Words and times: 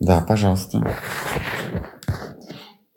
Да, 0.00 0.24
пожалуйста. 0.26 0.78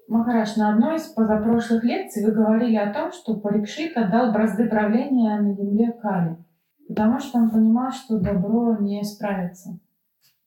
Махараш, 0.08 0.57
на 0.57 0.73
одной 0.73 0.98
из 0.98 1.03
позапрошлых 1.03 1.83
лекций 1.83 2.25
вы 2.25 2.33
говорили 2.33 2.75
о 2.75 2.94
том, 2.94 3.11
что 3.14 3.35
Парикшит 3.35 3.95
отдал 3.95 4.33
бразды 4.33 4.67
правления 4.67 5.39
на 5.39 5.54
земле 5.54 5.93
Кали, 6.01 6.38
потому 6.88 7.19
что 7.19 7.38
он 7.39 7.49
понимал, 7.49 7.91
что 7.91 8.19
добро 8.19 8.77
не 8.79 9.04
справится. 9.04 9.79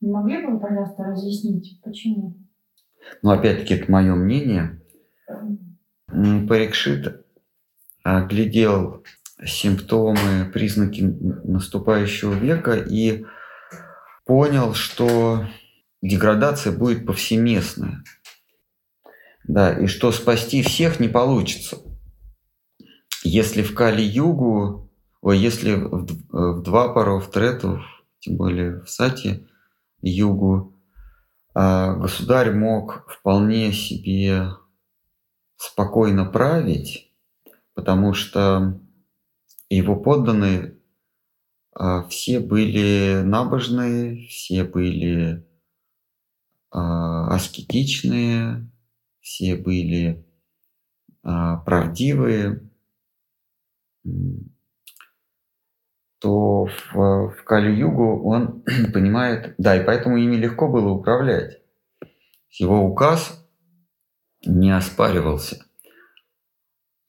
Не 0.01 0.11
могли 0.11 0.45
бы 0.45 0.53
вы, 0.53 0.59
пожалуйста, 0.59 1.03
разъяснить, 1.03 1.81
почему? 1.83 2.35
Ну, 3.23 3.31
опять-таки, 3.31 3.73
это 3.75 3.91
мое 3.91 4.13
мнение. 4.13 4.81
Парикшит 6.07 7.25
глядел 8.03 9.03
симптомы, 9.43 10.45
признаки 10.53 11.01
наступающего 11.01 12.33
века 12.33 12.75
и 12.75 13.25
понял, 14.25 14.73
что 14.73 15.45
деградация 16.01 16.71
будет 16.71 17.05
повсеместная. 17.05 18.03
Да, 19.47 19.77
и 19.77 19.87
что 19.87 20.11
спасти 20.11 20.63
всех 20.63 20.99
не 20.99 21.07
получится. 21.07 21.77
Если 23.23 23.61
в 23.63 23.73
Кали-Югу, 23.75 24.91
если 25.23 25.73
в, 25.73 26.07
в 26.29 26.63
два 26.63 26.93
пару, 26.93 27.19
в 27.19 27.29
трету, 27.31 27.81
тем 28.19 28.37
более 28.37 28.81
в 28.81 28.89
Сати 28.89 29.47
Югу, 30.01 30.75
а, 31.53 31.95
государь 31.95 32.51
мог 32.53 33.05
вполне 33.09 33.71
себе 33.71 34.49
спокойно 35.57 36.25
править, 36.25 37.11
потому 37.73 38.13
что 38.13 38.79
его 39.69 39.95
подданные 39.95 40.77
а, 41.73 42.03
все 42.07 42.39
были 42.39 43.21
набожные, 43.23 44.27
все 44.27 44.63
были 44.63 45.44
аскетичные, 46.75 48.69
все 49.21 49.55
были 49.55 50.25
а, 51.23 51.57
правдивые, 51.57 52.69
то 56.19 56.65
в, 56.65 56.93
в 56.93 57.43
Кали-Югу 57.45 58.23
он 58.23 58.63
понимает, 58.93 59.55
да, 59.57 59.81
и 59.81 59.85
поэтому 59.85 60.17
ими 60.17 60.35
легко 60.35 60.67
было 60.67 60.89
управлять. 60.89 61.59
Его 62.51 62.85
указ 62.85 63.43
не 64.45 64.75
оспаривался. 64.75 65.65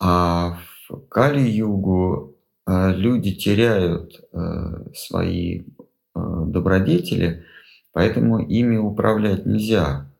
А 0.00 0.58
в 0.88 1.06
Кали-Югу 1.08 2.36
а, 2.66 2.92
люди 2.92 3.34
теряют 3.34 4.20
а, 4.32 4.92
свои 4.94 5.64
а, 6.14 6.44
добродетели, 6.46 7.44
поэтому 7.96 8.40
ими 8.40 8.76
управлять 8.76 9.46
нельзя. 9.46 10.12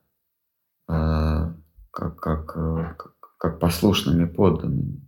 А, 0.87 1.53
как, 1.91 2.57
э, 2.57 2.95
как, 2.97 3.37
как 3.37 3.59
послушными 3.59 4.25
подданными. 4.25 5.07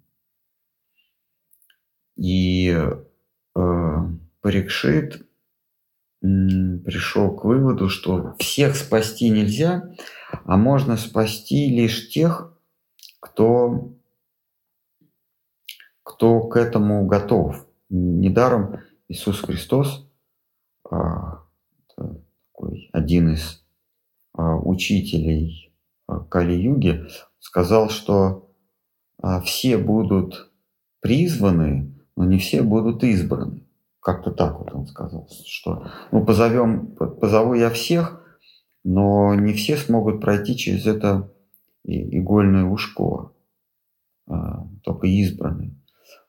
И 2.16 2.70
э, 2.70 3.98
Парикшит 4.42 5.26
пришел 6.22 7.36
к 7.36 7.44
выводу, 7.44 7.90
что 7.90 8.36
всех 8.38 8.76
спасти 8.76 9.32
нельзя, 9.32 9.92
а 10.46 10.56
можно 10.56 10.96
спасти 10.96 11.70
лишь 11.76 12.10
тех, 12.10 12.56
кто, 13.20 13.96
кто 16.04 16.42
к 16.42 16.56
этому 16.56 17.08
готов. 17.08 17.66
Недаром 17.90 18.82
Иисус 19.08 19.42
Христос, 19.42 20.08
а, 20.88 21.39
такой, 22.60 22.90
один 22.94 23.34
из 23.34 23.64
а, 24.34 24.58
учителей 24.58 25.70
Э, 26.10 26.20
Кали-юге, 26.30 27.08
сказал, 27.40 27.90
что 27.90 28.50
а, 29.22 29.42
все 29.42 29.78
будут 29.78 30.52
призваны, 31.02 31.94
но 32.16 32.26
не 32.26 32.40
все 32.40 32.64
будут 32.64 33.04
избраны. 33.04 33.68
Как-то 34.02 34.32
так 34.32 34.60
вот 34.60 34.74
он 34.74 34.88
сказал, 34.88 35.30
что 35.46 35.88
ну, 36.12 36.26
позовем, 36.26 36.96
позову 36.96 37.54
я 37.54 37.70
всех, 37.70 38.24
но 38.84 39.36
не 39.36 39.54
все 39.54 39.78
смогут 39.78 40.22
пройти 40.22 40.56
через 40.56 40.88
это 40.88 41.32
игольное 41.84 42.66
ушко, 42.66 43.34
а, 44.28 44.68
только 44.84 45.08
избранные. 45.08 45.76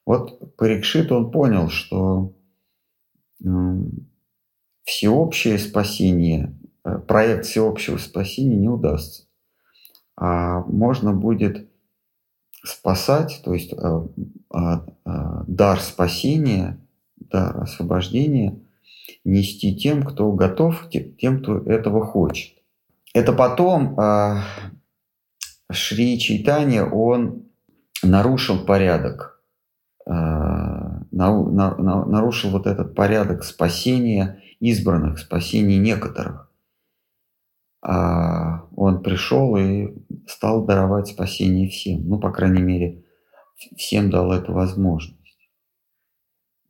Вот 0.04 0.56
Парикшит 0.56 1.12
он 1.12 1.30
понял, 1.30 1.68
что 1.68 2.34
всеобщее 4.90 5.58
спасение, 5.58 6.54
э, 6.84 6.98
проект 6.98 7.46
всеобщего 7.46 7.96
спасения 7.96 8.56
не 8.56 8.68
удастся 8.68 9.24
а 10.20 10.60
можно 10.66 11.14
будет 11.14 11.66
спасать, 12.62 13.40
то 13.42 13.54
есть 13.54 13.72
а, 13.72 14.06
а, 14.52 14.86
а, 15.06 15.44
дар 15.46 15.80
спасения, 15.80 16.78
дар 17.16 17.62
освобождения 17.62 18.60
нести 19.24 19.74
тем, 19.74 20.02
кто 20.02 20.30
готов, 20.32 20.90
тем, 20.90 21.40
кто 21.40 21.58
этого 21.60 22.04
хочет. 22.04 22.52
Это 23.14 23.32
потом 23.32 23.98
а, 23.98 24.44
Шри 25.72 26.18
Чайтанья, 26.18 26.84
он 26.84 27.46
нарушил 28.02 28.66
порядок, 28.66 29.39
нарушил 31.20 32.50
вот 32.50 32.66
этот 32.66 32.94
порядок 32.94 33.44
спасения 33.44 34.42
избранных, 34.60 35.18
спасения 35.18 35.78
некоторых. 35.78 36.50
А 37.82 38.66
он 38.76 39.02
пришел 39.02 39.56
и 39.56 39.88
стал 40.26 40.64
даровать 40.64 41.08
спасение 41.08 41.68
всем. 41.68 42.06
Ну, 42.08 42.18
по 42.18 42.30
крайней 42.30 42.62
мере, 42.62 43.04
всем 43.76 44.10
дал 44.10 44.32
эту 44.32 44.52
возможность. 44.52 45.16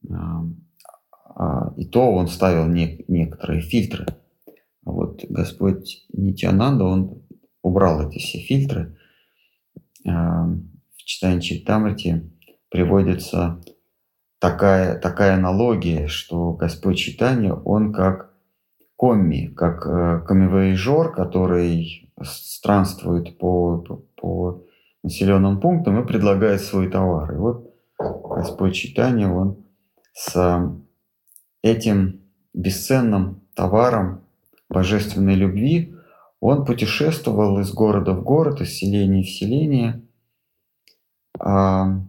А, 0.09 1.73
и 1.77 1.87
то 1.87 2.13
он 2.13 2.29
ставил 2.29 2.67
некоторые 2.67 3.61
фильтры. 3.61 4.07
А 4.85 4.91
вот 4.93 5.25
Господь 5.29 6.07
Нитянанда, 6.13 6.85
он 6.85 7.23
убрал 7.63 8.09
эти 8.09 8.19
все 8.19 8.39
фильтры. 8.39 8.97
В 10.05 10.59
читании 10.97 11.41
Читамрити 11.41 12.33
приводится 12.71 13.61
такая, 14.41 14.99
такая 14.99 15.35
аналогия, 15.35 16.09
что 16.09 16.55
Господь 16.55 16.99
Читания, 16.99 17.53
он 17.53 17.93
как 17.93 18.33
комми, 18.97 19.47
как 19.49 19.87
э, 19.87 20.25
камевояжер, 20.27 21.13
который 21.13 22.13
странствует 22.23 23.39
по, 23.39 23.79
по, 23.79 23.97
по 24.17 24.65
населенным 25.03 25.61
пунктам 25.61 26.03
и 26.03 26.07
предлагает 26.07 26.63
свой 26.63 26.91
товар. 26.91 27.33
И 27.33 27.37
вот 27.37 27.75
Господь 27.99 28.75
Читания, 28.75 29.29
он 29.29 29.65
с 30.13 30.75
этим 31.63 32.21
бесценным 32.53 33.43
товаром 33.55 34.25
божественной 34.69 35.35
любви, 35.35 35.95
он 36.41 36.65
путешествовал 36.65 37.59
из 37.61 37.73
города 37.73 38.15
в 38.15 38.23
город, 38.23 38.63
из 38.63 38.71
селения 38.75 39.23
в 39.23 39.29
селение, 39.29 40.03
а, 41.39 42.03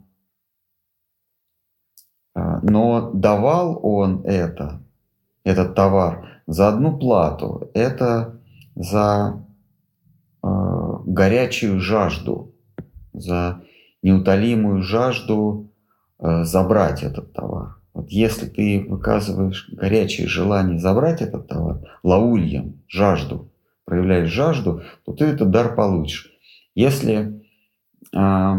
но 2.63 3.11
давал 3.13 3.79
он 3.83 4.21
это, 4.23 4.81
этот 5.43 5.75
товар, 5.75 6.41
за 6.47 6.69
одну 6.69 6.97
плату. 6.97 7.69
Это 7.73 8.39
за 8.75 9.45
э, 10.43 10.47
горячую 11.05 11.79
жажду, 11.79 12.53
за 13.13 13.61
неутолимую 14.01 14.81
жажду 14.81 15.71
э, 16.19 16.43
забрать 16.43 17.03
этот 17.03 17.33
товар. 17.33 17.77
Вот 17.93 18.09
если 18.09 18.47
ты 18.47 18.85
выказываешь 18.87 19.69
горячее 19.71 20.27
желание 20.27 20.79
забрать 20.79 21.21
этот 21.21 21.47
товар, 21.47 21.81
лаульем, 22.03 22.81
жажду, 22.87 23.51
проявляешь 23.85 24.29
жажду, 24.29 24.81
то 25.05 25.13
ты 25.13 25.25
этот 25.25 25.51
дар 25.51 25.75
получишь. 25.75 26.31
Если 26.73 27.43
э, 28.15 28.53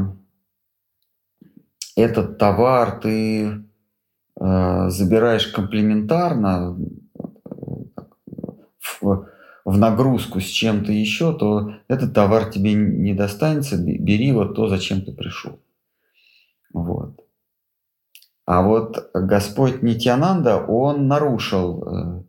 этот 1.97 2.39
товар 2.39 3.01
ты 3.01 3.65
забираешь 4.39 5.47
комплементарно, 5.49 6.77
в, 9.01 9.29
в 9.65 9.79
нагрузку 9.79 10.41
с 10.41 10.45
чем-то 10.45 10.93
еще, 10.93 11.33
то 11.37 11.73
этот 11.89 12.15
товар 12.15 12.51
тебе 12.51 12.75
не 12.75 13.15
достанется, 13.15 13.77
бери 13.77 14.33
вот 14.33 14.55
то, 14.55 14.69
зачем 14.69 15.03
ты 15.03 15.13
пришел. 15.13 15.61
Вот. 16.73 17.21
А 18.45 18.63
вот 18.63 19.11
Господь 19.15 19.83
Нитянанда, 19.83 20.59
он 20.59 21.07
нарушил 21.07 21.85
э, 21.85 22.23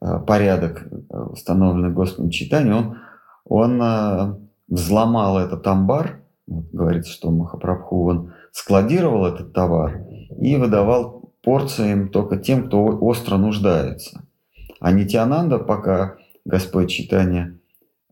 э, 0.00 0.18
порядок, 0.20 0.86
э, 0.90 1.18
установленный 1.18 1.90
Господом 1.90 2.30
читания, 2.30 2.74
он, 3.44 3.80
он 3.80 4.48
взломал 4.66 5.38
этот 5.38 5.66
амбар, 5.66 6.22
говорится, 6.46 7.12
что 7.12 7.30
Махапрабху, 7.30 8.08
он 8.08 8.32
складировал 8.52 9.26
этот 9.26 9.52
товар 9.52 10.00
и 10.40 10.56
выдавал 10.56 11.15
порциям 11.46 12.08
только 12.08 12.36
тем, 12.36 12.66
кто 12.66 12.84
остро 12.84 13.36
нуждается. 13.36 14.24
А 14.80 14.90
Нитянанда 14.90 15.58
пока 15.58 16.16
Господь 16.44 16.90
читания 16.90 17.58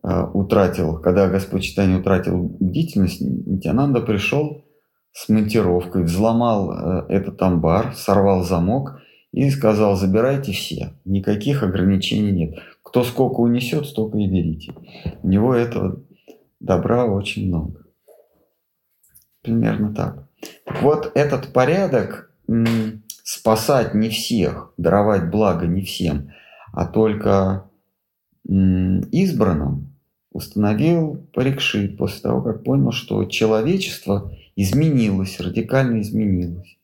утратил, 0.01 0.99
когда 1.01 1.27
Господь 1.27 1.63
читания 1.63 1.99
утратил 1.99 2.37
бдительность, 2.59 3.19
Нитянанда 3.21 3.99
пришел 3.99 4.63
с 5.11 5.27
монтировкой, 5.27 6.03
взломал 6.03 6.71
этот 7.09 7.41
амбар, 7.41 7.93
сорвал 7.93 8.43
замок 8.43 9.01
и 9.33 9.49
сказал, 9.49 9.97
забирайте 9.97 10.53
все, 10.53 10.93
никаких 11.03 11.61
ограничений 11.61 12.31
нет. 12.31 12.59
Кто 12.83 13.03
сколько 13.03 13.41
унесет, 13.41 13.85
столько 13.85 14.17
и 14.17 14.27
берите. 14.27 14.73
У 15.23 15.27
него 15.27 15.53
этого 15.53 16.01
добра 16.61 17.05
очень 17.05 17.47
много. 17.49 17.81
Примерно. 19.41 19.93
Так 19.93 20.27
вот, 20.81 21.11
этот 21.15 21.51
порядок 21.51 22.31
спасать 23.25 23.95
не 23.95 24.09
всех, 24.09 24.71
даровать 24.77 25.31
благо 25.31 25.65
не 25.65 25.81
всем, 25.81 26.29
а 26.71 26.85
только 26.85 27.67
избранным, 28.47 29.95
установил 30.31 31.25
Парикшит 31.33 31.97
после 31.97 32.21
того, 32.21 32.43
как 32.43 32.63
понял, 32.63 32.91
что 32.91 33.25
человечество 33.25 34.31
изменилось, 34.55 35.39
радикально 35.39 36.01
изменилось. 36.01 36.77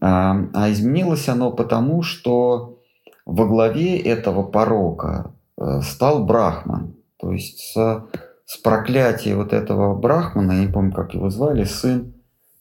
А, 0.00 0.36
а 0.52 0.72
изменилось 0.72 1.28
оно 1.28 1.52
потому, 1.52 2.02
что 2.02 2.80
во 3.24 3.46
главе 3.46 3.98
этого 4.00 4.42
порока 4.42 5.32
э, 5.56 5.82
стал 5.82 6.26
Брахман. 6.26 6.96
То 7.18 7.30
есть 7.30 7.60
с, 7.60 8.08
с 8.44 8.56
проклятия 8.58 9.36
вот 9.36 9.52
этого 9.52 9.94
Брахмана, 9.94 10.52
я 10.52 10.64
не 10.66 10.72
помню, 10.72 10.92
как 10.92 11.14
его 11.14 11.30
звали, 11.30 11.62
сын, 11.62 12.12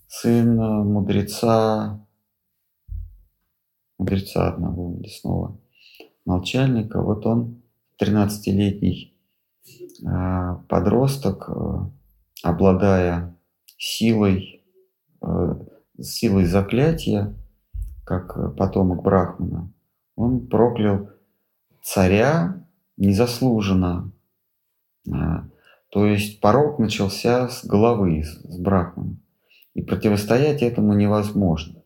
сын 0.07 0.59
э, 0.59 0.83
мудреца, 0.83 2.05
мудреца 4.01 4.49
одного 4.49 4.97
лесного 4.99 5.59
молчальника, 6.25 7.01
вот 7.01 7.25
он 7.25 7.61
13-летний 8.01 9.15
э, 10.03 10.55
подросток, 10.67 11.49
обладая 12.43 13.37
силой, 13.77 14.63
силой 15.99 16.45
заклятия, 16.45 17.35
как 18.03 18.55
потомок 18.55 19.03
Брахмана, 19.03 19.71
он 20.15 20.47
проклял 20.47 21.09
царя 21.83 22.65
незаслуженно. 22.97 24.11
А, 25.11 25.47
то 25.89 26.05
есть 26.05 26.39
порог 26.39 26.79
начался 26.79 27.49
с 27.49 27.65
головы, 27.65 28.23
с 28.23 28.57
Брахмана. 28.57 29.17
И 29.73 29.81
противостоять 29.81 30.61
этому 30.61 30.93
невозможно. 30.93 31.81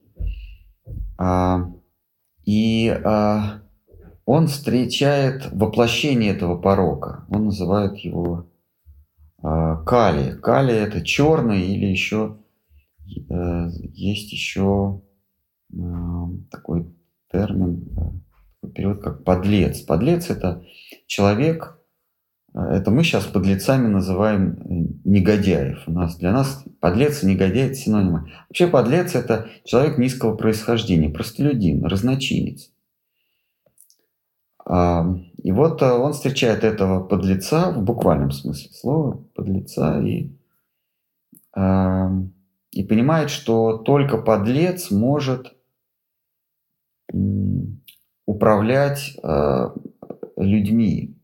А, 1.17 1.71
и 2.45 2.89
а, 2.89 3.61
он 4.25 4.47
встречает 4.47 5.51
воплощение 5.51 6.33
этого 6.33 6.57
порока. 6.57 7.25
Он 7.29 7.45
называет 7.45 7.97
его 7.97 8.47
Кали. 9.41 10.35
Кали 10.41 10.73
это 10.73 11.05
черный 11.05 11.67
или 11.67 11.85
еще 11.85 12.39
э, 13.29 13.69
есть 13.93 14.31
еще 14.31 15.01
такой 16.49 16.87
термин, 17.31 18.23
перевод 18.73 19.03
как 19.03 19.23
подлец. 19.23 19.81
Подлец 19.81 20.31
это 20.31 20.63
человек, 21.05 21.77
э, 21.77 21.84
это 22.55 22.89
мы 22.89 23.03
сейчас 23.03 23.25
подлецами 23.25 23.87
называем 23.87 24.53
э, 24.53 25.09
негодяев. 25.09 25.83
У 25.87 25.91
нас, 25.91 26.15
для 26.15 26.31
нас 26.31 26.63
подлец 26.79 27.21
и 27.21 27.27
негодяй– 27.27 27.65
это 27.67 27.75
синонимы. 27.75 28.31
Вообще 28.47 28.67
подлец– 28.67 29.13
это 29.15 29.49
человек 29.65 29.97
низкого 29.97 30.37
происхождения, 30.37 31.09
простолюдин, 31.09 31.83
разночинец. 31.83 32.71
А, 34.65 35.05
и 35.43 35.51
вот 35.51 35.81
э, 35.81 35.91
он 35.91 36.13
встречает 36.13 36.63
этого 36.63 37.03
подлеца 37.03 37.71
в 37.71 37.83
буквальном 37.83 38.31
смысле 38.31 38.71
слова, 38.71 39.23
подлеца, 39.35 40.01
и, 40.01 40.31
а, 41.53 42.09
и 42.71 42.83
понимает, 42.85 43.31
что 43.31 43.77
только 43.79 44.17
подлец 44.17 44.91
может 44.91 45.53
управлять 48.25 49.17
э, 49.21 49.69
людьми. 50.37 51.14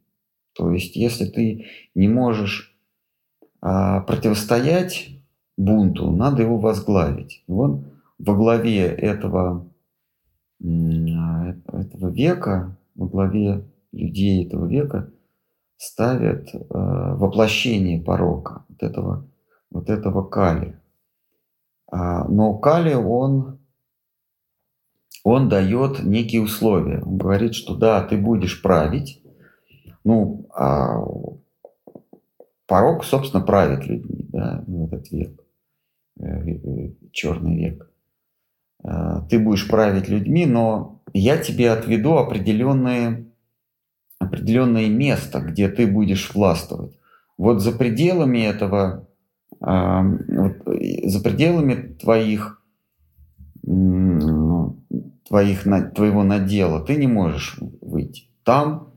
То 0.53 0.71
есть, 0.71 0.95
если 0.95 1.25
ты 1.25 1.65
не 1.95 2.07
можешь 2.07 2.75
э, 3.61 4.01
противостоять 4.07 5.09
бунту, 5.57 6.11
надо 6.11 6.41
его 6.41 6.57
возглавить. 6.57 7.43
И 7.47 7.51
он 7.51 7.85
во 8.19 8.35
главе 8.35 8.85
этого, 8.85 9.67
этого 10.59 12.09
века, 12.09 12.77
во 12.95 13.07
главе 13.07 13.65
людей 13.91 14.45
этого 14.45 14.67
века 14.67 15.11
ставят 15.77 16.53
э, 16.53 16.59
воплощение 16.69 18.01
порока, 18.01 18.65
вот 18.69 18.83
этого, 18.83 19.27
вот 19.71 19.89
этого 19.89 20.23
Кали. 20.23 20.79
А, 21.91 22.27
но 22.27 22.57
Кали, 22.57 22.93
он 22.93 23.59
он 25.23 25.49
дает 25.49 26.03
некие 26.03 26.41
условия. 26.41 27.01
Он 27.01 27.17
говорит, 27.17 27.53
что 27.53 27.75
да, 27.75 28.01
ты 28.01 28.17
будешь 28.17 28.61
править. 28.61 29.20
Ну, 30.03 30.47
а 30.55 31.03
порог, 32.65 33.03
собственно, 33.03 33.43
правит 33.43 33.85
людьми, 33.85 34.25
да, 34.29 34.63
в 34.65 34.85
этот 34.85 35.11
век, 35.11 35.43
э, 36.19 36.25
э, 36.25 36.91
черный 37.11 37.57
век. 37.57 37.91
Э, 38.83 39.21
ты 39.29 39.39
будешь 39.39 39.67
править 39.67 40.07
людьми, 40.07 40.45
но 40.45 41.01
я 41.13 41.37
тебе 41.37 41.71
отведу 41.71 42.15
определенное, 42.15 43.25
определенное 44.19 44.87
место, 44.87 45.41
где 45.41 45.67
ты 45.67 45.85
будешь 45.85 46.33
властвовать. 46.33 46.97
Вот 47.37 47.61
за 47.61 47.71
пределами 47.71 48.39
этого, 48.39 49.07
вот 49.59 50.55
за 51.03 51.21
пределами 51.21 51.93
твоих 51.99 52.61
твоих, 55.27 55.63
твоего 55.63 56.23
надела 56.23 56.79
ты 56.85 56.95
не 56.95 57.07
можешь 57.07 57.57
выйти. 57.81 58.27
Там 58.43 58.90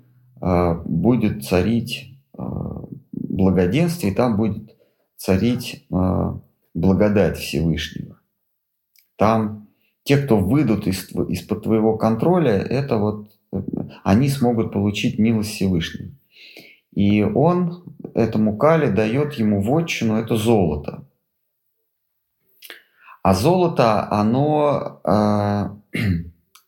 будет 0.85 1.45
царить 1.45 2.19
э, 2.37 2.43
благоденствие, 3.13 4.15
там 4.15 4.37
будет 4.37 4.77
царить 5.17 5.87
э, 5.91 6.33
благодать 6.75 7.39
Всевышнего. 7.39 8.21
Там 9.17 9.69
те, 10.03 10.19
кто 10.19 10.37
выйдут 10.39 10.87
из, 10.87 11.11
из-под 11.11 11.63
твоего 11.63 11.97
контроля, 11.97 12.53
это 12.53 12.99
вот 12.99 13.31
они 14.03 14.29
смогут 14.29 14.73
получить 14.73 15.19
милость 15.19 15.51
Всевышнего. 15.51 16.13
И 16.93 17.23
он 17.23 17.85
этому 18.15 18.57
Кале 18.57 18.91
дает 18.91 19.35
ему 19.35 19.63
вотчину, 19.63 20.17
это 20.17 20.37
золото. 20.37 21.07
А 23.23 23.35
золото, 23.35 24.07
оно 24.11 25.01
э, 25.03 25.99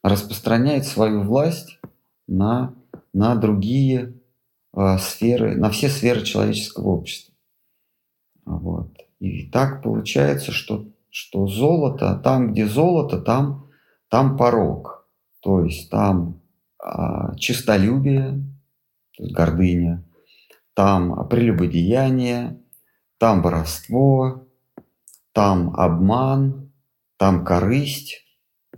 распространяет 0.02 0.86
свою 0.86 1.22
власть 1.22 1.78
на, 2.26 2.74
на 3.16 3.34
другие 3.34 4.12
э, 4.76 4.98
сферы, 4.98 5.56
на 5.56 5.70
все 5.70 5.88
сферы 5.88 6.22
человеческого 6.22 6.88
общества. 6.88 7.34
Вот. 8.44 8.94
И 9.18 9.48
так 9.48 9.82
получается, 9.82 10.52
что, 10.52 10.86
что 11.08 11.46
золото, 11.46 12.20
там, 12.22 12.52
где 12.52 12.66
золото, 12.66 13.18
там, 13.20 13.70
там 14.10 14.36
порог. 14.36 15.08
То 15.40 15.64
есть 15.64 15.90
там 15.90 16.42
э, 16.84 17.36
чистолюбие, 17.38 18.44
то 19.16 19.22
есть 19.22 19.34
гордыня, 19.34 20.04
там 20.74 21.26
прелюбодеяние, 21.28 22.60
там 23.16 23.40
воровство, 23.40 24.46
там 25.32 25.74
обман, 25.74 26.70
там 27.16 27.46
корысть, 27.46 28.26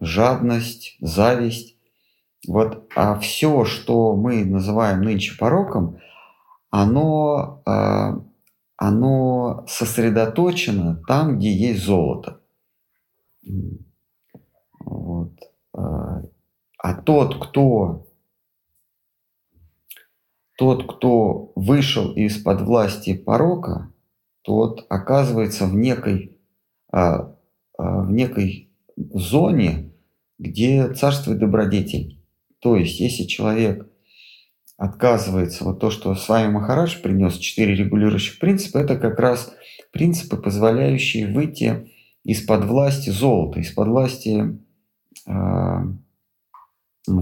жадность, 0.01 0.97
зависть. 1.01 1.78
Вот, 2.49 2.91
а 2.97 3.19
все, 3.19 3.67
что 3.67 4.17
мы 4.17 4.43
называем 4.43 5.03
нынче 5.03 5.37
пороком, 5.39 5.99
оно, 6.71 7.63
а, 7.67 8.25
оно 8.79 9.67
сосредоточено 9.69 11.03
там, 11.07 11.37
где 11.37 11.53
есть 11.53 11.85
золото. 11.85 12.41
Вот. 14.81 15.35
А, 15.75 16.23
а 16.79 16.95
тот, 16.95 17.39
кто 17.39 18.07
тот, 20.57 20.91
кто 20.91 21.53
вышел 21.55 22.13
из-под 22.15 22.63
власти 22.63 23.15
порока, 23.15 23.93
тот 24.41 24.87
оказывается 24.89 25.67
в 25.67 25.75
некой 25.75 26.41
а, 26.91 27.37
в 27.77 28.11
некой 28.11 28.73
зоне, 28.97 29.93
где 30.39 30.95
царствует 30.95 31.41
добродетель. 31.41 32.18
То 32.61 32.77
есть, 32.77 33.01
если 33.01 33.25
человек 33.25 33.89
отказывается, 34.77 35.65
вот 35.65 35.81
то, 35.81 35.91
что 35.91 36.15
с 36.15 36.29
вами 36.29 36.53
Махарадж 36.53 37.01
принес, 37.03 37.37
четыре 37.37 37.75
регулирующих 37.75 38.39
принципа, 38.39 38.79
это 38.79 38.97
как 38.97 39.19
раз 39.19 39.53
принципы, 39.93 40.37
позволяющие 40.37 41.27
выйти 41.27 41.91
из-под 42.25 42.65
власти 42.65 43.11
золота, 43.11 43.61
из-под 43.61 43.89
власти 43.89 44.59
э, 45.27 45.77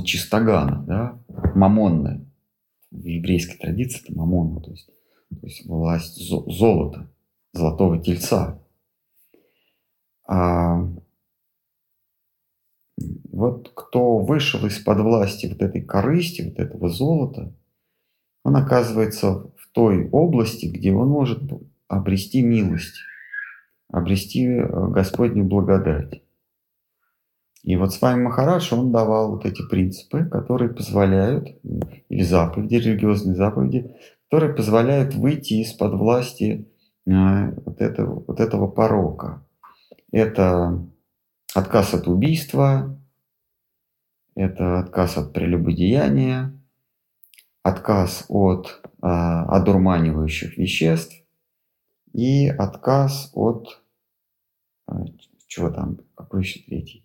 чистогана, 0.05 0.85
да, 0.87 1.19
мамонны, 1.55 2.27
в 2.91 3.05
еврейской 3.05 3.59
традиции 3.59 4.03
это 4.03 4.17
мамона, 4.17 4.61
то 4.61 4.71
есть, 4.71 4.87
то 4.87 5.47
есть 5.47 5.67
власть 5.67 6.17
золота, 6.17 7.11
золотого 7.53 7.99
тельца. 7.99 8.61
А 10.29 10.89
вот 13.37 13.71
кто 13.75 14.19
вышел 14.19 14.65
из-под 14.67 15.01
власти 15.01 15.47
вот 15.47 15.61
этой 15.61 15.83
корысти, 15.83 16.43
вот 16.43 16.59
этого 16.59 16.89
золота, 16.89 17.53
он 18.45 18.57
оказывается 18.57 19.51
в 19.57 19.69
той 19.73 20.09
области, 20.09 20.67
где 20.67 20.93
он 20.93 21.09
может 21.09 21.43
обрести 21.87 22.43
милость, 22.43 22.95
обрести 23.93 24.47
э, 24.47 24.89
Господню 24.89 25.45
благодать. 25.45 26.23
И 27.63 27.77
вот 27.77 27.93
с 27.93 28.01
вами 28.01 28.23
Махарадж, 28.23 28.73
он 28.73 28.91
давал 28.91 29.33
вот 29.33 29.45
эти 29.45 29.61
принципы, 29.69 30.25
которые 30.25 30.71
позволяют, 30.71 31.49
или 32.09 32.23
заповеди, 32.23 32.77
религиозные 32.77 33.37
заповеди, 33.37 33.95
которые 34.31 34.55
позволяют 34.55 35.15
выйти 35.15 35.55
из-под 35.63 35.93
власти 35.95 36.71
э, 37.07 37.11
вот 37.67 37.83
этого, 37.83 38.25
вот 38.27 38.41
этого 38.41 38.67
порока. 38.67 39.45
Это 40.11 40.83
отказ 41.55 41.93
от 41.93 42.09
убийства, 42.09 42.97
это 44.37 44.79
отказ 44.79 45.19
от 45.19 45.33
прелюбодеяния, 45.33 46.57
отказ 47.65 48.27
от 48.29 48.81
э, 48.85 49.07
одурманивающих 49.07 50.57
веществ 50.57 51.17
и 52.13 52.47
отказ 52.47 53.31
от... 53.35 53.83
Э, 54.89 54.93
чего 55.49 55.71
там? 55.71 55.99
Какой 56.15 56.43
еще 56.43 56.61
третий? 56.61 57.03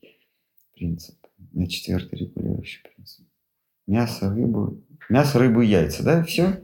принцип. 0.82 1.16
На 1.54 1.68
четвертый 1.68 2.18
регулирующий 2.18 2.82
принцип. 2.84 3.24
Мясо, 3.86 4.34
рыбу. 4.34 4.82
Мясо, 5.10 5.38
рыбу, 5.38 5.62
яйца, 5.62 6.04
да? 6.04 6.24
Все? 6.24 6.64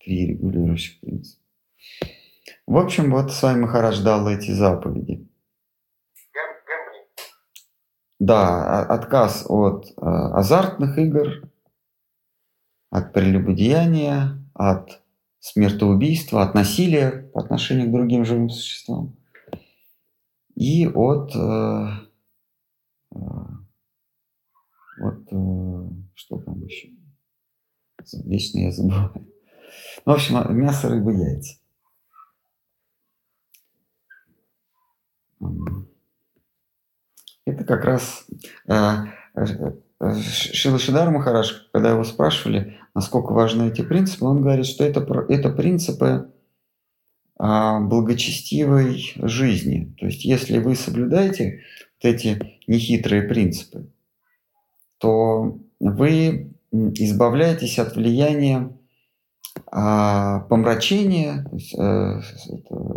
Три 0.00 0.26
регулирующих 0.26 0.98
принципа. 1.00 1.40
В 2.66 2.76
общем, 2.76 3.12
вот 3.12 3.32
с 3.32 3.42
вами 3.42 3.60
Махарадж 3.60 4.02
дал 4.02 4.28
эти 4.28 4.50
заповеди. 4.50 5.28
Да, 8.24 8.80
отказ 8.80 9.44
от 9.50 9.90
э, 9.90 10.00
азартных 10.00 10.96
игр, 10.96 11.46
от 12.88 13.12
прелюбодеяния, 13.12 14.42
от 14.54 15.02
смертоубийства, 15.40 16.42
от 16.42 16.54
насилия 16.54 17.30
по 17.34 17.42
отношению 17.42 17.88
к 17.88 17.92
другим 17.92 18.24
живым 18.24 18.48
существам 18.48 19.14
и 20.54 20.86
от 20.86 21.36
э, 21.36 21.88
э, 23.14 23.18
вот 25.00 25.26
э, 25.30 25.90
что 26.14 26.38
там 26.38 26.64
еще? 26.64 26.88
Вечно 28.24 28.58
я 28.58 28.72
забываю. 28.72 29.12
Ну, 30.06 30.12
в 30.12 30.14
общем, 30.14 30.56
мясо, 30.56 30.88
рыба, 30.88 31.12
яйца. 31.12 31.58
Это 37.46 37.64
как 37.64 37.84
раз 37.84 38.26
Шила 40.22 40.78
Шидар 40.78 41.10
Махараш, 41.10 41.68
когда 41.72 41.90
его 41.90 42.04
спрашивали, 42.04 42.78
насколько 42.94 43.32
важны 43.32 43.68
эти 43.68 43.82
принципы, 43.82 44.24
он 44.26 44.42
говорит, 44.42 44.66
что 44.66 44.84
это, 44.84 45.00
это 45.28 45.50
принципы 45.50 46.30
благочестивой 47.38 49.12
жизни. 49.16 49.94
То 49.98 50.06
есть 50.06 50.24
если 50.24 50.58
вы 50.58 50.76
соблюдаете 50.76 51.62
вот 52.02 52.10
эти 52.10 52.58
нехитрые 52.66 53.22
принципы, 53.22 53.90
то 54.98 55.58
вы 55.80 56.54
избавляетесь 56.70 57.78
от 57.78 57.96
влияния 57.96 58.70
а, 59.66 60.40
помрачения, 60.40 61.46
есть, 61.52 61.74
э, 61.74 62.20
это, 62.48 62.94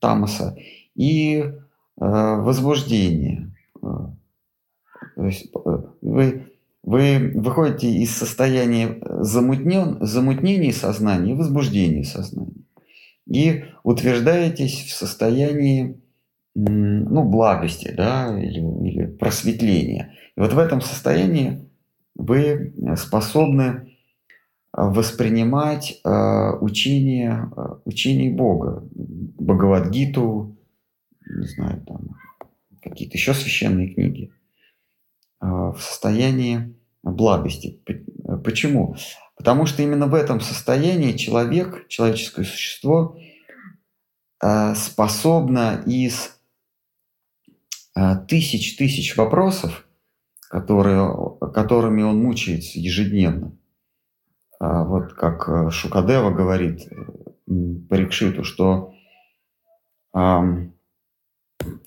тамаса 0.00 0.56
и 0.94 1.52
э, 2.00 2.04
возбуждения. 2.04 3.52
То 3.80 5.24
есть 5.24 5.48
э, 5.54 5.78
вы, 6.02 6.52
вы 6.82 7.32
выходите 7.34 7.90
из 7.90 8.16
состояния 8.16 8.98
замутнен, 9.20 9.98
замутнения 10.00 10.72
сознания 10.72 11.34
возбуждения 11.34 12.04
сознания 12.04 12.52
и 13.26 13.64
утверждаетесь 13.82 14.84
в 14.84 14.92
состоянии 14.92 16.00
ну, 16.54 17.24
благости 17.24 17.92
да, 17.94 18.38
или, 18.40 18.60
или 18.88 19.06
просветления. 19.06 20.14
И 20.36 20.40
вот 20.40 20.52
в 20.52 20.58
этом 20.58 20.80
состоянии 20.80 21.68
вы 22.14 22.72
способны 22.96 23.96
воспринимать 24.72 26.00
э, 26.04 26.52
учение, 26.60 27.50
э, 27.56 27.66
учение 27.86 28.30
Бога, 28.30 28.84
Бхагавадгиту, 28.92 30.55
не 31.26 31.46
знаю, 31.46 31.82
там 31.86 32.16
какие-то 32.82 33.16
еще 33.16 33.34
священные 33.34 33.92
книги, 33.94 34.32
э, 35.40 35.46
в 35.46 35.78
состоянии 35.78 36.74
благости. 37.02 37.80
Почему? 38.44 38.96
Потому 39.36 39.66
что 39.66 39.82
именно 39.82 40.06
в 40.06 40.14
этом 40.14 40.40
состоянии 40.40 41.16
человек, 41.16 41.88
человеческое 41.88 42.44
существо, 42.44 43.18
э, 44.42 44.74
способно 44.74 45.82
из 45.86 46.38
э, 47.96 48.16
тысяч 48.28 48.76
тысяч 48.76 49.16
вопросов, 49.16 49.86
которые, 50.48 51.38
которыми 51.52 52.02
он 52.02 52.22
мучается 52.22 52.78
ежедневно, 52.78 53.58
а 54.58 54.84
вот 54.84 55.12
как 55.14 55.72
Шукадева 55.72 56.30
говорит 56.30 56.88
Парикшиту, 57.46 58.44
что 58.44 58.94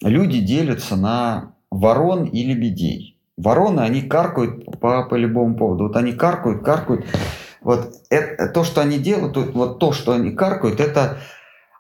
люди 0.02 0.40
делятся 0.40 0.96
на 0.96 1.56
ворон 1.72 2.26
и 2.26 2.44
лебедей. 2.44 3.18
Вороны, 3.38 3.82
они 3.82 4.02
каркают 4.02 4.80
по, 4.80 5.04
по 5.04 5.16
любому 5.16 5.56
поводу. 5.56 5.88
Вот 5.88 5.96
они 5.96 6.12
каркают, 6.12 6.64
каркают. 6.64 7.06
Вот 7.62 7.94
это, 8.10 8.48
то, 8.50 8.64
что 8.64 8.82
они 8.82 9.00
делают, 9.00 9.38
вот 9.54 9.80
то, 9.80 9.92
что 9.92 10.14
они 10.14 10.32
каркают, 10.32 10.80
это 10.80 11.18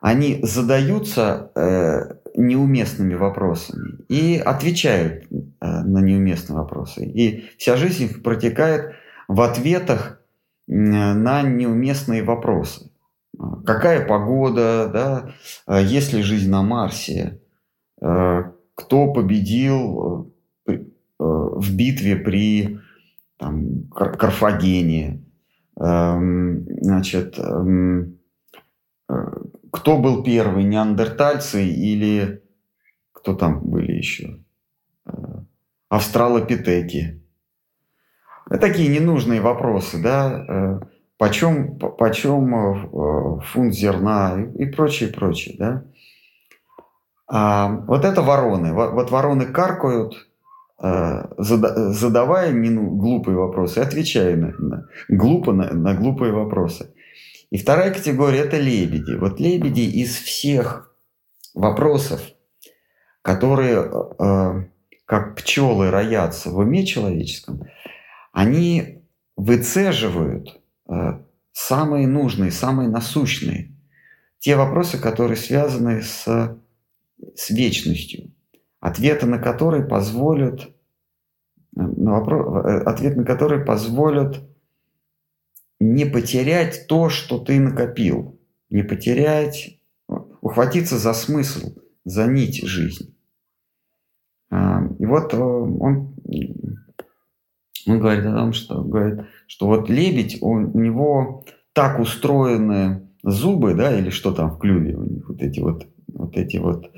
они 0.01 0.39
задаются 0.43 1.51
э, 1.55 2.15
неуместными 2.36 3.15
вопросами 3.15 4.00
и 4.08 4.38
отвечают 4.38 5.25
э, 5.29 5.46
на 5.60 6.00
неуместные 6.00 6.58
вопросы. 6.58 7.05
И 7.05 7.50
вся 7.58 7.75
жизнь 7.75 8.03
их 8.05 8.24
протекает 8.24 8.93
в 9.27 9.41
ответах 9.41 10.22
э, 10.67 10.74
на 10.74 11.41
неуместные 11.41 12.24
вопросы. 12.24 12.91
Какая 13.65 14.05
погода, 14.05 14.89
да, 14.91 15.31
э, 15.67 15.84
есть 15.84 16.13
ли 16.13 16.22
жизнь 16.22 16.50
на 16.50 16.62
Марсе, 16.62 17.22
э, 17.22 17.49
кто 18.00 19.13
победил 19.13 20.29
Э, 21.20 21.24
в 21.25 21.75
битве 21.75 22.15
при 22.15 22.79
там, 23.38 23.89
Карфагене. 23.89 25.22
Эм, 25.77 26.65
значит, 26.82 27.38
эм, 27.38 28.18
э, 29.10 29.13
кто 29.72 29.98
был 29.98 30.24
первый, 30.24 30.63
неандертальцы 30.63 31.65
или 31.65 32.41
кто 33.12 33.34
там 33.34 33.62
были 33.62 33.91
еще? 33.91 34.39
Э, 35.06 35.12
австралопитеки. 35.89 37.22
Такие 38.50 38.88
ненужные 38.88 39.41
вопросы, 39.41 40.01
да, 40.01 40.82
почем, 41.20 41.77
почем 41.77 43.41
фунт 43.41 43.75
зерна 43.75 44.41
и 44.58 44.65
прочее, 44.65 45.10
прочее, 45.10 45.56
да. 45.60 45.84
А 47.32 47.68
вот 47.88 48.06
это 48.06 48.22
вороны. 48.22 48.74
Вот 48.74 49.12
вороны 49.12 49.46
каркают, 49.46 50.30
Э, 50.82 51.26
задавая 51.38 52.52
мину 52.52 52.92
глупые 52.92 53.36
вопросы, 53.36 53.80
отвечая 53.80 54.38
на, 54.38 54.54
на, 54.58 54.88
глупо 55.10 55.52
на, 55.52 55.74
на 55.74 55.94
глупые 55.94 56.32
вопросы. 56.32 56.94
И 57.50 57.58
вторая 57.58 57.94
категория– 57.94 58.40
это 58.46 58.58
лебеди. 58.58 59.18
Вот 59.18 59.42
лебеди 59.42 59.82
из 59.82 60.16
всех 60.16 60.96
вопросов, 61.54 62.22
которые 63.22 63.92
э, 64.20 64.64
как 65.04 65.36
пчелы 65.36 65.92
роятся 65.92 66.50
в 66.50 66.58
уме 66.60 66.86
человеческом, 66.86 67.64
они 68.32 69.04
выцеживают 69.36 70.62
э, 70.90 71.20
самые 71.52 72.08
нужные, 72.08 72.52
самые 72.52 72.88
насущные. 72.88 73.76
Те 74.38 74.56
вопросы, 74.56 74.98
которые 74.98 75.36
связаны 75.36 76.04
с, 76.04 76.58
с 77.36 77.50
вечностью 77.50 78.32
ответы 78.80 79.26
на 79.26 79.40
которые 79.40 79.84
позволят, 79.84 80.74
на 81.74 82.20
вопрос, 82.20 82.66
ответ 82.86 83.18
на 83.18 83.26
которые 83.26 83.64
позволят 83.64 84.42
не 85.80 86.06
потерять 86.06 86.86
то, 86.88 87.10
что 87.10 87.40
ты 87.40 87.60
накопил, 87.60 88.40
не 88.70 88.84
потерять, 88.84 89.80
ухватиться 90.42 90.98
за 90.98 91.14
смысл, 91.14 91.76
за 92.06 92.28
нить 92.28 92.64
жизни. 92.66 93.14
А, 94.52 94.82
и 94.98 95.06
вот 95.06 95.34
э, 95.34 95.38
он, 95.38 96.16
он 97.88 98.00
говорит 98.00 98.26
о 98.26 98.34
том, 98.34 98.54
что, 98.54 98.84
говорит, 98.84 99.26
что 99.48 99.68
вот 99.68 99.90
лебедь, 99.90 100.42
у 100.42 100.60
него 100.60 101.46
так 101.74 102.00
устроены 102.00 103.10
зубы, 103.24 103.76
да, 103.76 103.98
или 103.98 104.10
что 104.10 104.34
там 104.34 104.52
в 104.52 104.60
клюве 104.60 104.96
у 104.96 105.04
них, 105.04 105.30
вот 105.30 105.42
эти 105.42 105.60
вот, 105.60 105.88
вот 106.13 106.38
эти 106.38 106.58
вот 106.58 106.92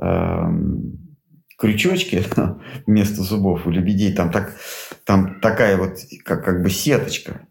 эм, 0.00 1.16
крючочки 1.58 2.22
вместо 2.86 3.22
зубов 3.22 3.66
у 3.66 3.70
лебедей, 3.70 4.14
там, 4.14 4.30
так, 4.30 4.56
там 5.04 5.40
такая 5.40 5.76
вот 5.76 5.98
как, 6.24 6.44
как 6.44 6.62
бы 6.62 6.70
сеточка. 6.70 7.46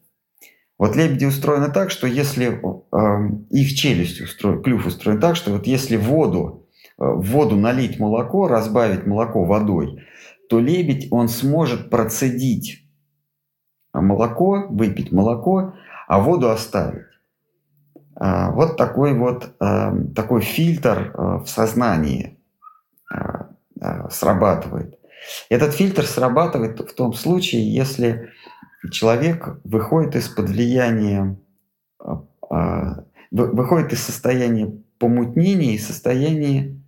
Вот 0.77 0.95
лебеди 0.95 1.25
устроены 1.25 1.71
так, 1.71 1.89
что 1.89 2.05
если 2.05 2.47
э, 2.47 3.29
их 3.49 3.75
челюсть 3.75 4.21
устроена, 4.21 4.61
клюв 4.61 4.85
устроен 4.85 5.21
так, 5.21 5.37
что 5.37 5.51
вот 5.51 5.67
если 5.67 5.95
воду, 5.95 6.67
э, 6.99 7.03
воду 7.05 7.55
налить 7.55 7.97
молоко, 7.97 8.47
разбавить 8.47 9.05
молоко 9.05 9.45
водой, 9.45 10.03
то 10.49 10.59
лебедь, 10.59 11.07
он 11.11 11.29
сможет 11.29 11.89
процедить 11.89 12.85
молоко, 13.93 14.67
выпить 14.69 15.11
молоко, 15.11 15.73
а 16.07 16.19
воду 16.19 16.49
оставить. 16.49 17.05
А, 18.17 18.51
вот 18.51 18.77
такой 18.77 19.13
вот 19.13 19.55
э, 19.59 19.91
такой 20.15 20.41
фильтр 20.41 21.11
э, 21.13 21.37
в 21.43 21.47
сознании 21.47 22.39
э, 23.13 24.09
срабатывает. 24.09 24.97
Этот 25.49 25.73
фильтр 25.73 26.05
срабатывает 26.05 26.79
в 26.79 26.93
том 26.93 27.13
случае, 27.13 27.73
если 27.73 28.29
человек 28.91 29.59
выходит 29.63 30.15
из-под 30.15 30.49
влияния, 30.49 31.37
выходит 33.31 33.93
из 33.93 34.03
состояния 34.03 34.71
помутнения 34.99 35.73
и 35.73 35.79
состояния, 35.79 36.79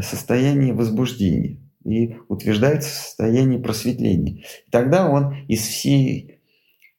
состояния 0.00 0.72
возбуждения 0.72 1.58
и 1.84 2.16
утверждается 2.28 2.88
в 2.88 2.92
состоянии 2.92 3.58
просветления. 3.58 4.44
Тогда 4.70 5.08
он 5.08 5.36
из 5.46 5.60
всей 5.60 6.35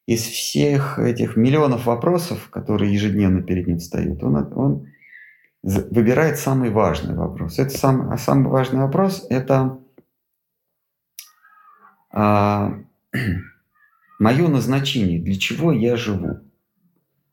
из 0.07 0.21
всех 0.21 0.97
этих 0.99 1.35
миллионов 1.35 1.85
вопросов, 1.85 2.49
которые 2.49 2.93
ежедневно 2.93 3.43
перед 3.43 3.67
ним 3.67 3.77
встают, 3.77 4.23
он, 4.23 4.35
он 4.53 4.87
выбирает 5.61 6.39
самый 6.39 6.69
важный 6.71 7.13
вопрос. 7.13 7.59
Это 7.59 7.77
сам, 7.77 8.09
а 8.09 8.17
самый 8.17 8.49
важный 8.49 8.79
вопрос– 8.79 9.27
это 9.29 9.79
а, 12.09 12.73
мое 14.19 14.47
назначение, 14.47 15.19
для 15.19 15.35
чего 15.35 15.73
я 15.73 15.97
живу, 15.97 16.39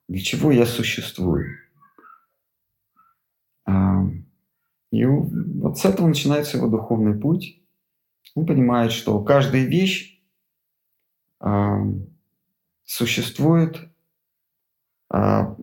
для 0.08 0.20
чего 0.20 0.50
я 0.50 0.66
существую. 0.66 1.46
А, 3.66 4.02
и 4.90 5.04
вот 5.04 5.78
с 5.78 5.84
этого 5.84 6.08
начинается 6.08 6.56
его 6.56 6.66
духовный 6.66 7.16
путь. 7.16 7.62
Он 8.34 8.46
понимает, 8.46 8.90
что 8.90 9.22
каждая 9.22 9.64
вещь 9.64 10.20
а, 11.38 11.84
существует 12.84 13.88
а, 15.08 15.56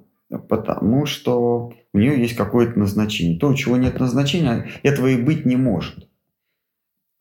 потому, 0.49 1.05
что 1.05 1.73
у 1.93 1.97
нее 1.97 2.19
есть 2.19 2.35
какое-то 2.35 2.79
назначение. 2.79 3.37
То, 3.37 3.53
чего 3.53 3.77
нет 3.77 3.99
назначения, 3.99 4.69
этого 4.83 5.07
и 5.07 5.21
быть 5.21 5.45
не 5.45 5.55
может. 5.55 6.09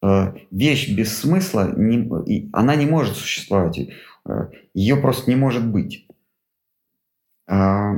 А, 0.03 0.35
вещь 0.51 0.95
без 0.95 1.17
смысла, 1.19 1.73
не, 1.77 2.51
она 2.53 2.77
не 2.77 2.87
может 2.87 3.17
существовать. 3.17 3.81
А, 4.25 4.51
ее 4.75 4.97
просто 4.97 5.31
не 5.31 5.37
может 5.37 5.67
быть. 5.67 6.07
А, 7.47 7.95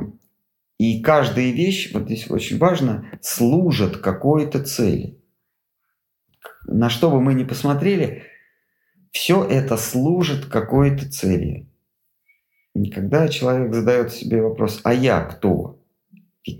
и 0.79 1.01
каждая 1.01 1.51
вещь, 1.51 1.93
вот 1.93 2.03
здесь 2.03 2.29
очень 2.29 2.57
важно, 2.57 3.07
служит 3.21 3.97
какой-то 3.97 4.63
цели. 4.63 5.19
На 6.65 6.89
что 6.89 7.11
бы 7.11 7.21
мы 7.21 7.33
ни 7.35 7.43
посмотрели, 7.43 8.23
все 9.11 9.43
это 9.45 9.77
служит 9.77 10.47
какой-то 10.47 11.09
цели. 11.09 11.69
Когда 12.93 13.27
человек 13.27 13.73
задает 13.73 14.11
себе 14.11 14.41
вопрос, 14.41 14.81
а 14.83 14.93
я 14.93 15.21
кто? 15.21 15.79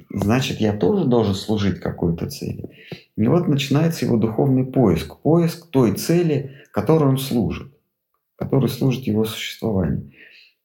Значит, 0.10 0.62
я 0.62 0.74
тоже 0.74 1.06
должен 1.06 1.34
служить 1.34 1.80
какой-то 1.80 2.30
цели. 2.30 2.70
И 3.18 3.28
вот 3.28 3.48
начинается 3.48 4.06
его 4.06 4.18
духовный 4.18 4.66
поиск. 4.66 5.18
Поиск 5.18 5.70
той 5.70 5.94
цели, 5.94 6.52
которой 6.72 7.10
он 7.10 7.18
служит, 7.18 7.74
которой 8.36 8.70
служит 8.70 9.04
его 9.06 9.26
существование. 9.26 10.12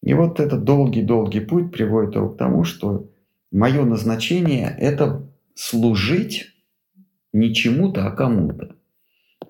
И 0.03 0.15
вот 0.15 0.39
этот 0.39 0.65
долгий-долгий 0.65 1.41
путь 1.41 1.73
приводит 1.73 2.15
его 2.15 2.29
к 2.29 2.37
тому, 2.37 2.65
что 2.65 3.11
мое 3.51 3.85
назначение– 3.85 4.75
это 4.79 5.27
служить 5.55 6.55
не 7.33 7.55
чему-то, 7.55 8.07
а 8.07 8.13
кому-то. 8.13 8.77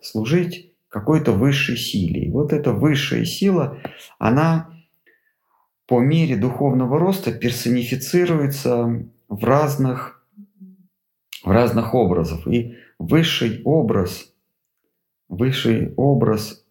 Служить 0.01 0.73
какой-то 0.89 1.33
высшей 1.33 1.77
силе. 1.77 2.27
И 2.27 2.31
вот 2.31 2.53
эта 2.53 2.73
высшая 2.73 3.27
сила, 3.27 3.79
она 4.19 4.71
по 5.89 6.01
мере 6.01 6.37
духовного 6.37 6.99
роста 6.99 7.33
персонифицируется 7.33 9.09
в 9.29 9.43
разных, 9.43 10.23
в 11.43 11.51
разных 11.51 11.95
образах. 11.95 12.47
И 12.47 12.75
высший 12.99 13.63
образ, 13.65 14.35
высший 15.29 15.95
образ 15.95 16.63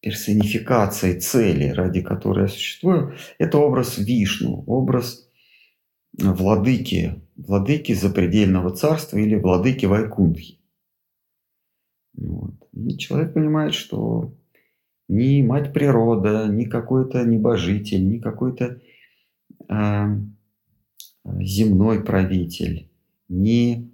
персонификации 0.00 1.18
цели, 1.18 1.68
ради 1.68 2.00
которой 2.00 2.42
я 2.44 2.48
существую, 2.48 3.14
это 3.38 3.58
образ 3.58 3.98
Вишну, 3.98 4.64
образ 4.66 5.28
владыки, 6.16 7.22
владыки 7.36 7.92
запредельного 7.92 8.70
царства 8.70 9.18
или 9.18 9.34
владыки 9.34 9.84
Вайкунтхи. 9.84 10.58
Вот. 12.14 12.54
И 12.72 12.96
человек 12.96 13.34
понимает, 13.34 13.74
что 13.74 14.32
ни 15.08 15.42
мать 15.42 15.72
природа, 15.72 16.46
ни 16.48 16.64
какой-то 16.64 17.24
небожитель, 17.24 18.06
ни 18.08 18.18
какой-то 18.18 18.80
э, 19.68 20.04
земной 21.24 22.04
правитель, 22.04 22.90
ни 23.28 23.90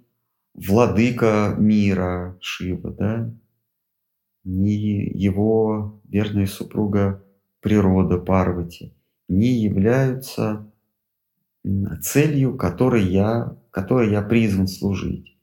владыка 0.53 1.55
мира 1.57 2.37
Шива, 2.41 2.91
да, 2.91 3.33
ни 4.43 5.17
его 5.17 6.01
верная 6.05 6.47
супруга 6.47 7.23
природа 7.61 8.17
Парвати 8.17 8.93
не 9.27 9.63
являются 9.63 10.69
целью, 12.01 12.57
которой 12.57 13.03
я, 13.03 13.57
которой 13.71 14.11
я 14.11 14.21
призван 14.21 14.67
служить. 14.67 15.37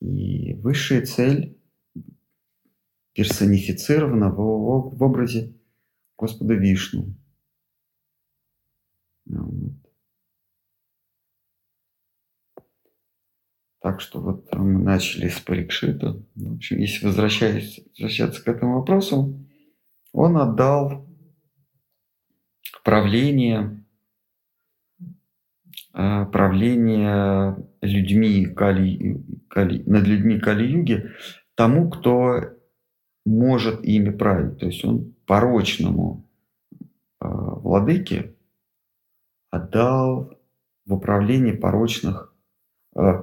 И 0.00 0.54
высшая 0.54 1.04
цель 1.04 1.58
персонифицирована 3.12 4.30
в, 4.30 5.02
образе 5.02 5.54
Господа 6.16 6.54
Вишну. 6.54 7.14
Вот. 9.26 9.74
Так 13.80 14.00
что 14.00 14.20
вот 14.20 14.54
мы 14.54 14.78
начали 14.78 15.28
с 15.28 15.40
Парикшита. 15.40 16.22
В 16.34 16.54
общем, 16.54 16.78
если 16.78 17.06
возвращаться 17.06 18.44
к 18.44 18.48
этому 18.48 18.78
вопросу, 18.78 19.46
он 20.12 20.36
отдал 20.36 21.08
правление, 22.84 23.84
э, 25.94 26.26
правление 26.26 27.56
людьми 27.80 28.46
Кали, 28.46 29.24
Кали, 29.48 29.82
над 29.84 30.06
людьми 30.06 30.38
Кали-юги 30.38 31.10
тому, 31.54 31.88
кто 31.88 32.59
может 33.30 33.84
ими 33.84 34.10
править. 34.10 34.58
То 34.58 34.66
есть 34.66 34.84
он 34.84 35.14
порочному 35.26 36.28
э, 36.80 36.84
владыке 37.20 38.34
отдал 39.50 40.36
в 40.84 40.94
управление 40.94 41.54
порочных 41.54 42.34
э, 42.96 43.00
э, 43.00 43.22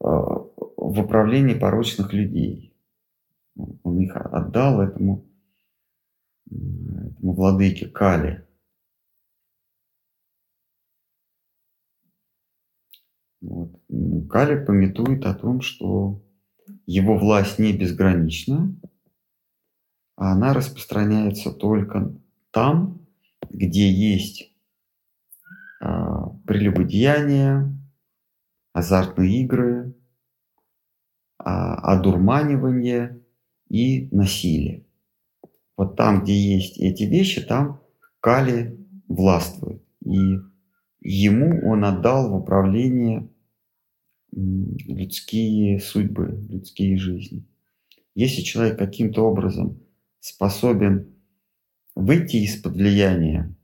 в 0.00 1.00
управление 1.00 1.56
порочных 1.56 2.12
людей. 2.12 2.76
Он 3.56 4.00
их 4.00 4.16
отдал 4.16 4.82
этому, 4.82 5.24
этому 6.50 7.34
владыке 7.34 7.88
Кали. 7.88 8.44
Вот. 13.40 13.70
Кали 14.28 14.64
пометует 14.64 15.24
о 15.24 15.34
том, 15.34 15.60
что 15.60 16.20
его 16.86 17.16
власть 17.16 17.58
не 17.58 17.72
безгранична, 17.72 18.74
а 20.16 20.32
она 20.32 20.52
распространяется 20.52 21.50
только 21.50 22.14
там, 22.50 23.00
где 23.50 23.90
есть 23.90 24.52
а, 25.80 26.28
прелюбодеяние, 26.46 27.76
азартные 28.72 29.42
игры, 29.42 29.94
а, 31.38 31.74
одурманивание 31.92 33.20
и 33.68 34.08
насилие. 34.12 34.84
Вот 35.76 35.96
там, 35.96 36.22
где 36.22 36.34
есть 36.34 36.78
эти 36.78 37.02
вещи, 37.02 37.42
там 37.42 37.80
Кали 38.20 38.78
властвует. 39.08 39.82
И 40.04 40.38
ему 41.00 41.68
он 41.68 41.84
отдал 41.84 42.30
в 42.30 42.36
управление 42.36 43.28
людские 44.32 45.80
судьбы, 45.80 46.44
людские 46.48 46.96
жизни. 46.96 47.46
если 48.14 48.42
человек 48.42 48.78
каким-то 48.78 49.22
образом 49.22 49.83
способен 50.24 51.14
выйти 51.94 52.36
из-под 52.36 52.76
влияния 52.76 53.54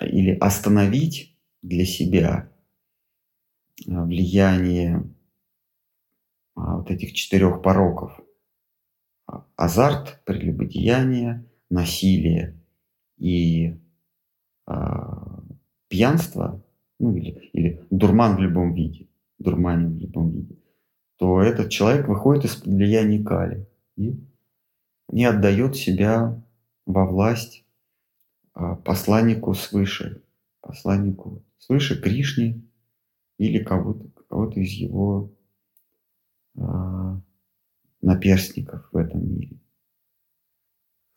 или 0.00 0.30
остановить 0.30 1.38
для 1.60 1.84
себя 1.84 2.50
а, 3.86 4.04
влияние 4.06 5.14
а, 6.54 6.78
вот 6.78 6.90
этих 6.90 7.12
четырех 7.12 7.60
пороков. 7.60 8.18
Азарт, 9.56 10.22
прелюбодеяние, 10.24 11.44
насилие 11.70 12.58
и 13.18 13.78
э, 14.66 14.72
пьянство, 15.88 16.62
ну 16.98 17.16
или, 17.16 17.50
или 17.52 17.86
дурман 17.90 18.36
в 18.36 18.40
любом 18.40 18.74
виде, 18.74 19.08
дурмане 19.38 19.88
в 19.88 19.98
любом 19.98 20.30
виде, 20.30 20.56
то 21.16 21.40
этот 21.40 21.70
человек 21.70 22.06
выходит 22.06 22.44
из-под 22.44 22.66
влияния 22.66 23.24
кали 23.24 23.66
и 23.96 24.14
не 25.08 25.24
отдает 25.24 25.76
себя 25.76 26.42
во 26.86 27.06
власть 27.06 27.64
э, 28.54 28.76
посланнику 28.84 29.54
свыше, 29.54 30.22
посланнику 30.60 31.42
свыше 31.58 32.00
Кришне 32.00 32.62
или 33.38 33.62
кого-то 33.62 34.08
кого 34.28 34.50
из 34.50 34.70
его 34.72 35.30
э, 36.56 36.60
наперстников 38.02 38.88
в 38.92 38.96
этом 38.96 39.26
мире. 39.26 39.58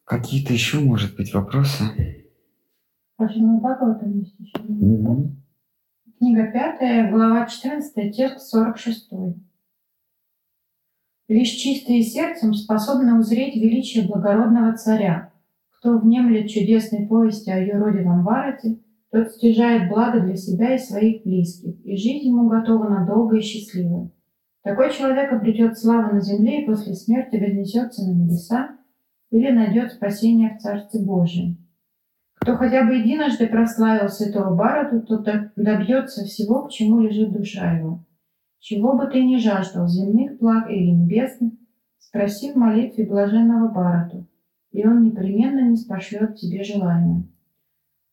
Какие-то 0.04 0.54
еще, 0.54 0.80
может 0.80 1.15
быть, 1.17 1.34
вопросы? 1.34 1.84
Почему 3.17 3.60
Бхагаватам 3.60 4.19
есть 4.19 4.39
еще? 4.39 4.58
Mm-hmm. 4.58 5.32
Книга 6.17 6.52
пятая, 6.52 7.12
глава 7.12 7.45
14, 7.45 8.15
текст 8.15 8.47
46. 8.47 9.10
Лишь 11.27 11.49
чистые 11.49 12.03
сердцем 12.03 12.53
способны 12.53 13.19
узреть 13.19 13.57
величие 13.57 14.07
благородного 14.07 14.77
царя. 14.77 15.33
Кто 15.77 15.97
внемлет 15.97 16.49
чудесной 16.49 17.05
повести 17.05 17.49
о 17.49 17.59
юродивом 17.59 18.23
Варате, 18.23 18.79
тот 19.11 19.31
стяжает 19.31 19.89
благо 19.89 20.21
для 20.21 20.37
себя 20.37 20.75
и 20.75 20.79
своих 20.79 21.23
близких, 21.23 21.85
и 21.85 21.97
жизнь 21.97 22.27
ему 22.27 22.47
готова 22.47 22.87
надолго 22.87 23.37
и 23.37 23.41
счастливо. 23.41 24.09
Такой 24.63 24.93
человек 24.93 25.33
обретет 25.33 25.77
славу 25.77 26.15
на 26.15 26.21
земле 26.21 26.63
и 26.63 26.65
после 26.65 26.93
смерти 26.93 27.35
вознесется 27.35 28.05
на 28.05 28.13
небеса 28.13 28.77
или 29.29 29.51
найдет 29.51 29.91
спасение 29.91 30.55
в 30.55 30.61
Царстве 30.61 31.01
Божьем. 31.01 31.57
Кто 32.35 32.55
хотя 32.55 32.85
бы 32.85 32.95
единожды 32.95 33.47
прославил 33.47 34.07
святого 34.07 34.55
Барату, 34.55 35.01
тот 35.01 35.27
добьется 35.57 36.23
всего, 36.23 36.63
к 36.63 36.71
чему 36.71 37.01
лежит 37.01 37.33
душа 37.33 37.73
его. 37.73 38.07
Чего 38.69 38.97
бы 38.97 39.08
ты 39.08 39.23
ни 39.23 39.38
жаждал, 39.38 39.88
земных 39.88 40.39
благ 40.39 40.69
или 40.69 40.89
небесных, 40.89 41.53
спроси 41.99 42.51
в 42.51 42.58
молитве 42.58 43.06
блаженного 43.06 43.69
Барату, 43.69 44.27
и 44.73 44.86
он 44.86 45.03
непременно 45.03 45.69
не 45.69 45.77
спошлет 45.77 46.36
тебе 46.36 46.63
желание. 46.63 47.23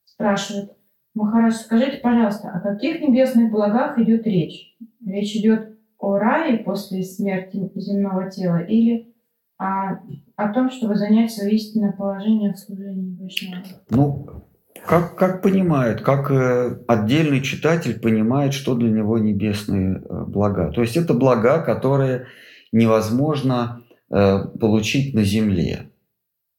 Спрашивает, 0.05 0.71
Махарадж, 1.13 1.55
скажите, 1.55 1.97
пожалуйста, 1.97 2.51
о 2.51 2.61
каких 2.61 3.01
небесных 3.01 3.51
благах 3.51 3.99
идет 3.99 4.29
речь? 4.29 4.77
Речь 5.05 5.35
идет 5.35 5.77
о 5.99 6.19
рае 6.19 6.59
после 6.59 7.03
смерти 7.03 7.73
земного 7.75 8.31
тела 8.31 8.63
или 8.63 9.13
о 9.59 9.97
о 10.37 10.53
том, 10.53 10.71
чтобы 10.71 10.95
занять 10.95 11.33
свое 11.33 11.57
истинное 11.57 11.91
положение 11.91 12.53
в 12.53 12.59
служении 12.61 13.17
Вайшнава? 13.17 13.65
Ну, 13.91 14.45
как, 14.87 15.17
как 15.17 15.43
понимает, 15.43 16.03
как 16.03 16.31
э, 16.31 16.83
отдельный 16.87 17.43
читатель 17.43 17.99
понимает, 17.99 18.53
что 18.53 18.75
для 18.75 18.91
него 18.91 19.19
небесные 19.19 19.97
э, 19.97 20.25
блага. 20.27 20.73
То 20.73 20.83
есть 20.83 20.97
это 20.97 21.15
блага, 21.15 21.63
которые 21.63 22.27
невозможно 22.73 23.85
э, 24.11 24.45
получить 24.61 25.15
на 25.15 25.25
земле. 25.25 25.91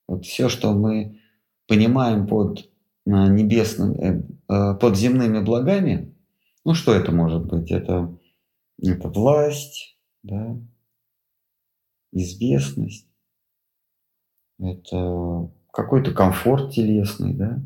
Вот 0.08 0.26
все, 0.26 0.50
что 0.50 0.74
мы 0.74 1.20
понимаем 1.68 2.28
под 2.28 2.70
небесным, 3.06 4.40
под 4.48 4.98
земными 4.98 5.40
благами, 5.40 6.16
ну 6.64 6.74
что 6.74 6.94
это 6.94 7.12
может 7.12 7.46
быть? 7.46 7.72
Это, 7.72 8.18
это 8.82 9.10
власть, 9.10 9.98
да, 10.24 10.58
известность, 12.12 13.08
это 14.60 15.52
какой-то 15.72 16.12
комфорт 16.14 16.72
телесный, 16.72 17.34
да. 17.34 17.64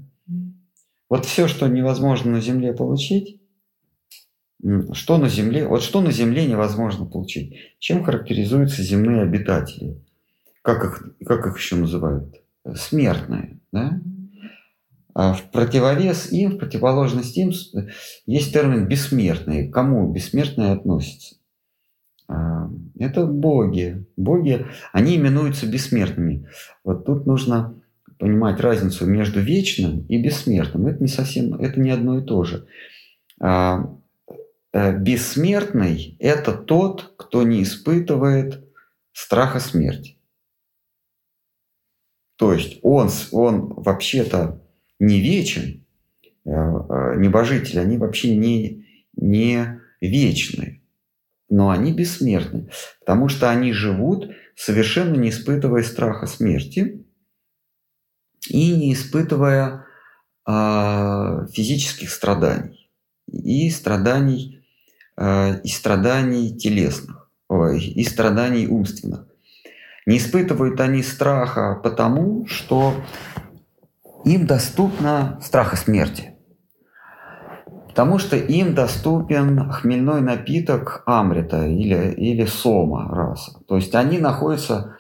Вот 1.10 1.26
все, 1.26 1.48
что 1.48 1.68
невозможно 1.68 2.32
на 2.32 2.42
Земле 2.42 2.74
получить, 2.74 3.42
что 4.94 5.18
на 5.18 5.30
Земле, 5.30 5.68
вот 5.68 5.82
что 5.82 6.02
на 6.02 6.12
Земле 6.12 6.46
невозможно 6.46 7.06
получить? 7.06 7.56
Чем 7.80 8.04
характеризуются 8.04 8.84
земные 8.84 9.22
обитатели? 9.24 10.04
Как 10.62 10.84
их, 10.84 11.16
как 11.26 11.48
их 11.48 11.58
еще 11.58 11.78
называют? 11.78 12.36
Смертные, 12.76 13.60
да? 13.72 14.02
А 15.14 15.34
в 15.34 15.50
противовес 15.52 16.32
им, 16.32 16.52
в 16.52 16.58
противоположность 16.58 17.36
им 17.38 17.52
есть 18.26 18.54
термин 18.54 18.88
бессмертные. 18.88 19.70
Кому 19.70 20.12
бессмертные 20.12 20.74
относятся? 20.74 21.36
А, 22.28 22.70
это 23.00 23.26
боги. 23.26 24.06
Боги, 24.16 24.66
они 24.94 25.16
именуются 25.16 25.66
бессмертными. 25.66 26.48
Вот 26.84 27.06
тут 27.06 27.26
нужно 27.26 27.79
понимать 28.20 28.60
разницу 28.60 29.06
между 29.06 29.40
вечным 29.40 30.06
и 30.08 30.22
бессмертным. 30.22 30.88
Это 30.88 31.02
не 31.02 31.08
совсем, 31.08 31.56
это 31.56 31.80
не 31.80 31.90
одно 31.90 32.20
и 32.20 32.24
то 32.24 32.44
же. 32.44 32.68
А, 33.40 33.98
э, 34.74 34.98
бессмертный– 34.98 36.18
это 36.20 36.54
тот, 36.54 37.14
кто 37.18 37.44
не 37.44 37.64
испытывает 37.64 38.64
страха 39.14 39.60
смерти. 39.60 40.18
То 42.36 42.54
есть 42.54 42.80
он, 42.84 43.10
он 43.32 43.74
вообще-то 43.74 44.62
не 45.00 45.22
вечен, 45.22 45.86
э, 46.46 46.50
э, 46.52 47.16
небожители, 47.18 47.80
они 47.80 47.98
вообще 47.98 48.36
не, 48.36 48.86
не 49.16 49.80
вечные 50.02 50.80
но 51.50 51.72
они 51.72 51.92
бессмертны, 51.92 52.70
потому 53.00 53.28
что 53.28 53.50
они 53.50 53.74
живут, 53.74 54.32
совершенно 54.56 55.16
не 55.16 55.30
испытывая 55.30 55.84
страха 55.84 56.28
смерти 56.28 56.99
и 58.50 58.76
не 58.76 58.94
испытывая 58.94 59.86
э, 60.48 61.48
физических 61.54 62.10
страданий 62.10 62.90
и 63.28 63.70
страданий 63.70 64.64
э, 65.18 65.62
и 65.62 65.68
страданий 65.68 66.58
телесных 66.58 67.20
ой, 67.50 67.84
и 67.84 68.04
страданий 68.04 68.68
умственных. 68.68 69.26
Не 70.06 70.18
испытывают 70.18 70.80
они 70.80 71.04
страха 71.04 71.80
потому, 71.84 72.48
что 72.48 72.94
им 74.24 74.48
доступна 74.48 75.40
страха 75.44 75.76
смерти. 75.76 76.36
Потому 77.88 78.18
что 78.18 78.38
им 78.38 78.76
доступен 78.76 79.70
хмельной 79.72 80.22
напиток 80.22 81.04
амрита 81.06 81.68
или, 81.68 82.14
или 82.14 82.46
сома 82.46 83.10
раса. 83.10 83.60
То 83.68 83.76
есть 83.76 83.94
они 83.94 84.20
находятся 84.20 84.96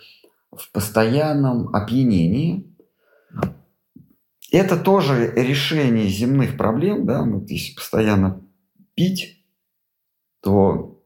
в 0.51 0.71
постоянном 0.71 1.73
опьянении. 1.73 2.68
Это 4.51 4.77
тоже 4.77 5.31
решение 5.35 6.07
земных 6.07 6.57
проблем. 6.57 7.05
Да? 7.05 7.23
Вот 7.23 7.49
если 7.49 7.75
постоянно 7.75 8.41
пить, 8.95 9.43
то 10.41 11.01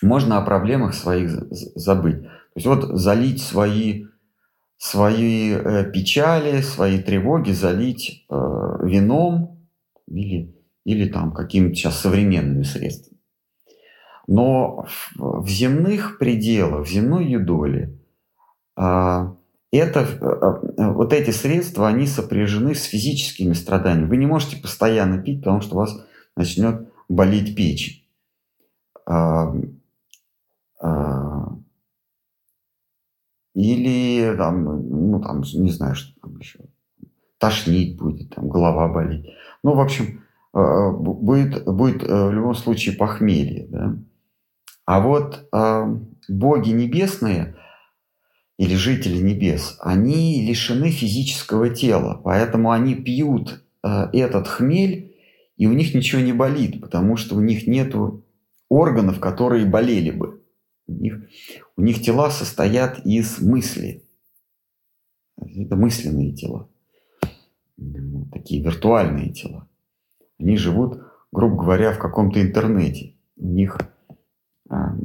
можно 0.00 0.38
о 0.38 0.42
проблемах 0.42 0.94
своих 0.94 1.30
забыть. 1.50 2.22
То 2.22 2.56
есть 2.56 2.66
вот 2.66 2.98
залить 2.98 3.42
свои, 3.42 4.06
свои 4.76 5.52
э, 5.52 5.90
печали, 5.90 6.60
свои 6.60 7.00
тревоги, 7.00 7.52
залить 7.52 8.26
э, 8.28 8.34
вином 8.82 9.68
или 10.06 10.54
или 10.84 11.08
там 11.08 11.32
какими-то 11.32 11.74
сейчас 11.74 12.00
современными 12.00 12.64
средствами. 12.64 13.18
Но 14.26 14.86
в 15.16 15.48
земных 15.48 16.18
пределах, 16.18 16.86
в 16.86 16.90
земной 16.90 17.26
юдоле 17.26 17.98
а, 18.76 19.36
это, 19.76 20.06
а, 20.20 20.82
а, 20.82 20.92
вот 20.92 21.12
эти 21.12 21.30
средства, 21.30 21.88
они 21.88 22.06
сопряжены 22.06 22.74
с 22.74 22.84
физическими 22.84 23.52
страданиями. 23.52 24.08
Вы 24.08 24.16
не 24.18 24.26
можете 24.26 24.56
постоянно 24.56 25.22
пить, 25.22 25.40
потому 25.40 25.60
что 25.60 25.74
у 25.74 25.78
вас 25.78 26.04
начнет 26.36 26.88
болеть 27.08 27.56
печень. 27.56 28.02
Или 33.54 34.36
там, 34.36 34.64
ну 34.64 35.20
там, 35.20 35.42
не 35.42 35.70
знаю, 35.70 35.94
что 35.94 36.18
там 36.20 36.38
еще, 36.38 36.60
тошнить 37.38 37.98
будет, 37.98 38.34
там 38.34 38.48
голова 38.48 38.88
болеть. 38.88 39.26
Ну, 39.62 39.74
в 39.74 39.80
общем, 39.80 40.22
Э, 40.54 40.90
будет, 40.90 41.64
будет 41.64 42.02
э, 42.02 42.26
в 42.26 42.32
любом 42.32 42.54
случае 42.54 42.96
похмелье. 42.96 43.66
Да? 43.70 43.96
А 44.84 45.00
вот 45.00 45.48
э, 45.50 45.96
боги 46.28 46.70
небесные 46.70 47.56
или 48.62 48.76
жители 48.76 49.20
небес, 49.20 49.76
они 49.80 50.46
лишены 50.46 50.90
физического 50.90 51.68
тела, 51.70 52.20
поэтому 52.22 52.70
они 52.70 52.94
пьют 52.94 53.64
этот 53.82 54.46
хмель, 54.46 55.16
и 55.56 55.66
у 55.66 55.72
них 55.72 55.96
ничего 55.96 56.22
не 56.22 56.32
болит, 56.32 56.80
потому 56.80 57.16
что 57.16 57.34
у 57.34 57.40
них 57.40 57.66
нет 57.66 57.92
органов, 58.68 59.18
которые 59.18 59.66
болели 59.66 60.12
бы. 60.12 60.44
У 60.86 60.92
них, 60.92 61.28
у 61.76 61.82
них 61.82 62.02
тела 62.02 62.30
состоят 62.30 63.04
из 63.04 63.40
мысли. 63.40 64.04
Это 65.36 65.74
мысленные 65.74 66.32
тела. 66.32 66.68
Такие 68.30 68.62
виртуальные 68.62 69.32
тела. 69.32 69.68
Они 70.38 70.56
живут, 70.56 71.02
грубо 71.32 71.64
говоря, 71.64 71.90
в 71.90 71.98
каком-то 71.98 72.40
интернете. 72.40 73.16
У 73.36 73.48
них 73.48 73.76
а, 74.68 74.96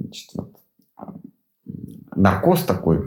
значит, 0.00 0.32
наркоз 2.16 2.64
такой, 2.64 3.06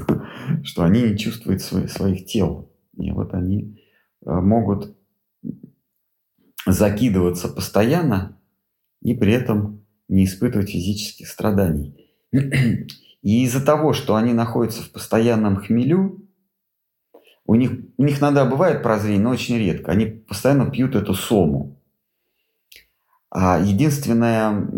что 0.63 0.83
они 0.83 1.01
не 1.03 1.17
чувствуют 1.17 1.61
свои, 1.61 1.87
своих 1.87 2.25
тел. 2.25 2.71
И 2.97 3.11
вот 3.11 3.33
они 3.33 3.81
а, 4.25 4.41
могут 4.41 4.95
закидываться 6.65 7.47
постоянно 7.47 8.39
и 9.01 9.13
при 9.13 9.33
этом 9.33 9.85
не 10.07 10.25
испытывать 10.25 10.69
физических 10.69 11.27
страданий. 11.27 12.11
И 12.31 13.43
из-за 13.43 13.65
того, 13.65 13.93
что 13.93 14.15
они 14.15 14.33
находятся 14.33 14.83
в 14.83 14.91
постоянном 14.91 15.57
хмелю, 15.57 16.27
у 17.45 17.55
них, 17.55 17.71
у 17.97 18.03
них 18.03 18.19
иногда 18.19 18.45
бывает 18.45 18.83
прозрение, 18.83 19.21
но 19.21 19.31
очень 19.31 19.57
редко. 19.57 19.91
Они 19.91 20.05
постоянно 20.05 20.69
пьют 20.69 20.95
эту 20.95 21.13
сому. 21.13 21.81
А 23.29 23.59
единственная, 23.59 24.69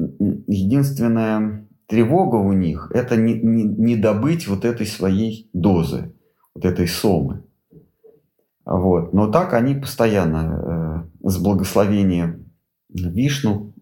единственная 0.48 1.69
тревога 1.90 2.36
у 2.36 2.54
них– 2.54 2.92
это 2.94 3.18
не, 3.18 3.34
не, 3.34 3.64
не 3.64 3.96
добыть 3.98 4.48
вот 4.48 4.64
этой 4.64 4.86
своей 4.86 5.50
дозы, 5.54 6.14
вот 6.54 6.64
этой 6.64 6.88
сомы. 6.88 7.44
Вот. 8.64 9.12
Но 9.14 9.32
так 9.32 9.54
они 9.54 9.74
постоянно 9.74 11.08
э, 11.24 11.28
с 11.28 11.38
благословения 11.40 12.40
Вишну, 12.90 13.74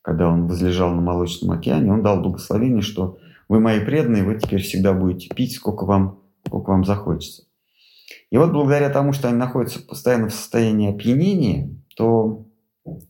когда 0.00 0.28
он 0.28 0.46
возлежал 0.46 0.94
на 0.94 1.02
Молочном 1.02 1.50
океане, 1.50 1.92
он 1.92 2.02
дал 2.02 2.22
благословение, 2.22 2.80
что 2.80 3.18
вы 3.48 3.60
мои 3.60 3.80
преданные, 3.84 4.24
вы 4.24 4.38
теперь 4.38 4.62
всегда 4.62 4.94
будете 4.94 5.34
пить, 5.34 5.54
сколько 5.54 5.84
вам, 5.84 6.20
сколько 6.46 6.70
вам 6.70 6.84
захочется. 6.84 7.44
И 8.30 8.38
вот 8.38 8.52
благодаря 8.52 8.88
тому, 8.88 9.12
что 9.12 9.28
они 9.28 9.36
находятся 9.36 9.86
постоянно 9.86 10.28
в 10.28 10.34
состоянии 10.34 10.90
опьянения, 10.90 11.70
то 11.96 12.46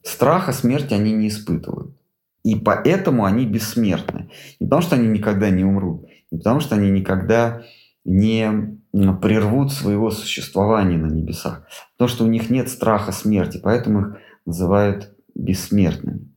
страха 0.03 0.53
смерти 0.53 0.95
они 0.95 1.13
не 1.13 1.29
испытывают. 1.29 1.97
И 2.45 2.57
поэтому 2.57 3.25
они 3.25 3.47
бессмертны. 3.47 4.31
Не 4.61 4.67
потому, 4.67 4.83
что 4.83 4.97
они 4.97 5.09
никогда 5.09 5.51
не 5.51 5.65
умрут, 5.65 6.07
не 6.31 6.39
потому, 6.39 6.61
что 6.61 6.75
они 6.77 6.91
никогда 6.91 7.63
не 8.05 8.79
прервут 8.93 9.73
своего 9.73 10.11
существования 10.11 10.99
на 10.99 11.07
небесах. 11.07 11.67
Потому 11.97 12.09
что 12.09 12.25
у 12.25 12.29
них 12.29 12.51
нет 12.51 12.69
страха 12.69 13.13
смерти, 13.13 13.59
поэтому 13.63 14.01
их 14.01 14.19
называют 14.45 15.17
бессмертными. 15.35 16.29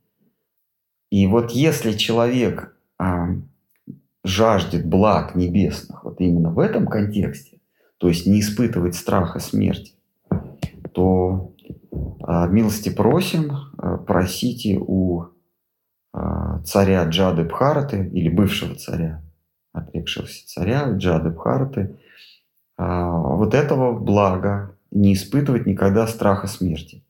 И 1.11 1.27
вот 1.27 1.51
если 1.51 1.91
человек 1.91 2.75
а, 2.97 3.27
жаждет 4.23 4.85
благ 4.85 5.35
небесных, 5.35 6.03
вот 6.03 6.19
именно 6.19 6.51
в 6.51 6.59
этом 6.59 6.87
контексте, 6.87 7.59
то 7.97 8.07
есть 8.07 8.25
не 8.25 8.39
испытывать 8.39 8.95
страха 8.95 9.39
смерти, 9.39 9.93
то 10.93 11.53
а, 12.23 12.47
милости 12.47 12.89
просим, 12.89 13.51
а, 13.77 13.97
просите 13.97 14.77
у 14.79 15.27
царя 16.65 17.03
Джады 17.05 17.43
Бхараты 17.43 18.09
или 18.13 18.29
бывшего 18.29 18.75
царя, 18.75 19.23
отрекшегося 19.73 20.47
царя 20.47 20.91
Джады 20.91 21.29
Бхараты, 21.29 21.97
вот 22.77 23.53
этого 23.53 23.97
блага 23.97 24.77
не 24.91 25.13
испытывать 25.13 25.65
никогда 25.65 26.07
страха 26.07 26.47
смерти. 26.47 27.03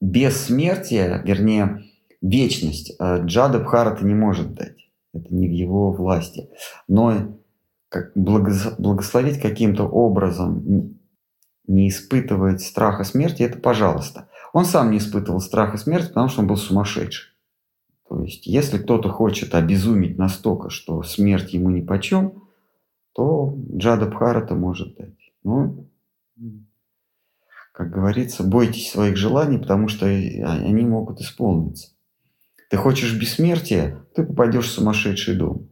Бессмертие, 0.00 1.22
вернее, 1.24 1.84
вечность 2.22 2.96
Джада 3.00 3.58
Бхарата 3.58 4.04
не 4.04 4.14
может 4.14 4.54
дать. 4.54 4.76
Это 5.12 5.34
не 5.34 5.48
в 5.48 5.52
его 5.52 5.92
власти. 5.92 6.48
Но 6.86 7.36
как 7.88 8.12
благословить 8.14 9.40
каким-то 9.40 9.84
образом, 9.84 10.96
не 11.66 11.88
испытывать 11.88 12.62
страха 12.62 13.04
смерти, 13.04 13.42
это 13.42 13.58
пожалуйста. 13.58 14.28
Он 14.52 14.64
сам 14.64 14.90
не 14.90 14.98
испытывал 14.98 15.40
страха 15.40 15.76
смерти, 15.76 16.08
потому 16.08 16.28
что 16.28 16.40
он 16.40 16.46
был 16.46 16.56
сумасшедший. 16.56 17.32
То 18.10 18.24
есть, 18.24 18.44
если 18.44 18.78
кто-то 18.78 19.08
хочет 19.08 19.54
обезумить 19.54 20.18
настолько, 20.18 20.68
что 20.68 21.04
смерть 21.04 21.52
ему 21.52 21.70
ни 21.70 21.80
почем, 21.80 22.42
то 23.14 23.54
Джада 23.76 24.06
Бхарата 24.06 24.54
может 24.56 24.96
дать. 24.96 25.32
Ну, 25.44 25.88
как 27.70 27.90
говорится, 27.90 28.42
бойтесь 28.42 28.90
своих 28.90 29.16
желаний, 29.16 29.58
потому 29.58 29.86
что 29.86 30.06
они 30.06 30.82
могут 30.82 31.20
исполниться. 31.20 31.94
Ты 32.68 32.78
хочешь 32.78 33.16
бессмертия, 33.16 34.04
ты 34.16 34.26
попадешь 34.26 34.66
в 34.66 34.72
сумасшедший 34.72 35.36
дом. 35.36 35.68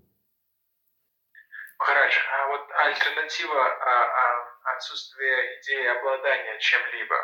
Хорошо. 1.77 2.20
А 2.38 2.48
вот 2.51 2.61
альтернатива 2.87 3.62
а, 3.66 4.05
а, 4.14 4.77
отсутствия 4.77 5.59
идеи 5.61 5.98
обладания 5.98 6.57
чем-либо. 6.61 7.16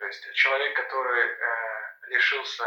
То 0.00 0.06
есть 0.06 0.22
человек, 0.34 0.74
который 0.74 1.26
э, 1.26 2.10
лишился 2.10 2.64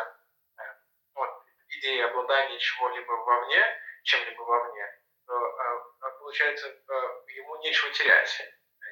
идеи 1.79 2.01
обладания 2.01 2.59
чего-либо 2.59 3.11
вовне, 3.11 3.77
чем-либо 4.03 4.41
вовне, 4.41 4.85
то 5.27 5.33
э, 5.33 6.11
получается 6.19 6.67
э, 6.67 6.93
ему 7.35 7.57
нечего 7.57 7.91
терять, 7.91 8.41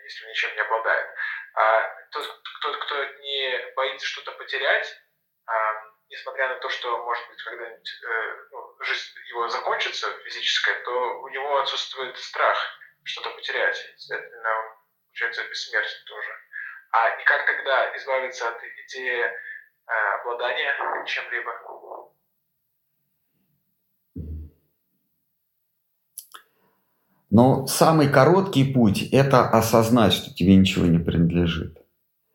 если 0.04 0.26
он 0.26 0.32
ничем 0.32 0.54
не 0.56 0.62
обладает. 0.62 1.10
А 1.54 1.95
тот, 2.12 2.43
тот 2.62 2.78
кто 2.78 3.06
не 3.06 3.73
боится 3.76 4.06
что-то 4.06 4.32
потерять, 4.34 4.97
несмотря 6.10 6.50
на 6.50 6.56
то, 6.56 6.69
что, 6.69 6.97
может 7.04 7.28
быть, 7.28 7.41
когда-нибудь 7.43 8.04
э, 8.04 8.36
ну, 8.52 8.76
жизнь 8.82 9.19
его 9.30 9.47
закончится 9.50 10.12
физическая, 10.23 10.84
то 10.84 11.21
у 11.21 11.30
него 11.30 11.60
отсутствует 11.60 12.17
страх 12.17 12.58
что-то 13.04 13.30
потерять. 13.32 13.78
Следовательно, 13.97 14.78
получается, 15.08 15.43
бессмертен 15.45 16.06
тоже. 16.06 16.39
А 16.91 17.10
и 17.10 17.23
как 17.26 17.45
тогда 17.45 17.95
избавиться 17.97 18.50
от 18.50 18.63
идеи 18.63 19.23
э, 19.23 19.34
обладания 20.21 21.04
чем-либо? 21.06 21.52
Но 27.29 27.67
самый 27.67 28.07
короткий 28.07 28.71
путь– 28.73 29.01
это 29.11 29.47
осознать, 29.49 30.13
что 30.13 30.33
тебе 30.33 30.55
ничего 30.55 30.85
не 30.85 30.99
принадлежит. 30.99 31.77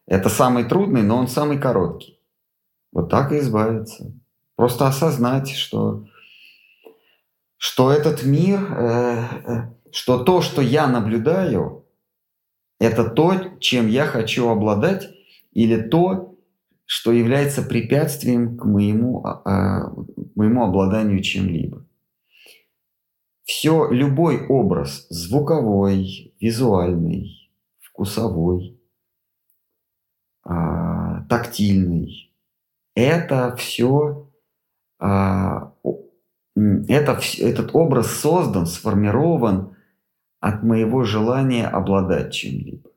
Это 0.07 0.29
самый 0.29 0.65
трудный, 0.65 1.03
но 1.03 1.17
он 1.17 1.29
самый 1.29 1.59
короткий. 1.59 2.19
Вот 2.93 3.09
так 3.09 3.33
и 3.33 3.39
избавиться. 3.39 4.13
Просто 4.57 4.87
осознать, 4.87 5.51
что, 5.51 6.05
что 7.57 7.91
этот 7.91 8.23
мир, 8.23 8.61
э, 8.61 9.25
э, 9.47 9.75
что 9.91 10.23
то, 10.23 10.43
что 10.43 10.61
я 10.61 10.87
наблюдаю, 10.87 11.87
это 12.79 13.09
то, 13.09 13.59
чем 13.61 13.89
я 13.89 14.05
хочу 14.05 14.49
обладать, 14.49 15.09
или 15.53 15.81
то, 15.81 16.37
что 16.85 17.13
является 17.13 17.63
препятствием 17.63 18.59
к 18.59 18.67
моему, 18.67 19.25
э, 19.25 19.81
моему 20.35 20.65
обладанию 20.65 21.23
чем-либо. 21.23 21.87
Все, 23.53 23.91
любой 23.91 24.47
образ, 24.47 25.07
звуковой, 25.11 26.35
визуальный, 26.41 27.53
вкусовой, 27.81 28.81
э, 30.47 30.51
тактильный, 31.29 32.35
это 32.95 33.55
все, 33.57 34.31
а, 34.99 35.75
это, 36.55 37.21
этот 37.41 37.75
образ 37.75 38.11
создан, 38.21 38.65
сформирован 38.65 39.77
от 40.41 40.63
моего 40.63 41.05
желания 41.05 41.69
обладать 41.69 42.33
чем-либо. 42.33 42.91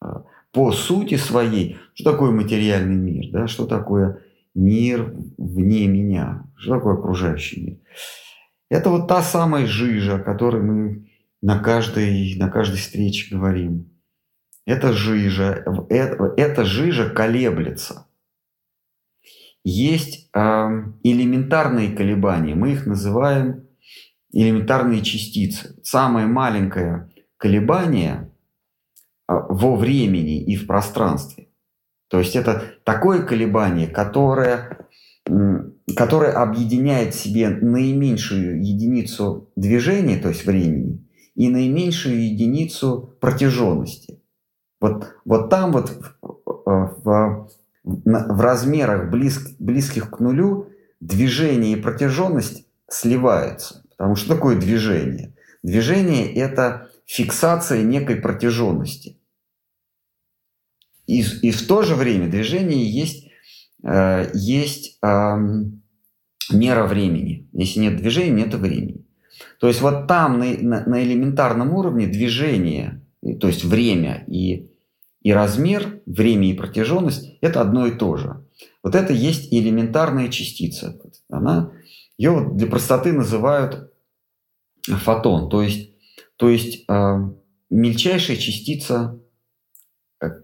А, 0.00 0.22
по 0.52 0.70
сути 0.70 1.16
своей, 1.16 1.78
что 1.94 2.12
такое 2.12 2.30
материальный 2.30 2.94
мир, 2.94 3.32
да, 3.32 3.48
что 3.48 3.66
такое 3.66 4.22
мир 4.54 5.12
вне 5.36 5.88
меня, 5.88 6.44
что 6.54 6.76
такое 6.76 6.94
окружающий 6.94 7.60
мир. 7.66 7.78
Это 8.72 8.88
вот 8.88 9.06
та 9.06 9.20
самая 9.20 9.66
жижа, 9.66 10.16
о 10.16 10.18
которой 10.18 10.62
мы 10.62 11.10
на 11.42 11.58
каждой, 11.58 12.36
на 12.38 12.48
каждой 12.48 12.78
встрече 12.78 13.36
говорим. 13.36 13.90
Эта 14.64 14.94
жижа, 14.94 15.62
это, 15.90 16.32
эта 16.38 16.64
жижа 16.64 17.10
колеблется. 17.10 18.06
Есть 19.62 20.30
э, 20.34 20.40
элементарные 21.02 21.94
колебания, 21.94 22.54
мы 22.54 22.72
их 22.72 22.86
называем 22.86 23.68
элементарные 24.32 25.02
частицы. 25.02 25.78
Самое 25.82 26.26
маленькое 26.26 27.10
колебание 27.36 28.32
э, 29.28 29.34
во 29.50 29.76
времени 29.76 30.42
и 30.42 30.56
в 30.56 30.66
пространстве. 30.66 31.50
То 32.08 32.20
есть 32.20 32.34
это 32.36 32.76
такое 32.84 33.22
колебание, 33.22 33.86
которое, 33.86 34.88
которое 35.96 36.32
объединяет 36.32 37.14
в 37.14 37.20
себе 37.20 37.48
наименьшую 37.50 38.62
единицу 38.62 39.50
движения, 39.56 40.18
то 40.18 40.28
есть 40.28 40.46
времени, 40.46 41.06
и 41.34 41.48
наименьшую 41.48 42.24
единицу 42.24 43.16
протяженности. 43.20 44.20
Вот, 44.80 45.14
вот 45.24 45.48
там 45.50 45.72
вот 45.72 45.90
в, 45.90 46.98
в, 47.04 47.48
в 47.84 48.40
размерах 48.40 49.10
близ, 49.10 49.56
близких 49.58 50.10
к 50.10 50.20
нулю 50.20 50.68
движение 51.00 51.72
и 51.72 51.80
протяженность 51.80 52.66
сливаются. 52.88 53.84
Потому 53.90 54.16
что 54.16 54.34
такое 54.34 54.56
движение? 54.56 55.34
Движение– 55.62 56.32
это 56.34 56.90
фиксация 57.06 57.82
некой 57.82 58.16
протяженности. 58.16 59.18
И, 61.06 61.20
и 61.42 61.50
в 61.50 61.66
то 61.66 61.82
же 61.82 61.94
время 61.94 62.28
движение 62.28 62.88
есть, 62.88 63.28
э, 63.82 64.30
есть 64.34 64.98
мера 66.50 66.86
времени. 66.86 67.48
Если 67.52 67.80
нет 67.80 67.96
движения, 67.96 68.44
нет 68.44 68.54
времени. 68.54 69.04
То 69.58 69.68
есть 69.68 69.80
вот 69.80 70.06
там 70.06 70.38
на, 70.38 70.84
на, 70.86 71.02
элементарном 71.02 71.72
уровне 71.74 72.06
движение, 72.06 73.02
то 73.40 73.46
есть 73.46 73.64
время 73.64 74.24
и, 74.26 74.70
и 75.22 75.32
размер, 75.32 76.00
время 76.06 76.50
и 76.50 76.54
протяженность– 76.54 77.38
это 77.40 77.60
одно 77.60 77.86
и 77.86 77.92
то 77.92 78.16
же. 78.16 78.44
Вот 78.82 78.94
это 78.94 79.12
есть 79.12 79.52
элементарная 79.52 80.28
частица. 80.28 81.00
Она, 81.28 81.72
ее 82.18 82.50
для 82.52 82.66
простоты 82.66 83.12
называют 83.12 83.92
фотон, 84.86 85.48
то 85.48 85.62
есть, 85.62 85.92
то 86.36 86.48
есть 86.48 86.84
э, 86.88 87.14
мельчайшая 87.70 88.36
частица 88.36 89.21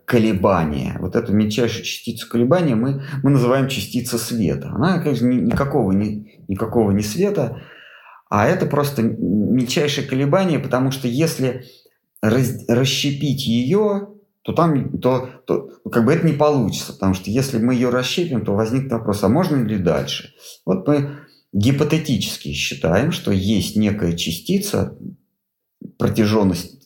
колебания. 0.05 0.97
Вот 1.01 1.17
эту 1.17 1.33
мельчайшую 1.33 1.85
частицу 1.85 2.29
колебания 2.29 2.75
мы, 2.75 3.03
мы 3.23 3.31
называем 3.31 3.69
частица 3.69 4.19
света. 4.19 4.71
Она, 4.71 5.01
конечно, 5.01 5.27
никакого, 5.27 5.93
ни, 5.93 6.43
никакого 6.49 6.91
не 6.91 7.03
света, 7.03 7.63
а 8.31 8.47
это 8.47 8.67
просто 8.67 9.03
мельчайшее 9.03 10.07
колебание, 10.07 10.59
потому 10.59 10.91
что 10.91 11.09
если 11.09 11.65
раз, 12.21 12.65
расщепить 12.69 13.47
ее, 13.47 14.09
то 14.43 14.53
там 14.53 14.99
то, 14.99 15.29
то 15.47 15.71
как 15.91 16.05
бы 16.05 16.13
это 16.13 16.27
не 16.27 16.33
получится, 16.33 16.93
потому 16.93 17.15
что 17.15 17.31
если 17.31 17.59
мы 17.59 17.75
ее 17.75 17.91
расщепим, 17.91 18.45
то 18.45 18.55
возникнет 18.55 18.93
вопрос, 18.93 19.23
а 19.23 19.29
можно 19.29 19.63
ли 19.63 19.79
дальше? 19.79 20.35
Вот 20.65 20.87
мы 20.87 21.19
гипотетически 21.53 22.53
считаем, 22.53 23.13
что 23.13 23.33
есть 23.33 23.77
некая 23.77 24.17
частица, 24.17 24.97
протяженность, 25.99 26.79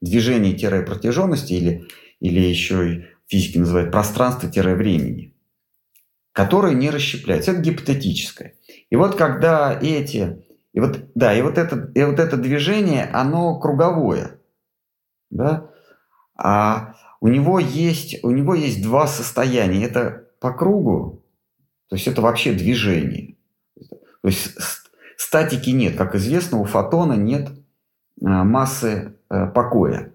движение-протяженности 0.00 1.52
или, 1.52 1.84
или 2.24 2.40
еще 2.40 2.90
и 2.90 3.04
физики 3.26 3.58
называют 3.58 3.92
пространство-времени, 3.92 5.34
которое 6.32 6.72
не 6.72 6.88
расщепляется. 6.88 7.50
Это 7.50 7.60
гипотетическое. 7.60 8.54
И 8.88 8.96
вот 8.96 9.16
когда 9.16 9.78
эти, 9.78 10.42
и 10.72 10.80
вот, 10.80 11.00
да, 11.14 11.34
и 11.34 11.42
вот 11.42 11.58
это, 11.58 11.92
и 11.94 12.02
вот 12.02 12.18
это 12.18 12.38
движение, 12.38 13.04
оно 13.12 13.60
круговое, 13.60 14.40
да, 15.28 15.70
а 16.34 16.94
у 17.20 17.28
него 17.28 17.58
есть, 17.58 18.24
у 18.24 18.30
него 18.30 18.54
есть 18.54 18.82
два 18.82 19.06
состояния. 19.06 19.84
Это 19.84 20.24
по 20.40 20.50
кругу, 20.50 21.22
то 21.90 21.96
есть 21.96 22.08
это 22.08 22.22
вообще 22.22 22.54
движение. 22.54 23.36
То 24.22 24.28
есть 24.28 24.56
статики 25.18 25.68
нет. 25.68 25.98
Как 25.98 26.14
известно, 26.14 26.58
у 26.58 26.64
фотона 26.64 27.12
нет 27.12 27.50
а, 28.22 28.44
массы 28.44 29.18
э, 29.28 29.46
покоя. 29.48 30.13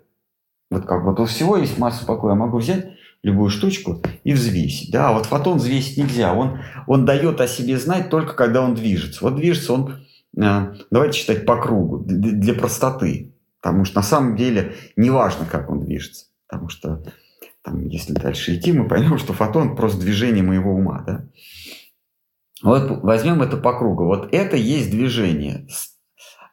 Вот 0.70 0.86
как 0.86 1.04
вот 1.04 1.20
у 1.20 1.26
всего 1.26 1.58
есть 1.58 1.78
масса 1.78 2.06
покоя. 2.06 2.34
Я 2.34 2.40
могу 2.40 2.60
взять 2.60 2.92
любую 3.24 3.50
штучку 3.50 4.02
и 4.24 4.34
взвесить. 4.34 4.92
Да, 4.92 5.10
а 5.10 5.14
вот 5.14 5.26
фотон 5.26 5.58
взвесить 5.58 5.98
нельзя. 5.98 6.34
Он, 6.34 6.60
он 6.88 7.06
дает 7.06 7.42
о 7.42 7.48
себе 7.48 7.78
знать 7.78 8.10
только 8.10 8.34
когда 8.34 8.62
он 8.62 8.76
движется. 8.76 9.24
Вот 9.24 9.36
движется 9.36 9.74
он, 9.74 10.06
э, 10.38 10.74
давайте 10.92 11.20
считать 11.20 11.46
по 11.46 11.58
кругу, 11.58 12.04
для 12.06 12.54
простоты. 12.54 13.34
Потому 13.62 13.84
что 13.84 13.98
на 13.98 14.04
самом 14.04 14.36
деле 14.38 14.76
не 14.96 15.10
важно, 15.10 15.46
как 15.46 15.70
он 15.70 15.82
движется. 15.82 16.28
Потому 16.48 16.70
что 16.70 17.04
там, 17.62 17.86
если 17.88 18.14
дальше 18.14 18.56
идти, 18.56 18.72
мы 18.72 18.88
поймем, 18.88 19.18
что 19.18 19.34
фотон 19.34 19.76
просто 19.76 20.00
движение 20.00 20.44
моего 20.44 20.74
ума. 20.74 21.04
Да? 21.06 21.26
Вот 22.64 23.04
возьмем 23.04 23.42
это 23.42 23.58
по 23.58 23.78
кругу. 23.78 24.06
Вот 24.06 24.30
это 24.32 24.56
есть 24.56 24.92
движение. 24.92 25.68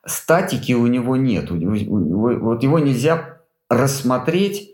Статики 0.05 0.73
у 0.73 0.87
него 0.87 1.17
нет. 1.17 1.51
У 1.51 1.55
него, 1.55 2.41
вот 2.41 2.63
его 2.63 2.79
нельзя 2.79 3.36
рассмотреть 3.69 4.71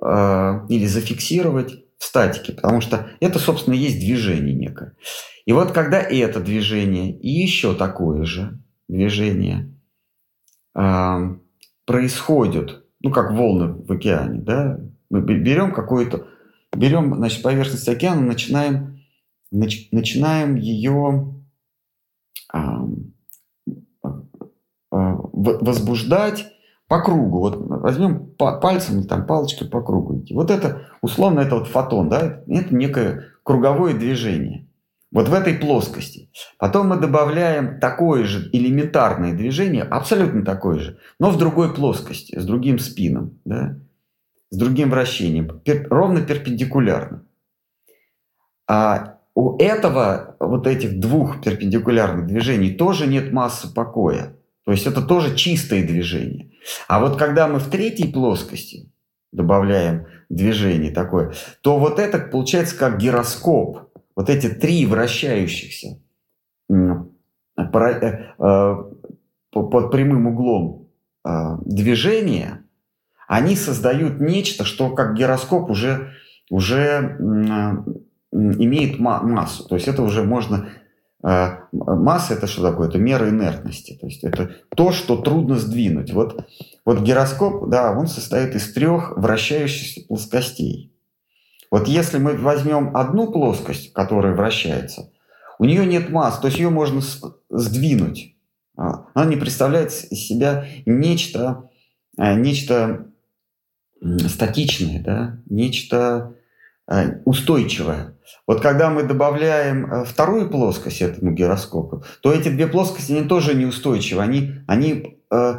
э, 0.00 0.66
или 0.68 0.86
зафиксировать 0.86 1.84
в 1.98 2.04
статике, 2.04 2.52
потому 2.52 2.80
что 2.80 3.10
это, 3.20 3.38
собственно, 3.38 3.74
есть 3.74 3.98
движение 3.98 4.54
некое. 4.54 4.94
И 5.44 5.52
вот 5.52 5.72
когда 5.72 6.00
это 6.00 6.40
движение 6.40 7.16
и 7.16 7.28
еще 7.28 7.74
такое 7.74 8.24
же 8.24 8.60
движение 8.88 9.74
э, 10.74 11.36
происходит, 11.84 12.84
ну, 13.00 13.10
как 13.10 13.32
волны 13.32 13.84
в 13.84 13.92
океане, 13.92 14.40
да, 14.40 14.80
мы 15.10 15.20
берем 15.20 15.72
какую-то, 15.72 16.26
берем, 16.74 17.14
значит, 17.14 17.42
поверхность 17.42 17.88
океана, 17.88 18.22
начинаем 18.22 19.00
нач, 19.50 19.88
начинаем 19.92 20.56
ее 20.56 21.34
а, 22.52 22.86
возбуждать 24.90 26.52
по 26.88 27.00
кругу. 27.00 27.40
Вот 27.40 27.56
возьмем 27.58 28.26
пальцем 28.36 29.04
там 29.04 29.26
палочкой 29.26 29.68
по 29.68 29.82
кругу 29.82 30.20
идти. 30.20 30.34
Вот 30.34 30.50
это, 30.50 30.88
условно, 31.02 31.40
это 31.40 31.56
вот 31.56 31.68
фотон, 31.68 32.08
да, 32.08 32.42
это 32.46 32.74
некое 32.74 33.24
круговое 33.42 33.94
движение. 33.94 34.68
Вот 35.12 35.28
в 35.28 35.34
этой 35.34 35.54
плоскости. 35.54 36.30
Потом 36.58 36.88
мы 36.88 36.96
добавляем 36.98 37.80
такое 37.80 38.24
же 38.24 38.50
элементарное 38.52 39.32
движение, 39.34 39.82
абсолютно 39.82 40.44
такое 40.44 40.78
же, 40.78 40.98
но 41.18 41.30
в 41.30 41.38
другой 41.38 41.72
плоскости, 41.74 42.38
с 42.38 42.44
другим 42.44 42.78
спином, 42.78 43.38
да, 43.44 43.78
с 44.50 44.56
другим 44.56 44.90
вращением, 44.90 45.60
пер, 45.60 45.86
ровно 45.88 46.20
перпендикулярно. 46.22 47.24
А 48.68 49.18
у 49.34 49.56
этого, 49.58 50.36
вот 50.40 50.66
этих 50.66 50.98
двух 50.98 51.40
перпендикулярных 51.40 52.26
движений 52.26 52.70
тоже 52.70 53.06
нет 53.06 53.32
массы 53.32 53.72
покоя. 53.72 54.36
То 54.64 54.72
есть 54.72 54.86
это 54.86 55.02
тоже 55.02 55.36
чистое 55.36 55.86
движение. 55.86 56.50
А 56.88 57.00
вот 57.00 57.18
когда 57.18 57.48
мы 57.48 57.58
в 57.58 57.70
третьей 57.70 58.12
плоскости 58.12 58.90
добавляем 59.32 60.06
движение 60.28 60.90
такое, 60.92 61.32
то 61.60 61.78
вот 61.78 61.98
это 61.98 62.18
получается 62.18 62.76
как 62.76 62.98
гироскоп. 62.98 63.90
Вот 64.14 64.30
эти 64.30 64.48
три 64.48 64.86
вращающихся 64.86 66.00
э, 66.70 66.74
э, 67.56 68.76
под 69.52 69.90
прямым 69.90 70.26
углом 70.26 70.88
э, 71.24 71.30
движения, 71.64 72.64
они 73.28 73.56
создают 73.56 74.20
нечто, 74.20 74.64
что 74.64 74.90
как 74.94 75.14
гироскоп 75.14 75.70
уже, 75.70 76.12
уже 76.50 77.16
имеет 78.32 78.98
массу. 78.98 79.68
То 79.68 79.74
есть 79.74 79.88
это 79.88 80.02
уже 80.02 80.22
можно... 80.22 80.68
Э, 81.22 81.58
масса 81.72 82.34
это 82.34 82.46
что 82.46 82.62
такое? 82.62 82.88
Это 82.88 82.98
мера 82.98 83.28
инертности. 83.28 83.96
То 84.00 84.06
есть 84.06 84.24
это 84.24 84.50
то, 84.74 84.92
что 84.92 85.16
трудно 85.16 85.56
сдвинуть. 85.56 86.12
Вот, 86.12 86.46
вот 86.84 87.00
гироскоп, 87.00 87.68
да, 87.68 87.92
он 87.92 88.06
состоит 88.06 88.54
из 88.54 88.72
трех 88.72 89.16
вращающихся 89.16 90.06
плоскостей. 90.06 90.92
Вот 91.70 91.88
если 91.88 92.18
мы 92.18 92.36
возьмем 92.36 92.96
одну 92.96 93.30
плоскость, 93.30 93.92
которая 93.92 94.34
вращается, 94.34 95.10
у 95.58 95.64
нее 95.64 95.84
нет 95.84 96.10
масс, 96.10 96.38
то 96.38 96.46
есть 96.46 96.58
ее 96.58 96.70
можно 96.70 97.00
сдвинуть. 97.50 98.36
А, 98.76 99.06
она 99.14 99.26
не 99.26 99.36
представляет 99.36 99.90
из 99.90 100.26
себя 100.26 100.66
нечто, 100.84 101.70
э, 102.18 102.34
нечто 102.34 103.06
статичное, 104.28 105.02
да? 105.02 105.38
нечто 105.46 106.36
Э, 106.88 107.20
устойчивая. 107.24 108.15
Вот 108.46 108.60
когда 108.60 108.90
мы 108.90 109.02
добавляем 109.02 109.92
э, 109.92 110.04
вторую 110.04 110.50
плоскость 110.50 111.02
этому 111.02 111.32
гироскопу, 111.32 112.04
то 112.22 112.32
эти 112.32 112.48
две 112.48 112.66
плоскости, 112.66 113.12
они 113.12 113.28
тоже 113.28 113.54
неустойчивы. 113.54 114.22
Они, 114.22 114.54
они, 114.66 115.20
э, 115.30 115.54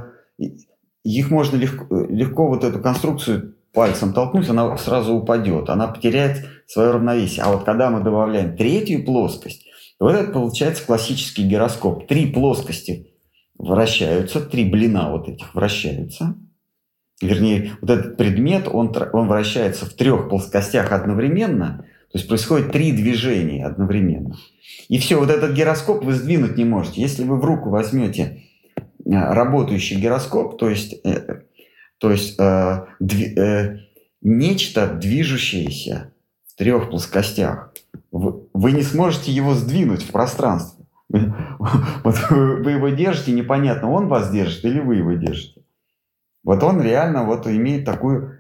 их 1.03 1.32
можно 1.32 1.58
легко, 1.58 1.88
легко 2.10 2.47
вот 2.47 2.63
эту 2.63 2.80
конструкцию 2.80 3.56
пальцем 3.73 4.13
толкнуть, 4.13 4.49
она 4.49 4.77
сразу 4.77 5.13
упадет, 5.13 5.69
она 5.69 5.88
потеряет 5.88 6.45
свое 6.67 6.91
равновесие. 6.91 7.43
А 7.43 7.51
вот 7.51 7.63
когда 7.63 7.89
мы 7.89 8.01
добавляем 8.01 8.56
третью 8.58 9.06
плоскость, 9.06 9.65
вот 9.99 10.13
это 10.13 10.32
получается 10.32 10.86
классический 10.86 11.47
гироскоп. 11.47 12.07
Три 12.07 12.28
плоскости 12.32 13.13
вращаются, 13.57 14.41
три 14.41 14.65
блина 14.65 15.11
вот 15.11 15.28
этих 15.30 15.53
вращаются– 15.55 16.36
вернее, 17.22 17.78
вот 17.82 17.89
этот 17.89 18.18
предмет, 18.18 18.68
он, 18.68 18.93
он 19.13 19.28
вращается 19.28 19.86
в 19.86 19.93
трех 19.93 20.30
плоскостях 20.30 20.91
одновременно, 20.91 21.86
то 22.18 22.20
есть 22.20 22.28
происходит 22.28 22.72
три 22.72 22.91
движения 22.91 23.65
одновременно. 23.65 24.36
И 24.89 24.97
все, 24.99 25.20
вот 25.20 25.30
этот 25.30 25.53
гироскоп 25.53 26.03
вы 26.03 26.13
сдвинуть 26.13 26.57
не 26.57 26.65
можете. 26.65 27.01
Если 27.01 27.24
вы 27.24 27.38
в 27.38 27.45
руку 27.45 27.70
возьмете 27.70 28.43
э, 28.78 28.84
работающий 29.05 29.99
гироскоп, 29.99 30.57
то 30.57 30.70
есть, 30.70 30.95
э, 31.03 31.41
то 31.97 32.11
есть 32.11 32.39
э, 32.39 32.86
дви, 32.99 33.36
э, 33.38 33.78
нечто 34.22 34.88
движущееся 34.88 36.13
в 36.47 36.57
трех 36.57 36.89
плоскостях, 36.89 37.74
вы, 38.11 38.47
вы 38.53 38.72
не 38.72 38.82
сможете 38.82 39.32
его 39.32 39.53
сдвинуть 39.53 40.03
в 40.03 40.11
пространстве. 40.11 40.86
Вот 42.03 42.15
вы 42.30 42.72
его 42.72 42.89
держите, 42.89 43.32
непонятно, 43.32 43.91
он 43.91 44.07
вас 44.07 44.32
держит 44.32 44.63
или 44.65 44.80
вы 44.80 44.95
его 44.95 45.13
держите. 45.13 45.61
Вот 46.43 46.63
он 46.63 46.82
реально 46.82 47.24
вот 47.24 47.47
имеет 47.47 47.86
такую 47.86 48.37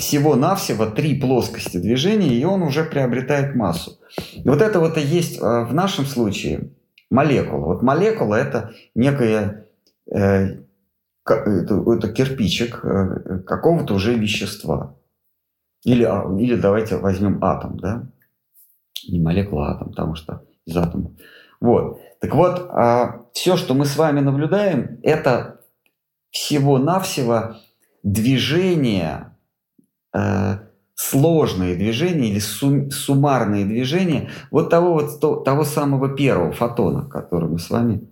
всего-навсего 0.00 0.86
три 0.86 1.20
плоскости 1.20 1.76
движения, 1.76 2.34
и 2.34 2.44
он 2.44 2.62
уже 2.62 2.84
приобретает 2.84 3.54
массу. 3.54 3.98
И 4.34 4.48
вот 4.48 4.62
это 4.62 4.80
вот 4.80 4.96
и 4.96 5.00
есть 5.00 5.38
э, 5.38 5.64
в 5.64 5.74
нашем 5.74 6.06
случае 6.06 6.70
молекула. 7.10 7.66
Вот 7.66 7.82
молекула– 7.82 8.34
это 8.36 8.72
некая 8.94 9.66
э, 10.10 10.60
это, 11.24 11.84
это 11.86 12.12
кирпичик 12.12 12.84
э, 12.84 13.40
какого-то 13.46 13.94
уже 13.94 14.14
вещества. 14.14 14.96
Или, 15.84 16.04
а, 16.04 16.26
или 16.38 16.56
давайте 16.56 16.96
возьмем 16.96 17.42
атом, 17.42 17.78
да? 17.78 18.06
Не 19.08 19.20
молекула, 19.20 19.68
а 19.68 19.74
атом, 19.74 19.90
потому 19.90 20.14
что 20.14 20.42
из 20.66 20.76
атома. 20.76 21.12
Вот. 21.60 22.00
Так 22.20 22.34
вот, 22.34 22.68
а, 22.70 23.26
все, 23.32 23.56
что 23.56 23.74
мы 23.74 23.86
с 23.86 23.96
вами 23.96 24.20
наблюдаем, 24.20 24.98
это 25.02 25.60
всего-навсего 26.30 27.56
движение, 28.02 29.29
э, 30.14 30.58
сложные 30.94 31.76
движения 31.76 32.30
или 32.30 32.38
сум, 32.38 32.90
суммарные 32.90 33.64
движения 33.64 34.30
вот 34.50 34.70
того 34.70 34.94
вот 34.94 35.44
того 35.44 35.64
самого 35.64 36.14
первого 36.14 36.52
фотона, 36.52 37.08
который 37.08 37.48
мы 37.48 37.58
с 37.58 37.70
вами 37.70 38.06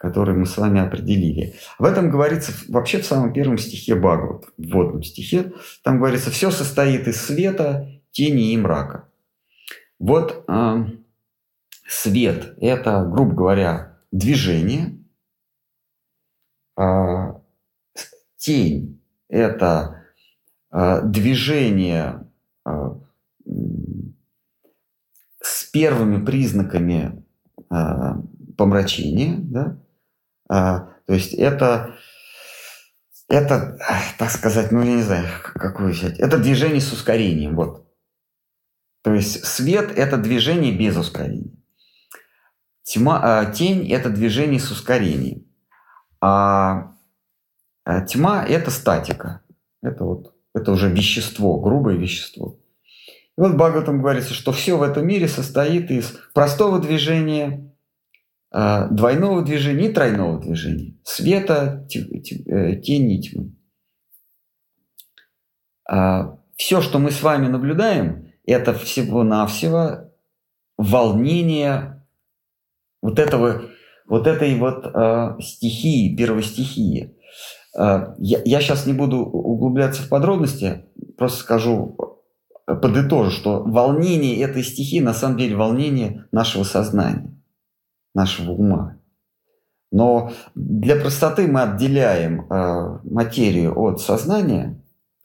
который 0.00 0.34
мы 0.34 0.46
с 0.46 0.56
вами 0.56 0.80
определили. 0.80 1.56
В 1.78 1.84
этом 1.84 2.08
говорится 2.08 2.52
вообще 2.68 3.02
в 3.02 3.04
самом 3.04 3.34
первом 3.34 3.58
стихе 3.58 3.94
Бхагават, 3.94 4.46
в 4.56 4.70
вводном 4.72 5.02
стихе. 5.02 5.52
Там 5.84 5.98
говорится, 5.98 6.30
все 6.30 6.50
состоит 6.50 7.06
из 7.06 7.20
света, 7.20 7.86
тени 8.10 8.54
и 8.54 8.56
мрака. 8.56 9.10
Вот 9.98 10.42
э, 10.48 10.84
свет– 11.86 12.54
это, 12.62 13.04
грубо 13.04 13.34
говоря, 13.34 13.98
движение. 14.10 15.04
Э, 16.78 17.34
тень– 18.38 19.02
это 19.28 19.99
движение 20.72 22.26
э, 22.64 22.70
с 25.42 25.64
первыми 25.64 26.24
признаками 26.24 27.24
э, 27.70 28.14
помрачения, 28.56 29.36
да? 29.38 29.78
То 30.48 31.14
есть 31.14 31.34
это, 31.34 31.94
это, 33.28 33.78
так 34.18 34.30
сказать, 34.30 34.72
ну 34.72 34.82
я 34.82 34.94
не 34.94 35.02
знаю, 35.02 35.26
какую 35.42 35.92
взять. 35.92 36.18
Это 36.18 36.38
движение 36.38 36.80
с 36.80 36.92
ускорением, 36.92 37.54
вот. 37.56 37.88
То 39.02 39.14
есть 39.14 39.44
свет– 39.44 39.90
это 39.96 40.16
движение 40.18 40.76
без 40.76 40.96
ускорения. 40.96 41.56
Тьма, 42.82 43.46
тень– 43.52 43.90
это 43.92 44.10
движение 44.10 44.60
с 44.60 44.70
ускорением. 44.70 45.46
А 46.20 46.94
тьма– 48.08 48.44
это 48.48 48.70
статика. 48.70 49.42
Это 49.82 50.04
вот 50.04 50.34
это 50.54 50.72
уже 50.72 50.90
вещество, 50.90 51.58
грубое 51.60 51.96
вещество. 51.96 52.58
И 53.36 53.40
вот 53.40 53.54
Бхагаватам 53.54 54.02
говорится, 54.02 54.34
что 54.34 54.52
все 54.52 54.76
в 54.76 54.82
этом 54.82 55.06
мире 55.06 55.28
состоит 55.28 55.90
из 55.90 56.18
простого 56.34 56.80
движения, 56.80 57.74
а, 58.50 58.88
двойного 58.88 59.42
движения 59.42 59.88
и 59.88 59.92
тройного 59.92 60.40
движения. 60.40 60.96
Света, 61.04 61.86
э, 61.94 62.76
тени 62.76 63.22
тьмы. 63.22 63.52
А, 65.88 66.38
Все, 66.56 66.82
что 66.82 66.98
мы 66.98 67.10
с 67.10 67.22
вами 67.22 67.46
наблюдаем, 67.46 68.32
это 68.44 68.74
всего-навсего 68.74 70.10
волнение 70.76 72.04
вот 73.00 73.18
этого, 73.18 73.62
вот 74.06 74.26
этой 74.26 74.54
вот 74.56 74.84
э, 74.84 75.40
стихии, 75.40 76.14
первостихии. 76.16 77.04
Э, 77.04 77.19
я, 77.74 78.42
я 78.44 78.60
сейчас 78.60 78.86
не 78.86 78.92
буду 78.92 79.18
углубляться 79.18 80.02
в 80.02 80.08
подробности, 80.08 80.84
просто 81.16 81.40
скажу, 81.40 81.96
подытожу, 82.66 83.30
что 83.30 83.62
волнение 83.62 84.40
этой 84.40 84.62
стихии 84.62 85.00
на 85.00 85.14
самом 85.14 85.38
деле 85.38 85.56
волнение 85.56 86.24
нашего 86.32 86.64
сознания 86.64 87.30
нашего 88.14 88.52
ума. 88.52 88.96
Но 89.92 90.32
для 90.54 90.96
простоты 90.96 91.48
мы 91.48 91.62
отделяем 91.62 92.42
э, 92.42 92.98
материю 93.04 93.78
от 93.78 94.00
сознания, 94.00 94.80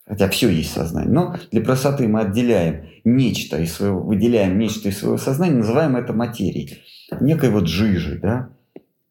хотя 0.08 0.28
все 0.30 0.50
есть 0.50 0.74
сознание, 0.74 1.12
но 1.12 1.36
для 1.52 1.62
простоты 1.62 2.08
мы 2.08 2.22
отделяем 2.22 2.88
нечто 3.04 3.60
из 3.60 3.74
своего, 3.74 4.02
выделяем 4.02 4.58
нечто 4.58 4.90
из 4.90 5.00
своего 5.00 5.18
сознания, 5.18 5.58
называем 5.58 5.96
это 5.96 6.14
материей, 6.14 6.84
некой 7.20 7.52
вот 7.52 7.68
жижей, 7.68 8.20
да. 8.20 8.50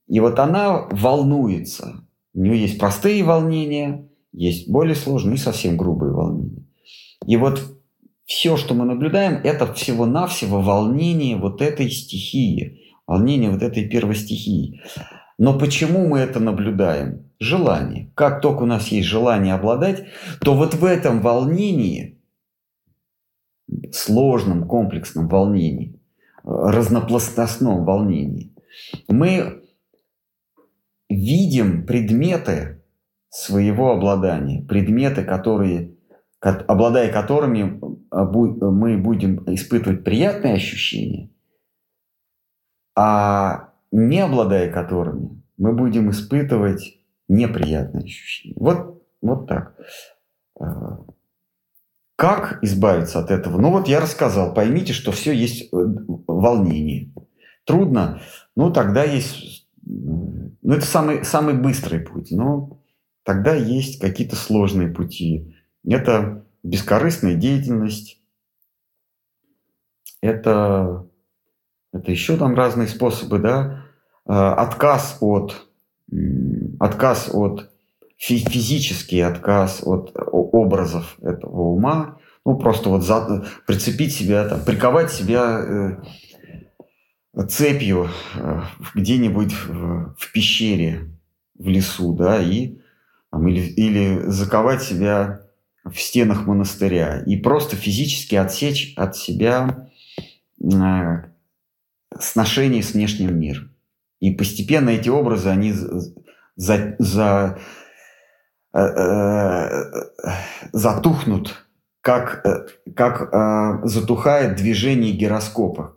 И 0.09 0.20
вот 0.20 0.39
она 0.39 0.89
волнуется. 0.91 2.04
У 2.35 2.41
нее 2.41 2.61
есть 2.61 2.78
простые 2.78 3.22
волнения, 3.24 4.09
есть 4.32 4.68
более 4.68 4.97
сложные 4.97 5.37
и 5.37 5.39
совсем 5.39 5.76
грубые 5.76 6.12
волнения. 6.12 6.66
И 7.26 7.37
вот 7.37 7.62
все, 8.24 8.57
что 8.57 8.74
мы 8.74 8.85
наблюдаем, 8.85 9.41
это 9.45 9.72
всего-навсего 9.72 10.61
волнение 10.61 11.37
вот 11.37 11.62
этой 11.62 11.91
стихии– 11.91 12.80
волнение 13.07 13.51
вот 13.51 13.62
этой 13.62 13.89
первой 13.89 14.14
стихии. 14.14 14.80
Но 15.39 15.59
почему 15.59 16.07
мы 16.07 16.18
это 16.20 16.41
наблюдаем? 16.41 17.30
Желание. 17.41 18.11
Как 18.14 18.41
только 18.41 18.62
у 18.62 18.66
нас 18.66 18.89
есть 18.89 19.09
желание 19.09 19.55
обладать, 19.55 20.05
то 20.41 20.55
вот 20.55 20.74
в 20.74 20.85
этом 20.85 21.20
волнении, 21.20 22.20
сложном, 23.93 24.66
комплексном 24.66 25.28
волнении, 25.28 26.01
разнопластностном 26.45 27.85
волнении, 27.85 28.55
мы 29.09 29.64
видим 31.09 31.87
предметы 31.87 32.83
своего 33.29 33.93
обладания, 33.93 34.63
предметы, 34.63 35.25
которые, 35.25 35.97
обладая 36.41 37.13
которыми 37.13 37.81
а, 38.11 38.25
мы 38.25 38.97
будем 38.97 39.43
испытывать 39.53 40.05
приятные 40.05 40.55
ощущения, 40.55 41.31
а 42.97 43.73
не 43.91 44.21
обладая 44.21 44.73
которыми, 44.73 45.43
мы 45.57 45.73
будем 45.73 46.11
испытывать 46.11 46.99
неприятные 47.29 48.05
ощущения. 48.05 48.55
Вот, 48.57 49.03
вот 49.21 49.49
так. 49.49 49.75
А, 50.61 50.99
как 52.17 52.63
избавиться 52.63 53.19
от 53.19 53.31
этого? 53.31 53.59
Ну 53.59 53.71
вот 53.71 53.89
я 53.89 54.01
рассказал, 54.01 54.55
поймите, 54.55 54.93
что 54.93 55.11
все 55.11 55.33
есть 55.33 55.73
э, 55.73 55.77
волнение. 56.27 57.13
Трудно, 57.65 58.21
ну 58.55 58.73
тогда 58.73 59.03
есть, 59.03 59.69
ну 60.65 60.75
это 60.75 60.87
самый, 60.87 61.25
самый 61.25 61.55
быстрый 61.55 62.01
путь, 62.01 62.31
но 62.31 62.81
тогда 63.23 63.55
есть 63.55 64.01
какие-то 64.01 64.35
сложные 64.35 64.89
пути. 64.89 65.55
Это 65.87 66.45
бескорыстная 66.62 67.35
деятельность, 67.35 68.21
это 70.21 71.07
это 71.93 72.11
еще 72.11 72.37
там 72.37 72.57
разные 72.57 72.89
способы, 72.89 73.39
да, 73.39 73.85
э, 74.27 74.33
отказ 74.33 75.19
от, 75.21 75.69
отказ 76.81 77.31
от 77.33 77.71
физический 78.17 79.21
отказ 79.21 79.83
от 79.85 80.12
образов 80.15 81.17
этого 81.23 81.61
ума, 81.61 82.19
ну 82.45 82.57
просто 82.57 82.89
вот 82.89 83.05
за, 83.05 83.47
прицепить 83.67 84.12
себя, 84.12 84.49
там, 84.49 84.65
приковать 84.65 85.12
себя 85.12 85.61
э, 85.61 85.97
цепью 87.49 88.09
э, 88.35 88.62
где-нибудь 88.95 89.53
в, 89.53 90.32
пещере, 90.32 91.11
в 91.59 91.68
лесу, 91.68 92.14
да, 92.14 92.41
и 92.43 92.78
или, 93.32 93.61
или 93.61 94.22
заковать 94.26 94.82
себя 94.82 95.41
в 95.85 95.97
стенах 95.99 96.47
монастыря 96.47 97.22
и 97.26 97.37
просто 97.37 97.76
физически 97.76 98.37
отсечь 98.37 98.95
от 98.97 99.16
себя 99.16 99.91
сношений 102.18 102.82
с 102.82 102.93
внешним 102.95 103.39
миром. 103.39 103.70
И 104.20 104.30
постепенно 104.30 104.91
эти 104.91 105.09
образы, 105.09 105.49
они 105.49 105.72
за, 106.57 106.97
за, 106.99 107.59
э, 108.72 108.78
э, 108.78 109.85
затухнут, 110.72 111.66
как, 112.01 112.47
э, 112.47 112.66
как 112.95 113.28
э, 113.32 113.87
затухает 113.87 114.57
движение 114.57 115.12
гироскопа. 115.12 115.97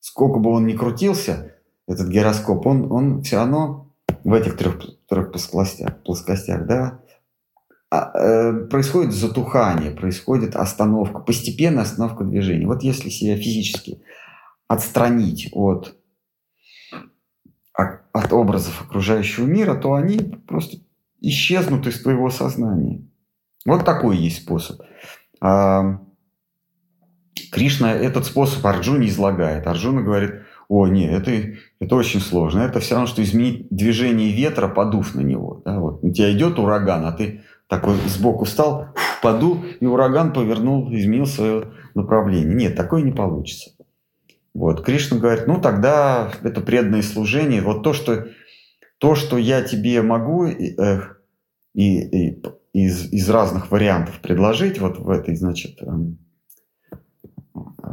Сколько 0.00 0.38
бы 0.38 0.50
он 0.50 0.66
ни 0.66 0.74
крутился, 0.74 1.54
этот 1.86 2.08
гироскоп, 2.08 2.66
он, 2.66 2.92
он 2.92 3.22
все 3.22 3.36
равно 3.36 3.92
в 4.24 4.32
этих 4.32 4.56
трех, 4.56 4.78
трех 5.08 5.32
плоскостях, 5.32 6.02
плоскостях 6.02 6.66
да, 6.66 7.00
а, 7.90 8.12
э, 8.14 8.52
происходит 8.66 9.12
затухание, 9.12 9.90
происходит 9.90 10.54
остановка, 10.56 11.20
постепенная 11.20 11.84
остановка 11.84 12.24
движения. 12.24 12.66
Вот 12.66 12.82
если 12.82 13.08
себя 13.08 13.36
физически 13.36 14.02
отстранить 14.66 15.48
от, 15.52 15.96
от 17.72 18.32
образов 18.32 18.82
окружающего 18.82 19.46
мира, 19.46 19.74
то 19.74 19.94
они 19.94 20.18
просто 20.46 20.76
исчезнут 21.20 21.86
из 21.86 22.02
твоего 22.02 22.28
сознания. 22.28 23.02
Вот 23.64 23.86
такой 23.86 24.18
есть 24.18 24.42
способ. 24.42 24.82
А, 25.40 26.00
Кришна 27.50 27.92
этот 27.92 28.26
способ 28.26 28.64
Арджуне 28.66 29.08
излагает. 29.08 29.66
Арджуна 29.66 30.02
говорит, 30.02 30.42
о, 30.68 30.86
нет, 30.86 31.26
это, 31.26 31.56
это 31.80 31.96
очень 31.96 32.20
сложно. 32.20 32.60
Это 32.60 32.80
все 32.80 32.94
равно, 32.94 33.06
что 33.06 33.22
изменить 33.22 33.68
движение 33.70 34.32
ветра, 34.32 34.68
подув 34.68 35.14
на 35.14 35.20
него. 35.20 35.62
Да, 35.64 35.80
вот. 35.80 36.00
У 36.02 36.10
тебя 36.10 36.32
идет 36.32 36.58
ураган, 36.58 37.06
а 37.06 37.12
ты 37.12 37.42
такой 37.68 37.96
сбоку 38.06 38.44
встал, 38.44 38.88
подул, 39.22 39.64
и 39.80 39.86
ураган 39.86 40.32
повернул, 40.32 40.92
изменил 40.92 41.26
свое 41.26 41.72
направление. 41.94 42.54
Нет, 42.54 42.76
такое 42.76 43.02
не 43.02 43.12
получится. 43.12 43.70
Вот, 44.54 44.84
Кришна 44.84 45.18
говорит, 45.18 45.46
ну 45.46 45.60
тогда 45.60 46.32
это 46.42 46.60
преданное 46.60 47.02
служение. 47.02 47.62
Вот 47.62 47.82
то, 47.82 47.92
что, 47.92 48.26
то, 48.98 49.14
что 49.14 49.38
я 49.38 49.62
тебе 49.62 50.02
могу 50.02 50.46
э, 50.46 51.00
и, 51.74 52.00
и, 52.00 52.42
из, 52.72 53.12
из 53.12 53.30
разных 53.30 53.70
вариантов 53.70 54.20
предложить, 54.20 54.80
вот 54.80 54.98
в 54.98 55.08
этой, 55.10 55.36
значит, 55.36 55.80
эм, 55.82 56.18
э, 57.54 57.88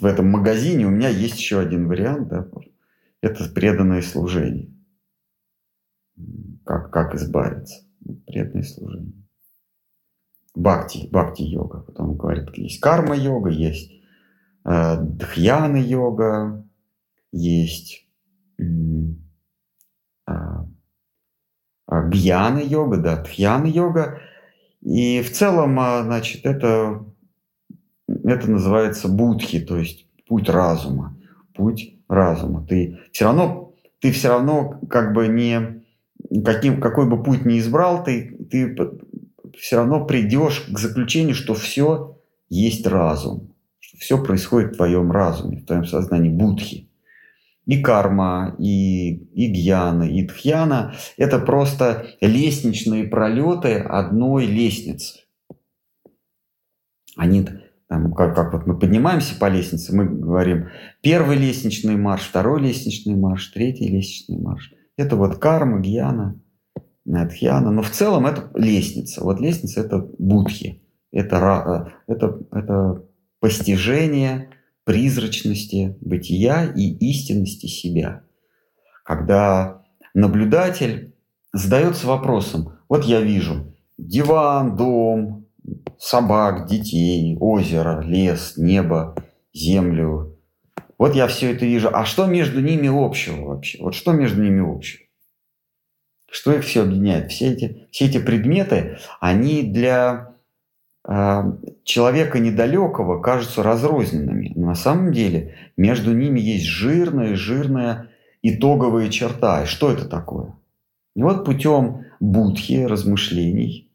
в 0.00 0.04
этом 0.04 0.30
магазине 0.30 0.86
у 0.86 0.90
меня 0.90 1.08
есть 1.08 1.38
еще 1.38 1.58
один 1.58 1.88
вариант, 1.88 2.28
да, 2.28 2.48
это 3.20 3.48
преданное 3.52 4.02
служение. 4.02 4.72
Как, 6.64 6.90
как 6.90 7.14
избавиться? 7.14 7.84
Преданное 8.26 8.62
служение. 8.62 9.12
Бхакти, 10.54 11.08
бхакти-йога. 11.10 11.80
Потом 11.80 12.16
говорит, 12.16 12.56
есть 12.56 12.80
карма-йога, 12.80 13.50
есть 13.50 13.92
э, 14.64 14.96
дхьяна-йога, 15.00 16.66
есть 17.32 18.08
э, 18.58 18.64
гьяна-йога, 21.88 22.96
да, 22.96 23.22
дхьяна-йога. 23.22 24.20
И 24.80 25.20
в 25.22 25.32
целом, 25.32 25.78
а, 25.80 26.02
значит, 26.04 26.46
это, 26.46 27.04
это 28.26 28.50
называется 28.50 29.08
будхи, 29.08 29.60
то 29.60 29.76
есть 29.76 30.06
путь 30.26 30.48
разума. 30.48 31.16
Путь 31.54 31.94
разума. 32.08 32.66
Ты 32.66 32.98
все 33.12 33.26
равно, 33.26 33.74
ты 34.00 34.10
все 34.10 34.28
равно 34.28 34.80
как 34.90 35.12
бы 35.12 35.28
не, 35.28 35.84
каким, 36.44 36.80
какой 36.80 37.08
бы 37.08 37.22
путь 37.22 37.46
ни 37.46 37.58
избрал, 37.58 38.02
ты, 38.02 38.36
ты 38.50 38.76
все 39.56 39.76
равно 39.76 40.04
придешь 40.04 40.66
к 40.68 40.78
заключению, 40.78 41.34
что 41.34 41.54
все 41.54 42.18
есть 42.48 42.86
разум. 42.86 43.54
Что 43.78 43.98
все 43.98 44.22
происходит 44.22 44.72
в 44.72 44.76
твоем 44.76 45.12
разуме, 45.12 45.58
в 45.58 45.66
твоем 45.66 45.84
сознании 45.84 46.30
будхи. 46.30 46.90
И 47.64 47.80
карма, 47.82 48.54
и, 48.58 49.10
и 49.10 49.50
гьяна, 49.50 50.04
и 50.04 50.24
тхьяна– 50.24 50.94
это 51.16 51.40
просто 51.40 52.06
лестничные 52.20 53.04
пролеты 53.04 53.74
одной 53.74 54.46
лестницы. 54.46 55.20
Они 57.16 57.44
там, 57.88 58.12
как, 58.12 58.34
как 58.34 58.52
вот 58.52 58.66
мы 58.66 58.78
поднимаемся 58.78 59.38
по 59.38 59.48
лестнице, 59.48 59.94
мы 59.94 60.06
говорим 60.06 60.68
первый 61.02 61.36
лестничный 61.36 61.96
марш, 61.96 62.22
второй 62.22 62.60
лестничный 62.60 63.14
марш, 63.14 63.48
третий 63.48 63.86
лестничный 63.88 64.38
марш. 64.38 64.72
Это 64.96 65.16
вот 65.16 65.38
карма, 65.38 65.80
гьяна, 65.80 66.40
дхьяна. 67.04 67.70
Но 67.70 67.82
в 67.82 67.90
целом 67.90 68.26
это 68.26 68.50
лестница. 68.54 69.22
Вот 69.22 69.40
лестница– 69.40 69.80
это 69.82 69.98
будхи. 70.18 70.82
Это, 71.12 71.94
э, 72.08 72.12
это, 72.12 72.40
это 72.50 73.04
постижение 73.40 74.50
призрачности 74.84 75.96
бытия 76.00 76.64
и 76.64 76.88
истинности 77.10 77.66
себя. 77.66 78.24
Когда 79.04 79.82
наблюдатель 80.14 81.14
задается 81.52 82.06
вопросом, 82.06 82.72
вот 82.88 83.04
я 83.04 83.20
вижу 83.20 83.74
диван, 83.98 84.76
дом, 84.76 85.45
собак, 85.98 86.66
детей, 86.66 87.36
озеро, 87.40 88.00
лес, 88.02 88.54
небо, 88.56 89.14
землю. 89.52 90.38
Вот 90.98 91.14
я 91.14 91.26
все 91.26 91.52
это 91.52 91.66
вижу. 91.66 91.90
А 91.92 92.04
что 92.04 92.26
между 92.26 92.60
ними 92.60 92.88
общего 92.88 93.46
вообще? 93.46 93.78
Вот 93.82 93.94
что 93.94 94.12
между 94.12 94.42
ними 94.42 94.60
общего? 94.60 95.02
Что 96.30 96.52
их 96.52 96.64
все 96.64 96.82
объединяет? 96.82 97.30
Все 97.30 97.52
эти, 97.52 97.86
все 97.90 98.06
эти 98.06 98.18
предметы, 98.18 98.98
они 99.20 99.62
для 99.62 100.34
э, 101.08 101.42
человека 101.84 102.38
недалекого 102.38 103.20
кажутся 103.20 103.62
разрозненными. 103.62 104.52
Но 104.54 104.66
на 104.66 104.74
самом 104.74 105.12
деле 105.12 105.54
между 105.76 106.14
ними 106.14 106.40
есть 106.40 106.64
жирная, 106.66 107.36
жирная 107.36 108.10
итоговая 108.42 109.08
черта. 109.08 109.62
И 109.62 109.66
что 109.66 109.90
это 109.92 110.06
такое? 110.06 110.54
И 111.14 111.22
вот 111.22 111.44
путем 111.44 112.04
будхи, 112.20 112.84
размышлений, 112.84 113.85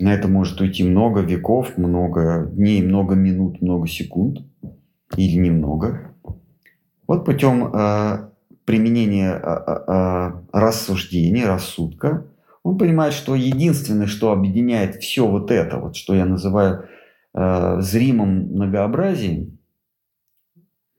на 0.00 0.14
это 0.14 0.28
может 0.28 0.60
уйти 0.60 0.82
много 0.82 1.20
веков, 1.20 1.76
много 1.76 2.46
дней, 2.52 2.82
много 2.82 3.14
минут, 3.14 3.60
много 3.60 3.86
секунд 3.86 4.38
или 5.16 5.36
немного. 5.36 6.14
Вот 7.06 7.24
путем 7.24 7.70
э, 7.72 8.30
применения 8.64 9.32
э, 9.32 9.74
э, 9.86 10.32
рассуждения, 10.52 11.46
рассудка, 11.46 12.24
он 12.62 12.78
понимает, 12.78 13.14
что 13.14 13.34
единственное, 13.34 14.06
что 14.06 14.32
объединяет 14.32 14.96
все 14.96 15.26
вот 15.26 15.50
это, 15.50 15.78
вот 15.78 15.96
что 15.96 16.14
я 16.14 16.24
называю 16.24 16.88
э, 17.34 17.76
зримым 17.80 18.52
многообразием, 18.52 19.58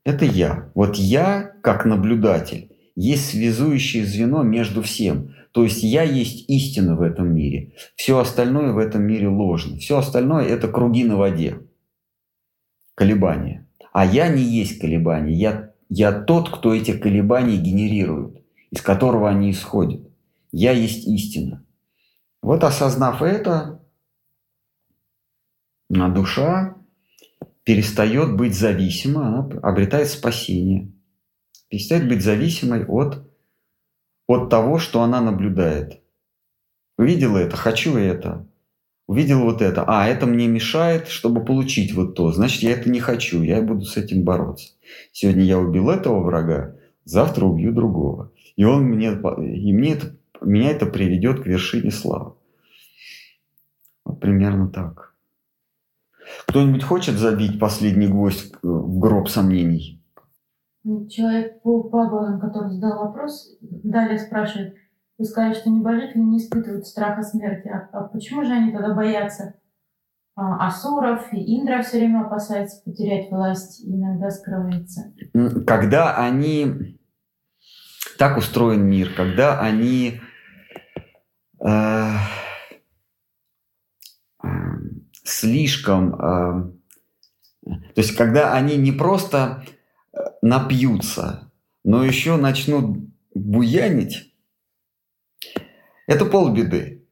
это 0.04 0.26
я. 0.26 0.72
Вот 0.74 0.96
я, 0.96 1.54
как 1.62 1.86
наблюдатель, 1.86 2.72
есть 2.96 3.30
связующее 3.30 4.06
звено 4.06 4.44
между 4.44 4.82
всем. 4.82 5.34
То 5.52 5.64
есть 5.64 5.84
я 5.84 6.04
есть 6.04 6.50
истина 6.50 6.96
в 6.96 7.02
этом 7.02 7.34
мире. 7.34 7.74
Все 7.96 8.18
остальное 8.18 8.72
в 8.72 8.78
этом 8.78 9.04
мире 9.04 9.28
ложно. 9.28 9.78
Все 9.78 9.98
остальное– 9.98 10.46
это 10.48 10.68
круги 10.70 11.04
на 11.04 11.18
воде. 11.18 11.60
Колебания. 12.96 13.68
А 13.92 14.06
я 14.06 14.30
не 14.30 14.42
есть 14.42 14.80
колебания. 14.80 15.34
Я, 15.34 15.74
я 15.90 16.14
тот, 16.14 16.50
кто 16.50 16.74
эти 16.74 16.98
колебания 16.98 17.58
генерирует, 17.58 18.42
из 18.72 18.82
которого 18.82 19.30
они 19.30 19.52
исходят. 19.52 20.02
Я 20.54 20.72
есть 20.72 21.06
истина. 21.08 21.66
Вот 22.42 22.64
осознав 22.64 23.22
это, 23.22 23.82
душа 25.90 26.76
перестает 27.64 28.36
быть 28.36 28.56
зависимой, 28.56 29.28
она 29.28 29.50
обретает 29.62 30.08
спасение. 30.08 30.92
Перестает 31.70 32.08
быть 32.08 32.24
зависимой 32.24 32.86
от 32.86 33.31
от 34.32 34.50
того, 34.50 34.80
что 34.80 35.02
она 35.02 35.22
наблюдает. 35.22 36.02
Увидела 36.98 37.38
это, 37.38 37.56
хочу 37.58 37.98
это. 37.98 38.48
Увидела 39.08 39.44
вот 39.44 39.62
это. 39.62 39.84
А, 39.88 40.08
это 40.08 40.26
мне 40.26 40.48
мешает, 40.48 41.08
чтобы 41.08 41.44
получить 41.44 41.94
вот 41.94 42.16
то. 42.16 42.32
Значит, 42.32 42.64
я 42.64 42.72
это 42.72 42.90
не 42.90 43.00
хочу, 43.00 43.42
я 43.42 43.62
буду 43.62 43.84
с 43.86 43.98
этим 43.98 44.24
бороться. 44.24 44.74
Сегодня 45.12 45.44
я 45.44 45.60
убил 45.60 45.90
этого 45.90 46.22
врага, 46.22 46.76
завтра 47.04 47.46
убью 47.46 47.74
другого. 47.74 48.32
И 48.56 48.64
он 48.64 48.84
мне, 48.84 49.10
и 49.10 49.74
мне 49.74 49.94
это, 49.94 50.16
меня 50.42 50.72
это 50.72 50.86
приведет 50.86 51.42
к 51.42 51.46
вершине 51.46 51.92
славы. 51.92 52.34
Вот 54.06 54.20
примерно 54.20 54.70
так. 54.70 55.14
Кто-нибудь 56.48 56.84
хочет 56.84 57.16
забить 57.16 57.60
последний 57.60 58.08
гвоздь 58.08 58.54
в 58.62 59.00
гроб 59.00 59.30
сомнений? 59.30 60.01
Ну, 60.84 61.08
человек 61.08 61.62
по 61.62 61.84
Павловым, 61.84 62.40
который 62.40 62.72
задал 62.72 63.06
вопрос, 63.06 63.56
далее 63.62 64.18
спрашивает, 64.18 64.76
вы 65.18 65.26
сказали, 65.26 65.54
что 65.54 65.70
небожители 65.70 66.20
не 66.20 66.40
испытывают 66.40 66.88
страха 66.88 67.22
смерти. 67.22 67.68
А, 67.68 67.90
а 67.94 68.04
почему 68.08 68.44
же 68.44 68.54
они 68.54 68.72
тогда 68.72 68.96
боятся 68.96 69.54
а, 70.36 70.68
Асуров 70.68 71.32
и 71.34 71.60
Индра 71.60 71.84
все 71.84 72.00
время 72.00 72.22
опасается 72.22 72.82
потерять 72.84 73.30
власть 73.30 73.84
и 73.84 73.92
иногда 73.94 74.32
скрывается? 74.32 75.14
Когда 75.68 76.18
они... 76.18 76.98
Так 78.18 78.38
устроен 78.38 78.84
мир, 78.84 79.14
когда 79.16 79.60
они... 79.60 80.20
Э, 81.64 82.14
э, 84.44 84.48
слишком... 85.24 86.16
Э, 86.16 86.72
то 87.64 88.02
есть, 88.02 88.16
когда 88.18 88.54
они 88.54 88.78
не 88.78 88.92
просто 88.92 89.64
напьются, 90.42 91.52
но 91.84 92.04
еще 92.04 92.38
начнут 92.38 92.98
буянить, 93.34 94.34
это 96.08 96.26
полбеды, 96.26 97.06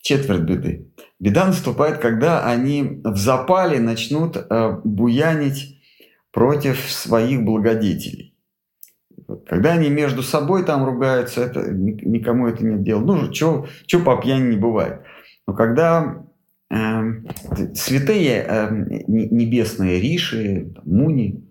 четверть 0.00 0.42
беды. 0.42 0.90
Беда 1.20 1.46
наступает, 1.46 1.98
когда 1.98 2.46
они 2.46 3.00
в 3.04 3.16
запале 3.16 3.80
начнут 3.80 4.36
э, 4.36 4.80
буянить 4.84 5.82
против 6.30 6.78
своих 6.90 7.42
благодетелей. 7.42 8.34
Когда 9.46 9.72
они 9.72 9.90
между 9.90 10.22
собой 10.22 10.64
там 10.64 10.84
ругаются, 10.84 11.42
это 11.42 11.70
никому 11.70 12.46
это 12.46 12.64
не 12.64 12.82
дело. 12.82 13.00
Ну, 13.00 13.34
что 13.34 13.66
по 14.04 14.16
пьяни 14.16 14.52
не 14.52 14.56
бывает. 14.56 15.02
Но 15.46 15.54
когда 15.54 16.24
э, 16.70 17.02
святые 17.74 18.46
э, 18.48 18.70
небесные 19.06 20.00
риши, 20.00 20.72
муни, 20.84 21.47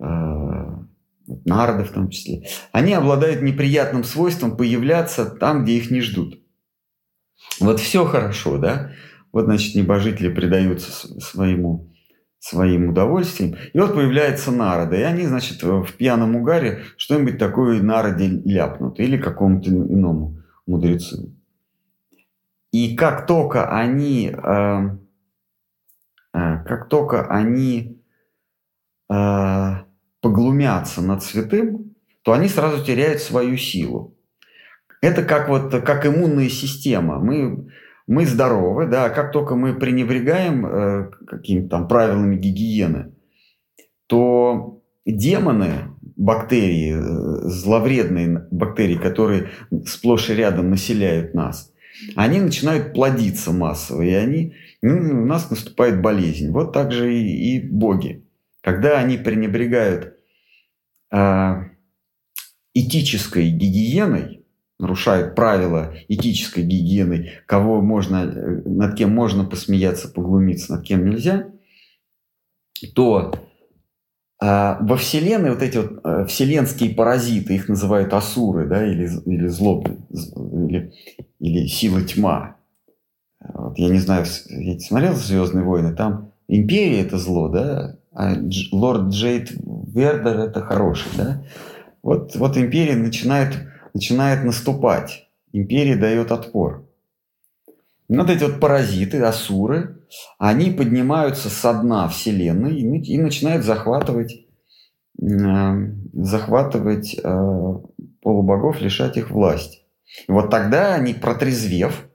Э, 0.00 0.84
народы 1.44 1.84
в 1.84 1.90
том 1.90 2.10
числе, 2.10 2.46
они 2.72 2.92
обладают 2.92 3.42
неприятным 3.42 4.04
свойством 4.04 4.56
появляться 4.56 5.24
там, 5.24 5.64
где 5.64 5.74
их 5.74 5.90
не 5.90 6.00
ждут. 6.00 6.40
Вот 7.60 7.80
все 7.80 8.04
хорошо, 8.04 8.58
да? 8.58 8.92
Вот, 9.32 9.44
значит, 9.44 9.74
небожители 9.74 10.32
предаются 10.32 10.90
своему, 11.20 11.90
своим 12.38 12.90
удовольствием. 12.90 13.56
И 13.72 13.78
вот 13.78 13.94
появляется 13.94 14.52
народа. 14.52 14.96
И 14.96 15.02
они, 15.02 15.26
значит, 15.26 15.62
в 15.62 15.92
пьяном 15.96 16.36
угаре 16.36 16.82
что-нибудь 16.96 17.38
такое 17.38 17.82
народе 17.82 18.28
ляпнут. 18.28 19.00
Или 19.00 19.16
какому-то 19.16 19.70
иному 19.70 20.38
мудрецу. 20.66 21.34
И 22.70 22.96
как 22.96 23.26
только 23.26 23.68
они, 23.70 24.30
э, 24.30 24.80
э, 26.32 26.64
как 26.64 26.88
только 26.88 27.26
они 27.28 28.02
э, 29.10 29.83
поглумятся 30.24 31.02
над 31.02 31.22
святым, 31.22 31.94
то 32.22 32.32
они 32.32 32.48
сразу 32.48 32.82
теряют 32.82 33.20
свою 33.20 33.58
силу. 33.58 34.16
Это 35.02 35.22
как 35.22 35.50
вот 35.50 35.70
как 35.70 36.06
иммунная 36.06 36.48
система. 36.48 37.18
Мы, 37.18 37.68
мы 38.06 38.24
здоровы, 38.24 38.86
да, 38.86 39.10
как 39.10 39.32
только 39.32 39.54
мы 39.54 39.74
пренебрегаем 39.74 40.64
э, 40.64 41.10
какими-то 41.26 41.68
там 41.68 41.88
правилами 41.88 42.36
гигиены, 42.36 43.12
то 44.06 44.80
демоны, 45.04 45.90
бактерии, 46.16 46.94
э, 46.96 47.48
зловредные 47.50 48.48
бактерии, 48.50 48.96
которые 48.96 49.50
сплошь 49.84 50.30
и 50.30 50.34
рядом 50.34 50.70
населяют 50.70 51.34
нас, 51.34 51.70
они 52.16 52.40
начинают 52.40 52.94
плодиться 52.94 53.52
массово, 53.52 54.00
и 54.00 54.14
они, 54.14 54.54
ну, 54.80 55.22
у 55.22 55.26
нас 55.26 55.50
наступает 55.50 56.00
болезнь. 56.00 56.50
Вот 56.50 56.72
так 56.72 56.92
же 56.92 57.14
и, 57.14 57.56
и 57.56 57.60
боги. 57.60 58.24
Когда 58.62 58.98
они 58.98 59.18
пренебрегают 59.18 60.13
этической 62.74 63.50
гигиеной, 63.50 64.44
нарушают 64.78 65.34
правила 65.34 65.94
этической 66.08 66.64
гигиены, 66.64 67.30
кого 67.46 67.80
можно, 67.80 68.24
э, 68.24 68.62
над 68.68 68.96
кем 68.96 69.14
можно 69.14 69.44
посмеяться, 69.44 70.08
поглумиться, 70.08 70.74
над 70.74 70.84
кем 70.84 71.08
нельзя, 71.08 71.48
то 72.94 73.34
а 74.42 74.78
во 74.80 74.96
Вселенной 74.96 75.50
вот 75.50 75.62
эти 75.62 75.78
вот 75.78 76.00
э, 76.04 76.26
вселенские 76.26 76.94
паразиты, 76.94 77.54
их 77.54 77.68
называют 77.68 78.12
асуры, 78.12 78.66
да, 78.66 78.84
или, 78.84 79.08
или 79.24 79.46
злобы, 79.46 79.98
или, 80.10 80.92
или 81.38 81.66
сила 81.66 82.02
тьма. 82.02 82.56
Вот 83.40 83.78
я 83.78 83.88
не 83.88 83.98
знаю, 83.98 84.26
я 84.48 84.78
смотрел 84.80 85.14
«Звездные 85.14 85.64
войны», 85.64 85.94
там 85.94 86.32
империя– 86.48 87.00
это 87.02 87.16
зло, 87.16 87.48
да, 87.48 87.96
а 88.14 88.34
лорд 88.72 89.08
Джейд 89.12 89.50
Вердер– 89.50 90.38
это 90.48 90.62
хороший, 90.62 91.10
да. 91.16 91.44
Вот, 92.02 92.36
вот 92.36 92.56
империя 92.56 92.96
начинает, 92.96 93.56
начинает 93.92 94.44
наступать, 94.44 95.28
империя 95.52 95.96
дает 95.96 96.30
отпор. 96.30 96.86
Вот 98.08 98.30
эти 98.30 98.44
вот 98.44 98.60
паразиты, 98.60 99.20
асуры, 99.22 100.02
они 100.38 100.70
поднимаются 100.70 101.48
со 101.48 101.72
дна 101.72 102.08
Вселенной 102.08 102.78
и, 102.78 103.18
начинают 103.18 103.64
захватывать, 103.64 104.46
э, 105.20 105.92
захватывать 106.12 107.16
э, 107.20 107.74
полубогов, 108.20 108.80
лишать 108.80 109.16
их 109.16 109.30
власти. 109.30 109.80
И 110.28 110.32
вот 110.32 110.50
тогда 110.50 110.94
они, 110.94 111.14
протрезвев, 111.14 112.06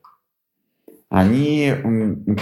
они 1.10 1.74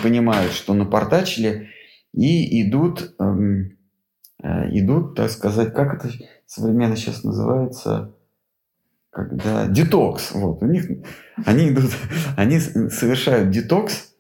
понимают, 0.04 0.52
что 0.52 0.74
напортачили 0.74 1.70
и 2.14 2.68
идут, 2.68 3.16
эм, 3.20 3.78
э, 4.42 4.70
идут, 4.78 5.16
так 5.16 5.30
сказать, 5.30 5.74
как 5.74 5.96
это 5.96 6.12
современно 6.46 6.96
сейчас 6.96 7.24
называется, 7.24 8.14
когда 9.10 9.68
детокс, 9.68 10.32
вот, 10.34 10.62
у 10.62 10.68
них, 10.68 10.86
они 11.46 11.70
идут, 11.70 11.92
они 12.38 12.60
совершают 12.60 13.50
детокс, 13.50 14.14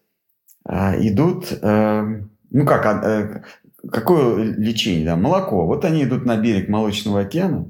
а, 0.65 0.95
идут, 0.97 1.51
э, 1.61 2.21
ну 2.49 2.65
как, 2.65 2.85
а, 2.85 3.01
э, 3.03 3.43
какое 3.89 4.43
лечение, 4.43 5.05
да, 5.05 5.15
молоко, 5.15 5.65
вот 5.65 5.85
они 5.85 6.03
идут 6.03 6.25
на 6.25 6.37
берег 6.37 6.67
Молочного 6.67 7.21
океана 7.21 7.69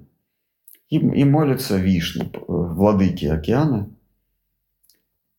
и, 0.90 0.98
и 0.98 1.24
молятся 1.26 1.78
Вишну, 1.78 2.32
владыке 2.48 3.32
океана, 3.32 3.90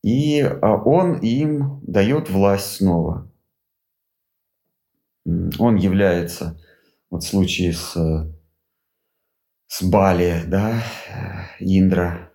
и 0.03 0.41
а, 0.41 0.77
он 0.77 1.19
им 1.19 1.81
дает 1.83 2.31
власть 2.31 2.77
снова. 2.77 3.31
Он 5.59 5.77
является, 5.77 6.61
вот 7.11 7.23
в 7.23 7.29
случае 7.29 7.73
с 7.73 7.97
с 9.69 9.83
Бали, 9.83 10.43
да, 10.47 10.83
Индра, 11.61 12.33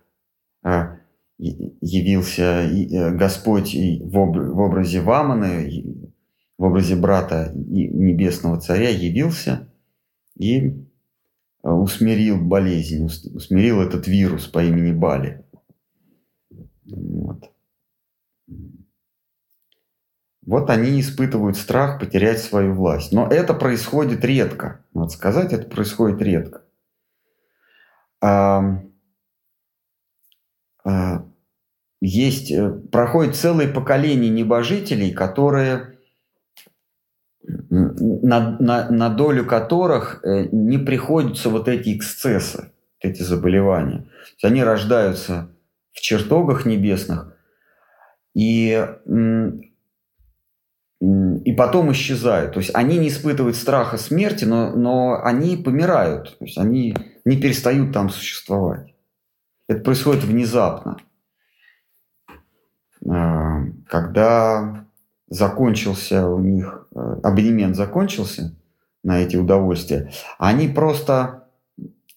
а, 0.62 0.98
явился 1.36 2.62
э, 2.62 3.10
Господь 3.16 3.74
в 3.74 4.16
образе 4.16 5.00
Ваманы, 5.00 6.12
в 6.56 6.62
образе 6.62 6.94
брата 6.94 7.52
небесного 7.54 8.60
царя 8.60 8.88
явился 8.88 9.68
и 10.38 10.60
э, 10.60 11.68
усмирил 11.68 12.40
болезнь, 12.40 13.04
усмирил 13.04 13.82
этот 13.82 14.06
вирус 14.06 14.46
по 14.46 14.64
имени 14.64 14.92
Бали. 14.92 15.44
Вот. 16.84 17.50
Вот 20.46 20.70
они 20.70 21.00
испытывают 21.00 21.56
страх 21.56 21.98
потерять 21.98 22.40
свою 22.40 22.74
власть. 22.74 23.12
Но 23.12 23.26
это 23.26 23.54
происходит 23.54 24.24
редко. 24.24 24.84
Надо 24.92 25.08
сказать, 25.08 25.52
это 25.52 25.68
происходит 25.68 26.20
редко. 26.20 26.62
А, 28.20 28.80
есть, 32.00 32.50
э, 32.50 32.70
проходит 32.92 33.36
целое 33.36 33.72
поколение 33.72 34.30
небожителей, 34.30 35.12
которые 35.12 35.98
на, 37.46 38.58
на, 38.58 38.90
на 38.90 39.08
долю 39.08 39.46
которых 39.46 40.22
э, 40.22 40.48
не 40.52 40.78
приходятся 40.78 41.48
вот 41.48 41.68
эти 41.68 41.96
эксцессы, 41.96 42.72
эти 43.00 43.22
заболевания. 43.22 44.06
Они 44.42 44.62
рождаются 44.62 45.50
в 45.92 46.00
чертогах 46.00 46.66
небесных 46.66 47.34
и, 48.34 48.86
и 51.44 51.52
потом 51.52 51.92
исчезают. 51.92 52.54
То 52.54 52.60
есть 52.60 52.70
они 52.74 52.98
не 52.98 53.08
испытывают 53.08 53.56
страха 53.56 53.98
смерти, 53.98 54.44
но, 54.44 54.70
но 54.70 55.20
они 55.22 55.56
помирают. 55.56 56.38
То 56.38 56.44
есть 56.44 56.56
они 56.56 56.96
не 57.24 57.36
перестают 57.36 57.92
там 57.92 58.08
существовать. 58.08 58.94
Это 59.68 59.80
происходит 59.80 60.24
внезапно. 60.24 60.96
А, 63.06 63.60
когда 63.86 64.86
закончился 65.28 66.26
у 66.26 66.38
них, 66.38 66.88
э, 66.94 67.16
абонемент 67.22 67.76
закончился 67.76 68.56
на 69.02 69.20
эти 69.20 69.36
удовольствия, 69.36 70.10
они 70.38 70.68
просто 70.68 71.48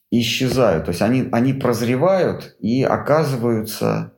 исчезают. 0.10 0.86
То 0.86 0.92
есть 0.92 1.02
они, 1.02 1.28
они 1.34 1.54
прозревают 1.54 2.56
и 2.60 2.84
оказываются 2.84 4.14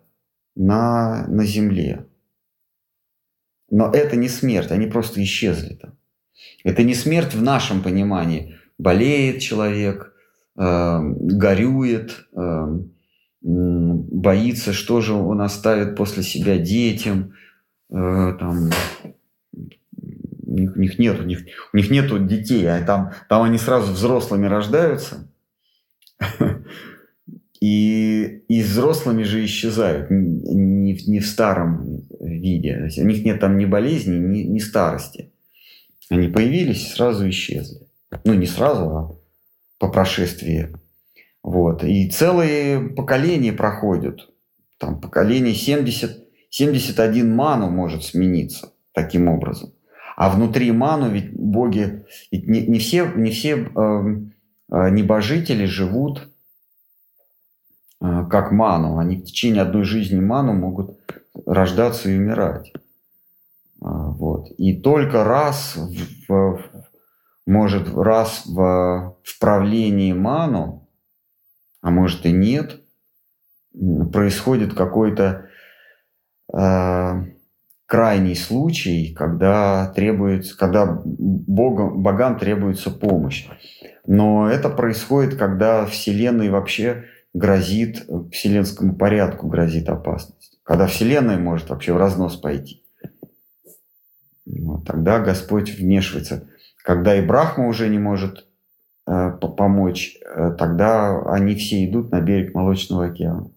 на, 0.55 1.25
на 1.27 1.45
земле. 1.45 2.05
Но 3.71 3.91
это 3.91 4.15
не 4.15 4.29
смерть, 4.29 4.71
они 4.71 4.87
просто 4.87 5.23
исчезли 5.23 5.75
там. 5.75 5.93
Это 6.63 6.83
не 6.83 6.93
смерть 6.93 7.33
в 7.33 7.41
нашем 7.41 7.81
понимании. 7.81 8.57
Болеет 8.77 9.41
человек, 9.41 10.13
э, 10.57 10.99
горюет, 11.01 12.27
э, 12.35 12.79
боится, 13.41 14.73
что 14.73 15.01
же 15.01 15.13
он 15.13 15.41
оставит 15.41 15.95
после 15.95 16.23
себя 16.23 16.57
детям. 16.57 17.33
Э, 17.89 18.35
там, 18.39 18.69
у 20.45 20.53
них, 20.53 20.75
у 20.75 20.79
них 20.79 20.99
нет, 20.99 21.19
у 21.19 21.23
них, 21.23 21.43
у 21.73 21.77
них 21.77 21.89
нету 21.89 22.19
детей, 22.19 22.65
а 22.69 22.83
там, 22.83 23.13
там 23.29 23.43
они 23.43 23.57
сразу 23.57 23.93
взрослыми 23.93 24.47
рождаются. 24.47 25.29
И, 27.61 28.43
и 28.47 28.58
взрослыми 28.69 29.23
же 29.23 29.43
исчезают, 29.45 30.09
не, 30.09 30.93
не 30.93 31.19
в 31.19 31.27
старом 31.27 32.07
виде. 32.19 32.89
У 32.97 33.05
них 33.05 33.25
нет 33.25 33.39
там 33.39 33.57
ни 33.57 33.65
болезни, 33.65 34.15
ни, 34.17 34.43
ни 34.43 34.59
старости. 34.59 35.31
Они 36.09 36.27
появились, 36.27 36.93
сразу 36.93 37.29
исчезли. 37.29 37.87
Ну, 38.23 38.33
не 38.33 38.47
сразу, 38.47 38.83
а 38.89 39.15
по 39.77 39.89
прошествии 39.89 40.69
вот. 41.43 41.83
И 41.83 42.09
целые 42.09 42.79
поколения 42.89 43.53
проходят. 43.53 44.29
Там 44.77 44.99
поколение 44.99 45.53
70, 45.53 46.25
71 46.49 47.35
ману 47.35 47.69
может 47.69 48.03
смениться 48.03 48.73
таким 48.93 49.27
образом. 49.27 49.73
А 50.15 50.29
внутри 50.29 50.71
ману 50.71 51.09
ведь 51.09 51.33
боги, 51.33 52.05
ведь 52.31 52.47
не, 52.47 52.67
не 52.67 52.79
все, 52.79 53.11
не 53.15 53.31
все 53.31 53.51
э, 53.53 53.65
э, 53.65 54.89
небожители 54.89 55.65
живут 55.65 56.28
как 57.99 58.51
ману. 58.51 58.97
Они 58.97 59.17
в 59.17 59.25
течение 59.25 59.61
одной 59.61 59.83
жизни 59.83 60.19
ману 60.19 60.53
могут 60.53 60.99
рождаться 61.45 62.09
и 62.09 62.17
умирать. 62.17 62.71
А, 63.81 64.11
вот. 64.11 64.51
И 64.57 64.79
только 64.79 65.23
раз 65.23 65.77
в, 66.27 66.59
может 67.45 67.93
раз 67.95 68.43
в, 68.45 69.17
в 69.23 69.39
правлении 69.39 70.13
ману 70.13 70.79
а 71.81 71.91
может 71.91 72.25
и 72.25 72.31
нет, 72.31 72.81
происходит 74.11 74.73
какой-то 74.73 75.45
э, 76.53 77.23
крайний 77.85 78.35
случай, 78.35 79.13
когда 79.17 79.91
требуется, 79.95 80.57
когда 80.57 80.85
Богом, 80.85 82.03
богам 82.03 82.37
требуется 82.37 82.91
помощь. 82.91 83.47
Но 84.05 84.49
это 84.49 84.69
происходит, 84.69 85.35
когда 85.35 85.85
Вселенной 85.85 86.49
вообще 86.49 87.05
грозит, 87.33 88.07
вселенскому 88.31 88.95
порядку 88.95 89.47
грозит 89.47 89.89
опасность. 89.89 90.59
Когда 90.63 90.87
Вселенная 90.87 91.37
может 91.37 91.69
вообще 91.69 91.93
в 91.93 91.97
разнос 91.97 92.37
пойти. 92.37 92.83
Вот, 94.45 94.85
тогда 94.85 95.19
Господь 95.19 95.69
вмешивается. 95.69 96.47
Когда 96.83 97.15
и 97.15 97.25
Брахма 97.25 97.67
уже 97.67 97.87
не 97.87 97.99
может 97.99 98.47
э, 99.05 99.31
помочь, 99.31 100.17
э, 100.25 100.55
тогда 100.57 101.21
они 101.31 101.55
все 101.55 101.85
идут 101.85 102.11
на 102.11 102.21
берег 102.21 102.53
Молочного 102.55 103.05
океана. 103.05 103.51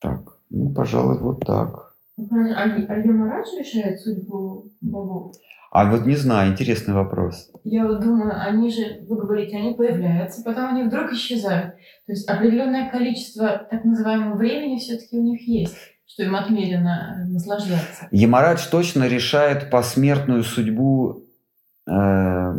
Так, 0.00 0.38
ну, 0.48 0.72
пожалуй, 0.72 1.18
вот 1.18 1.40
так. 1.46 1.94
А, 2.18 2.64
а 2.64 2.98
Ямарадж 2.98 3.48
решает 3.58 4.00
судьбу 4.00 4.70
богов? 4.80 5.36
А 5.70 5.88
вот 5.88 6.04
не 6.04 6.16
знаю, 6.16 6.50
интересный 6.50 6.94
вопрос. 6.94 7.48
Я 7.62 7.86
вот 7.86 8.00
думаю, 8.00 8.32
они 8.36 8.70
же, 8.72 9.04
вы 9.08 9.16
говорите, 9.16 9.56
они 9.56 9.74
появляются, 9.74 10.42
потом 10.42 10.74
они 10.74 10.82
вдруг 10.82 11.12
исчезают. 11.12 11.76
То 12.06 12.12
есть 12.12 12.28
определенное 12.28 12.90
количество 12.90 13.66
так 13.70 13.84
называемого 13.84 14.36
времени 14.36 14.78
все-таки 14.78 15.16
у 15.16 15.22
них 15.22 15.46
есть, 15.46 15.76
что 16.06 16.24
им 16.24 16.34
отмерено 16.34 17.24
наслаждаться. 17.28 18.08
Ямарадж 18.10 18.68
точно 18.68 19.06
решает 19.06 19.70
посмертную 19.70 20.42
судьбу 20.42 21.24
э, 21.88 22.54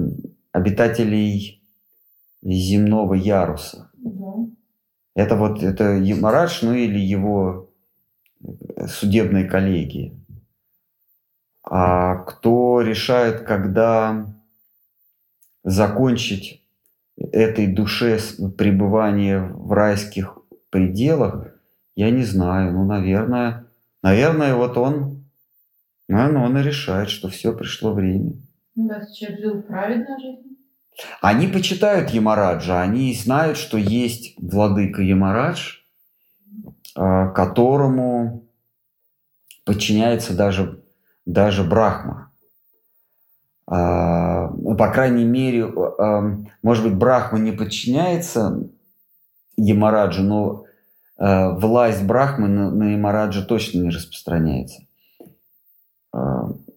обитателей 0.53 1.61
земного 2.41 3.13
яруса. 3.15 3.91
Да. 3.97 4.33
Это 5.15 5.35
вот 5.35 5.61
это 5.61 5.97
Ямарадж, 5.97 6.59
ну 6.61 6.73
или 6.73 6.97
его 6.97 7.69
судебные 8.87 9.49
коллегии. 9.49 10.17
А 11.73 12.15
кто 12.15 12.81
решает, 12.81 13.43
когда 13.43 14.25
закончить 15.63 16.61
этой 17.15 17.65
душе 17.65 18.19
пребывание 18.57 19.39
в 19.39 19.71
райских 19.71 20.37
пределах, 20.69 21.47
я 21.95 22.11
не 22.11 22.23
знаю. 22.23 22.73
Ну, 22.73 22.83
наверное, 22.83 23.67
наверное, 24.03 24.53
вот 24.55 24.77
он, 24.77 25.23
наверное, 26.09 26.43
он 26.43 26.57
и 26.57 26.61
решает, 26.61 27.09
что 27.09 27.29
все 27.29 27.53
пришло 27.53 27.93
время. 27.93 28.33
Ну 28.75 28.89
да, 28.89 29.05
человек 29.05 29.39
жил 29.39 29.61
праведно 29.61 30.19
жизнь. 30.19 30.57
Они 31.21 31.47
почитают 31.47 32.09
Ямараджа, 32.09 32.81
они 32.81 33.13
знают, 33.13 33.57
что 33.57 33.77
есть 33.77 34.35
владыка 34.37 35.01
Ямарадж, 35.01 35.77
а, 36.97 37.29
которому 37.29 38.45
подчиняется 39.63 40.35
даже, 40.35 40.80
даже 41.31 41.63
Брахма. 41.63 42.31
А, 43.67 44.49
ну, 44.49 44.75
по 44.75 44.91
крайней 44.91 45.25
мере, 45.25 45.65
а, 45.65 46.37
может 46.61 46.83
быть, 46.83 46.95
Брахма 46.95 47.39
не 47.39 47.51
подчиняется 47.51 48.69
Ямараджу, 49.57 50.23
но 50.23 50.65
власть 51.17 52.03
Брахмы 52.03 52.47
на 52.47 52.93
Ямараджа 52.93 53.43
точно 53.45 53.79
не 53.79 53.89
распространяется. 53.89 54.81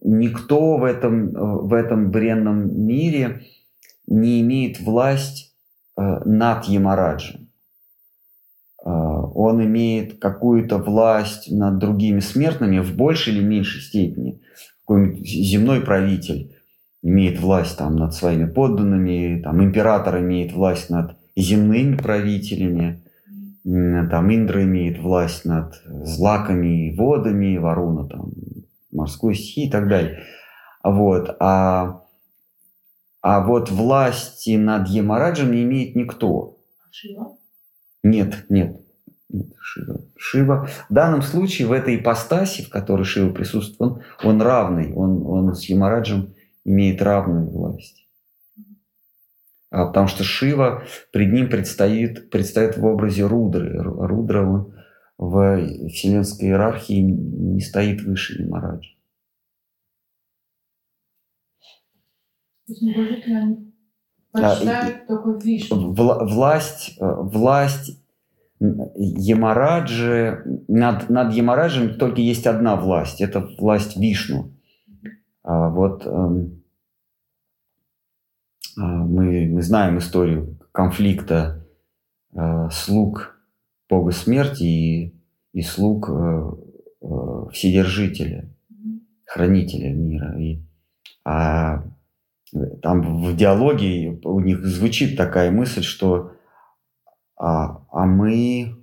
Никто 0.01 0.77
в 0.77 0.83
этом, 0.83 1.31
в 1.67 1.73
этом 1.73 2.11
бренном 2.11 2.85
мире 2.85 3.41
не 4.05 4.41
имеет 4.41 4.79
власть 4.79 5.55
над 5.97 6.65
Ямараджем. 6.65 7.44
Он 9.35 9.61
имеет 9.65 10.17
какую-то 10.19 10.77
власть 10.77 11.51
над 11.51 11.77
другими 11.77 12.21
смертными 12.21 12.79
в 12.79 12.95
большей 12.95 13.33
или 13.33 13.43
меньшей 13.43 13.81
степени. 13.81 14.39
Какой-нибудь 14.85 15.27
земной 15.27 15.81
правитель 15.81 16.55
имеет 17.03 17.41
власть 17.41 17.77
там, 17.77 17.97
над 17.97 18.13
своими 18.13 18.45
подданными, 18.45 19.41
там, 19.43 19.61
император 19.61 20.19
имеет 20.19 20.53
власть 20.53 20.89
над 20.89 21.17
земными 21.35 21.97
правителями, 21.97 23.03
там, 23.65 24.33
Индра 24.33 24.63
имеет 24.63 24.99
власть 24.99 25.43
над 25.43 25.81
злаками 25.85 26.87
и 26.87 26.95
водами, 26.95 27.57
Варуна 27.57 28.07
там, 28.07 28.31
морской 28.93 29.35
стихи 29.35 29.65
и 29.65 29.69
так 29.69 29.89
далее. 29.89 30.23
Вот. 30.81 31.35
А, 31.41 32.03
а 33.21 33.41
вот 33.45 33.69
власти 33.69 34.55
над 34.55 34.87
Емараджем 34.87 35.51
не 35.51 35.63
имеет 35.63 35.95
никто. 35.95 36.57
Шива? 36.89 37.35
Нет, 38.01 38.45
нет. 38.47 38.84
Шива. 39.59 40.01
Шива. 40.15 40.69
В 40.89 40.93
данном 40.93 41.21
случае 41.21 41.67
в 41.67 41.71
этой 41.71 41.97
ипостаси, 41.97 42.63
в 42.63 42.69
которой 42.69 43.03
Шива 43.03 43.31
присутствует, 43.33 43.79
он, 43.79 44.01
он 44.23 44.41
равный, 44.41 44.93
он, 44.93 45.25
он 45.25 45.55
с 45.55 45.65
Ямараджем 45.65 46.33
имеет 46.63 47.01
равную 47.01 47.49
власть. 47.49 48.07
А, 49.71 49.87
потому 49.87 50.07
что 50.07 50.23
Шива 50.23 50.83
пред 51.11 51.33
ним 51.33 51.49
предстоит, 51.49 52.29
предстоит 52.29 52.77
в 52.77 52.85
образе 52.85 53.25
Рудры. 53.25 53.81
Рудра 53.81 54.45
он 54.45 54.73
в 55.17 55.87
вселенской 55.89 56.49
иерархии 56.49 57.01
не 57.01 57.61
стоит 57.61 58.01
выше 58.01 58.41
Ямараджа. 58.41 58.89
Почитают 64.31 65.03
а, 65.03 65.07
только 65.07 65.45
Вишну. 65.45 65.93
Власть, 65.93 66.97
э, 66.99 67.05
власть 67.05 68.04
Ямараджи, 68.59 70.43
над, 70.67 71.09
над 71.09 71.33
Ямараджем 71.33 71.97
только 71.97 72.21
есть 72.21 72.47
одна 72.47 72.75
власть, 72.75 73.21
это 73.21 73.47
власть 73.57 73.97
Вишну. 73.97 74.53
А 75.43 75.69
вот 75.69 76.05
эм, 76.05 76.63
а, 78.77 78.81
мы, 78.81 79.47
мы 79.47 79.61
знаем 79.61 79.97
историю 79.97 80.57
конфликта 80.71 81.65
э, 82.33 82.69
слуг 82.71 83.39
Бога 83.89 84.11
смерти 84.11 84.63
и, 84.63 85.21
и 85.53 85.61
слуг 85.61 86.09
э, 86.09 86.51
э, 87.01 87.45
Вседержителя, 87.51 88.49
хранителя 89.25 89.93
мира. 89.93 90.37
И, 90.39 90.61
а, 91.23 91.83
там 92.81 93.23
в 93.23 93.35
диалоге 93.35 94.19
у 94.23 94.39
них 94.39 94.65
звучит 94.65 95.17
такая 95.17 95.51
мысль, 95.51 95.83
что 95.83 96.31
а, 97.37 97.84
а 97.95 98.05
мы, 98.05 98.75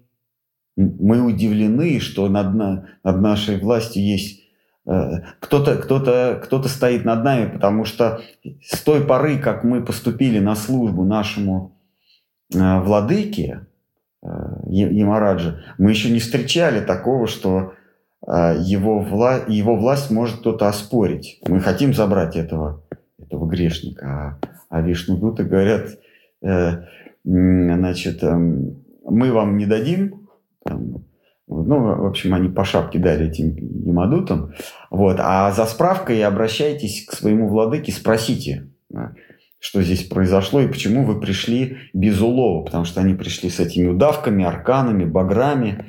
мы 0.75 1.21
удивлены, 1.21 2.01
что 2.01 2.31
над, 2.31 2.55
над 2.55 3.21
нашей 3.21 3.61
властью 3.61 4.03
есть 4.03 4.43
э, 4.87 5.21
кто-то 5.39 5.77
кто-то 5.77 6.41
кто-то 6.43 6.69
стоит 6.71 7.05
над 7.05 7.23
нами, 7.23 7.51
потому 7.51 7.85
что 7.85 8.23
с 8.63 8.81
той 8.81 9.05
поры, 9.05 9.39
как 9.39 9.65
мы 9.65 9.85
поступили 9.85 10.39
на 10.39 10.55
службу 10.55 11.05
нашему 11.05 11.77
э, 12.55 12.81
владыке 12.81 13.67
э, 14.23 14.29
Ямараджи, 14.67 15.63
мы 15.77 15.91
еще 15.91 16.09
не 16.11 16.19
встречали 16.19 16.81
такого, 16.81 17.27
что 17.27 17.75
его, 18.25 19.01
вла 19.01 19.41
его 19.49 19.75
власть 19.75 20.13
может 20.13 20.39
кто-то 20.39 20.69
оспорить. 20.69 21.41
Мы 21.47 21.61
хотим 21.61 21.93
забрать 21.93 22.37
этого, 22.37 22.85
этого 23.19 23.49
грешника. 23.49 24.07
А, 24.07 24.39
а 24.69 24.81
Вишнудуты 24.81 25.43
говорят, 25.43 25.99
значит, 27.25 28.23
эм, 28.23 28.82
мы 29.05 29.33
вам 29.33 29.57
не 29.57 29.67
дадим, 29.67 30.29
там, 30.65 31.05
ну, 31.47 32.03
в 32.03 32.07
общем, 32.07 32.35
они 32.35 32.49
по 32.49 32.65
шапке 32.65 32.99
дали 32.99 33.29
этим 33.29 33.57
ямадутам, 33.57 34.53
вот, 34.91 35.17
а 35.19 35.51
за 35.53 35.67
справкой 35.67 36.23
обращайтесь 36.25 37.05
к 37.07 37.13
своему 37.13 37.49
владыке, 37.49 37.93
спросите, 37.93 38.71
что 39.59 39.83
здесь 39.83 40.05
произошло 40.05 40.61
и 40.61 40.69
почему 40.69 41.05
вы 41.05 41.21
пришли 41.21 41.79
без 41.93 42.21
улова, 42.21 42.65
потому 42.65 42.85
что 42.85 43.01
они 43.01 43.15
пришли 43.15 43.49
с 43.49 43.61
этими 43.61 43.89
удавками, 43.89 44.45
арканами, 44.45 45.05
баграми, 45.05 45.87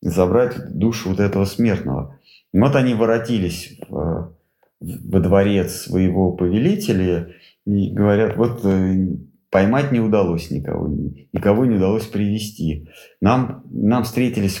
забрать 0.00 0.54
душу 0.72 1.10
вот 1.10 1.20
этого 1.20 1.44
смертного. 1.44 2.20
Вот 2.52 2.76
они 2.76 2.94
воротились 2.94 3.80
в, 3.88 4.32
во 4.80 5.20
дворец 5.20 5.72
своего 5.72 6.32
повелителя 6.32 7.34
и 7.66 7.90
говорят, 7.90 8.36
вот 8.36 8.64
э, 8.64 9.08
Поймать 9.56 9.90
не 9.90 10.00
удалось 10.00 10.50
никого, 10.50 10.86
никого 11.32 11.64
не 11.64 11.76
удалось 11.76 12.04
привести. 12.04 12.90
Нам, 13.22 13.62
нам 13.70 14.04
встретились 14.04 14.60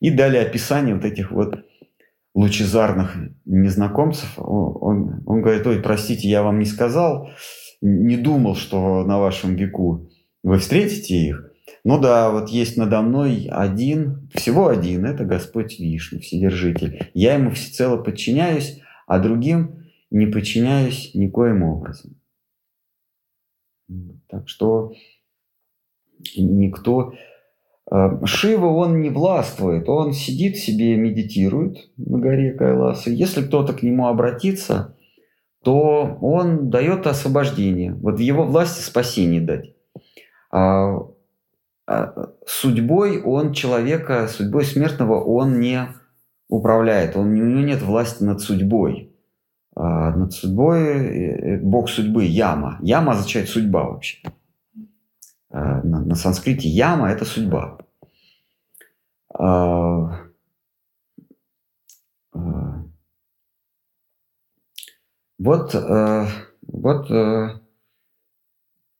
и 0.00 0.10
дали 0.10 0.36
описание 0.36 0.94
вот 0.94 1.06
этих 1.06 1.32
вот 1.32 1.64
лучезарных 2.34 3.16
незнакомцев. 3.46 4.34
Он, 4.36 5.22
он 5.24 5.40
говорит, 5.40 5.66
ой, 5.66 5.80
простите, 5.80 6.28
я 6.28 6.42
вам 6.42 6.58
не 6.58 6.66
сказал, 6.66 7.30
не 7.80 8.18
думал, 8.18 8.54
что 8.54 9.02
на 9.06 9.18
вашем 9.18 9.56
веку 9.56 10.10
вы 10.42 10.58
встретите 10.58 11.16
их. 11.16 11.50
Ну 11.82 11.98
да, 11.98 12.28
вот 12.28 12.50
есть 12.50 12.76
надо 12.76 13.00
мной 13.00 13.48
один, 13.50 14.28
всего 14.34 14.68
один, 14.68 15.06
это 15.06 15.24
Господь 15.24 15.80
Вишну, 15.80 16.20
Вседержитель. 16.20 17.08
Я 17.14 17.36
ему 17.36 17.50
всецело 17.52 17.96
подчиняюсь, 17.96 18.82
а 19.06 19.20
другим 19.20 19.86
не 20.10 20.26
подчиняюсь 20.26 21.12
никоим 21.14 21.62
образом. 21.62 22.16
Так 24.28 24.48
что 24.48 24.92
никто... 26.36 27.14
Э, 27.90 28.24
Шива, 28.24 28.66
он 28.66 29.00
не 29.00 29.10
властвует, 29.10 29.88
он 29.88 30.12
сидит 30.12 30.56
себе, 30.56 30.96
медитирует 30.96 31.90
на 31.96 32.18
горе 32.18 32.52
Кайласа. 32.52 33.10
Если 33.10 33.42
кто-то 33.42 33.72
к 33.74 33.82
нему 33.82 34.06
обратится, 34.06 34.96
то 35.62 36.18
он 36.20 36.70
дает 36.70 37.06
освобождение. 37.06 37.94
Вот 37.94 38.16
в 38.16 38.20
его 38.20 38.44
власти 38.44 38.82
спасение 38.82 39.40
дать. 39.40 39.74
А, 40.50 40.98
а 41.86 42.32
судьбой 42.46 43.22
он 43.22 43.52
человека, 43.52 44.28
судьбой 44.28 44.64
смертного 44.64 45.22
он 45.22 45.60
не 45.60 45.88
управляет. 46.48 47.16
Он, 47.16 47.28
у 47.28 47.34
него 47.34 47.60
нет 47.60 47.82
власти 47.82 48.22
над 48.22 48.40
судьбой. 48.40 49.13
А 49.76 50.14
над 50.16 50.32
судьбой, 50.32 51.58
бог 51.58 51.90
судьбы, 51.90 52.24
яма. 52.24 52.78
Яма 52.80 53.12
означает 53.12 53.48
судьба 53.48 53.84
вообще. 53.84 54.18
А, 55.50 55.82
на, 55.82 56.00
на 56.00 56.14
санскрите 56.14 56.68
яма– 56.68 57.10
это 57.10 57.24
судьба. 57.24 57.78
А, 59.36 60.20
вот, 65.38 65.74
вот 66.62 67.10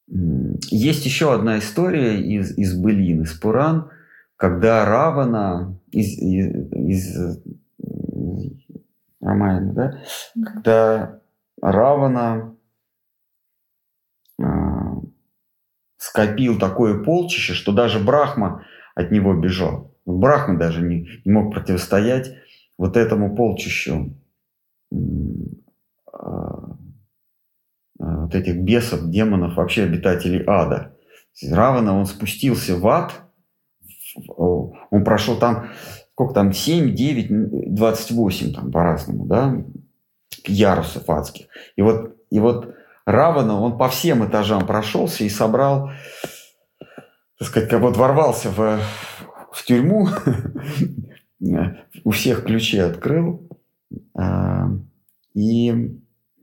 есть 0.07 1.07
еще 1.07 1.33
одна 1.33 1.59
история 1.59 2.21
из, 2.21 2.57
из 2.59 2.77
былин, 2.77 3.23
из 3.23 3.33
Пуран, 3.33 3.91
когда 4.37 4.85
Равана 4.85 5.79
из, 5.91 6.19
из, 6.19 6.73
из 6.73 7.43
Ромайна, 9.25 9.73
да, 9.73 10.03
когда 10.45 11.21
Равана 11.63 12.57
э, 14.39 14.45
скопил 15.97 16.59
такое 16.59 17.03
полчище, 17.03 17.55
что 17.55 17.73
даже 17.73 17.99
Брахма 17.99 18.67
от 18.95 19.11
него 19.11 19.35
бежал. 19.35 19.97
Брахма 20.05 20.59
даже 20.59 20.83
не, 20.83 21.09
не 21.25 21.33
мог 21.33 21.55
противостоять 21.55 22.37
вот 22.77 22.99
этому 22.99 23.35
полчищу 23.35 24.15
а, 26.13 26.77
вот 27.99 28.35
этих 28.35 28.59
бесов, 28.59 29.09
демонов, 29.09 29.57
вообще 29.57 29.85
обитателей 29.85 30.45
ада. 30.47 30.97
Равана, 31.51 31.97
он 31.99 32.05
спустился 32.05 32.77
в 32.77 32.87
ад, 32.87 33.23
он 34.37 35.05
прошел 35.05 35.39
там, 35.39 35.71
сколько 36.15 36.35
там, 36.35 36.53
7, 36.53 36.95
9, 36.95 37.75
28 37.75 38.55
там 38.55 38.71
по-разному, 38.71 39.27
да, 39.27 39.57
ярусов 40.47 41.11
адских. 41.11 41.47
И 41.75 41.83
вот, 41.83 42.17
и 42.31 42.39
вот 42.39 42.75
Равана, 43.05 43.61
он 43.61 43.77
по 43.77 43.89
всем 43.89 44.25
этажам 44.25 44.67
прошелся 44.67 45.25
и 45.25 45.29
собрал, 45.29 45.91
так 47.39 47.49
сказать, 47.49 47.69
как 47.69 47.81
вот 47.81 47.97
ворвался 47.97 48.51
в, 48.51 48.79
в 49.51 49.65
тюрьму, 49.65 50.09
у 52.05 52.11
всех 52.11 52.45
ключи 52.45 52.79
открыл 52.79 53.49
а, 54.17 54.69
и, 55.35 55.99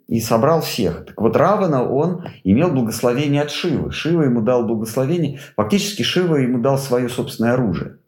и 0.07 0.19
собрал 0.19 0.61
всех. 0.61 1.05
Так 1.05 1.21
вот 1.21 1.37
Равана, 1.37 1.89
он 1.89 2.25
имел 2.43 2.71
благословение 2.71 3.41
от 3.41 3.51
Шивы. 3.51 3.91
Шива 3.91 4.23
ему 4.23 4.41
дал 4.41 4.65
благословение. 4.67 5.39
Фактически 5.55 6.03
Шива 6.03 6.35
ему 6.35 6.61
дал 6.61 6.77
свое 6.77 7.07
собственное 7.07 7.53
оружие. 7.53 7.99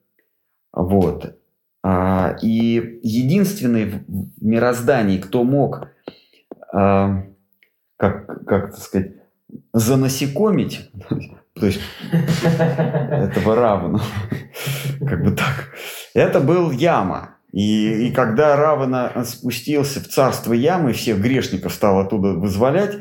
Вот. 0.74 1.38
А, 1.86 2.38
и 2.42 3.00
единственный 3.04 3.86
в 3.86 4.44
мироздании, 4.44 5.18
кто 5.18 5.44
мог 5.44 5.90
а, 6.72 7.24
как, 7.98 8.46
как 8.46 8.72
так 8.72 8.78
сказать, 8.78 9.12
занасекомить, 9.74 10.90
то 11.54 11.66
есть 11.66 11.82
этого 12.12 13.56
равно, 13.56 14.00
как 15.00 15.24
бы 15.24 15.32
так. 15.32 15.74
Это 16.14 16.40
был 16.40 16.72
Яма. 16.72 17.38
И, 17.52 18.08
и 18.08 18.12
когда 18.12 18.56
Равана 18.56 19.12
спустился 19.26 20.00
в 20.00 20.08
царство 20.08 20.54
Ямы, 20.54 20.94
всех 20.94 21.20
грешников 21.22 21.74
стал 21.74 22.00
оттуда 22.00 22.30
вызволять, 22.30 22.98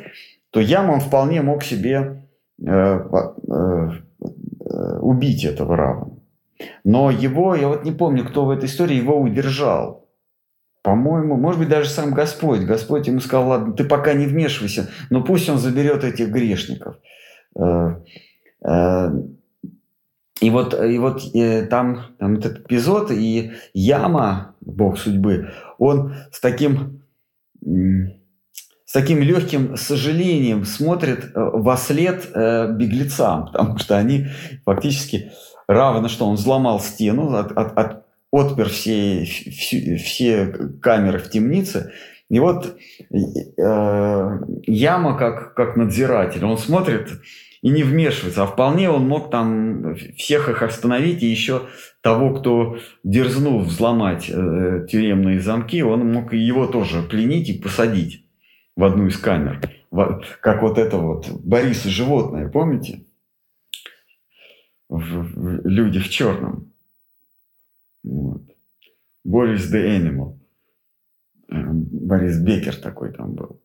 то 0.51 0.61
Яма 0.61 1.01
вполне 1.01 1.41
мог 1.41 1.63
себе 1.63 2.29
э, 2.61 2.67
э, 2.67 3.91
убить 5.01 5.45
этого 5.45 5.77
Равана. 5.77 6.12
Но 6.85 7.11
его, 7.11 7.55
я 7.55 7.69
вот 7.69 7.85
не 7.85 7.93
помню, 7.93 8.25
кто 8.25 8.45
в 8.45 8.51
этой 8.51 8.67
истории 8.67 8.97
его 8.97 9.21
удержал. 9.21 10.03
По-моему, 10.83 11.37
может 11.37 11.61
быть, 11.61 11.69
даже 11.69 11.89
сам 11.89 12.13
Господь. 12.13 12.63
Господь 12.63 13.07
ему 13.07 13.21
сказал, 13.21 13.49
ладно, 13.49 13.73
ты 13.73 13.85
пока 13.85 14.15
не 14.15 14.27
вмешивайся, 14.27 14.91
но 15.11 15.23
пусть 15.23 15.49
он 15.49 15.59
заберет 15.59 16.03
этих 16.03 16.29
грешников. 16.31 16.97
Э, 17.57 18.01
э, 18.65 19.09
и 20.41 20.51
вот, 20.51 20.75
и 20.75 20.99
вот 20.99 21.23
э, 21.35 21.67
там, 21.67 22.07
там 22.19 22.35
этот 22.35 22.67
эпизод, 22.67 23.13
и 23.13 23.53
Яма, 23.75 24.57
бог 24.61 24.99
судьбы, 24.99 25.51
он 25.79 26.15
с 26.33 26.41
таким, 26.41 27.03
с 27.65 28.93
таким 28.93 29.23
легким 29.23 29.77
сожалением 29.77 30.65
смотрит 30.65 31.31
во 31.33 31.77
след 31.77 32.29
беглецам, 32.35 33.47
потому 33.53 33.79
что 33.79 33.97
они 33.97 34.27
фактически 34.65 35.31
равно, 35.73 36.09
что 36.09 36.27
он 36.27 36.35
взломал 36.35 36.81
стену, 36.81 37.35
от, 37.35 37.53
от, 37.53 37.79
от, 37.79 38.07
отпер 38.31 38.69
все, 38.69 39.25
все, 39.25 39.97
все 39.97 40.47
камеры 40.81 41.19
в 41.19 41.31
темнице. 41.31 41.93
И 42.29 42.41
вот 42.41 42.77
э, 43.11 44.39
Яма 44.67 45.19
как, 45.19 45.55
как 45.55 45.77
надзиратель, 45.77 46.45
он 46.45 46.57
смотрит 46.57 47.11
и 47.61 47.69
не 47.69 47.83
вмешивается, 47.85 48.43
а 48.43 48.47
вполне 48.47 48.91
он 48.91 49.07
мог 49.07 49.31
там 49.31 49.95
всех 50.17 50.49
их 50.49 50.63
остановить, 50.63 51.23
и 51.23 51.27
еще 51.27 51.63
того, 52.01 52.35
кто 52.35 52.79
дерзнул 53.05 53.61
взломать 53.61 54.29
э, 54.29 54.87
тюремные 54.91 55.41
замки, 55.41 55.83
он 55.83 56.11
мог 56.11 56.33
его 56.33 56.67
тоже 56.67 57.03
пленить 57.03 57.49
и 57.51 57.59
посадить 57.59 58.25
в 58.77 58.85
одну 58.85 59.07
из 59.07 59.17
камер. 59.17 59.61
Как 60.41 60.63
вот 60.63 60.79
это 60.79 60.97
вот 60.97 61.29
Борис 61.45 61.87
и 61.87 61.91
животное, 61.91 62.49
помните? 62.49 63.05
В, 64.93 65.23
в 65.23 65.67
«Люди 65.67 66.01
в 66.01 66.09
черном». 66.11 66.71
Вот. 68.03 68.43
Борис 69.25 69.73
the 69.73 69.87
Animal. 69.87 70.39
Э, 71.49 71.73
Борис 71.73 72.39
Бекер 72.39 72.77
такой 72.77 73.11
там 73.13 73.33
был. 73.33 73.63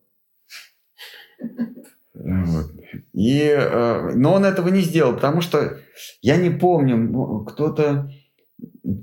Вот. 2.14 2.72
И, 3.12 3.40
э, 3.40 4.12
но 4.14 4.32
он 4.32 4.46
этого 4.46 4.68
не 4.68 4.80
сделал, 4.80 5.12
потому 5.12 5.42
что 5.42 5.78
я 6.22 6.36
не 6.38 6.48
помню, 6.48 7.44
кто-то 7.44 8.10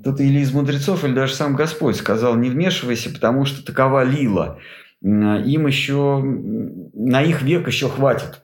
кто-то 0.00 0.22
или 0.24 0.40
из 0.40 0.52
мудрецов, 0.52 1.04
или 1.04 1.14
даже 1.14 1.34
сам 1.34 1.54
Господь 1.54 1.94
сказал, 1.94 2.34
не 2.34 2.50
вмешивайся, 2.50 3.10
потому 3.10 3.44
что 3.44 3.64
такова 3.64 4.02
лила. 4.02 4.58
Им 5.00 5.66
еще, 5.66 6.20
на 6.20 7.22
их 7.22 7.42
век 7.42 7.68
еще 7.68 7.88
хватит. 7.88 8.42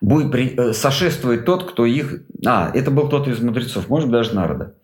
Будет 0.00 0.30
при, 0.30 0.54
э, 0.56 0.72
сошествует 0.72 1.44
тот, 1.44 1.70
кто 1.70 1.84
их... 1.86 2.22
А, 2.46 2.70
это 2.74 2.90
был 2.90 3.08
кто-то 3.08 3.30
из 3.30 3.40
мудрецов, 3.40 3.88
может, 3.88 4.10
даже 4.10 4.34
народа 4.34 4.74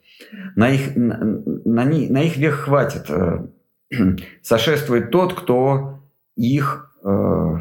на 0.57 0.71
их, 0.71 0.97
на, 0.97 1.19
на, 1.19 1.85
на 1.85 2.23
их 2.23 2.37
век 2.37 2.55
хватит. 2.55 3.07
Э, 3.09 3.47
сошествует 4.43 5.11
тот, 5.11 5.35
кто 5.35 6.03
их 6.37 6.93
э, 7.03 7.57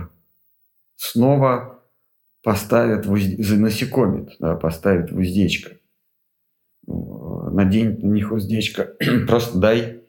снова 0.95 1.81
поставит, 2.43 3.05
в 3.05 3.11
уз... 3.11 3.23
занасекомит, 3.23 4.35
да, 4.39 4.55
поставит 4.55 5.11
в 5.11 5.17
уздечко. 5.17 5.77
Надень 6.85 7.99
на 7.99 8.13
них 8.13 8.31
уздечко. 8.31 8.95
Просто 9.27 9.57
дай, 9.57 10.01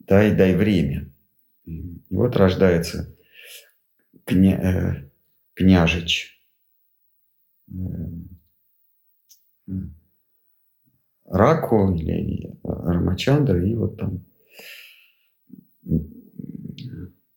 дай, 0.00 0.34
дай 0.34 0.54
время. 0.54 1.10
И 1.64 2.00
вот 2.10 2.36
рождается 2.36 3.14
кня... 4.24 4.60
э, 4.60 5.10
княжич. 5.54 6.35
Раку 11.24 11.92
или 11.94 12.56
Рамачандра, 12.62 13.64
и 13.64 13.74
вот 13.74 13.96
там 13.96 14.24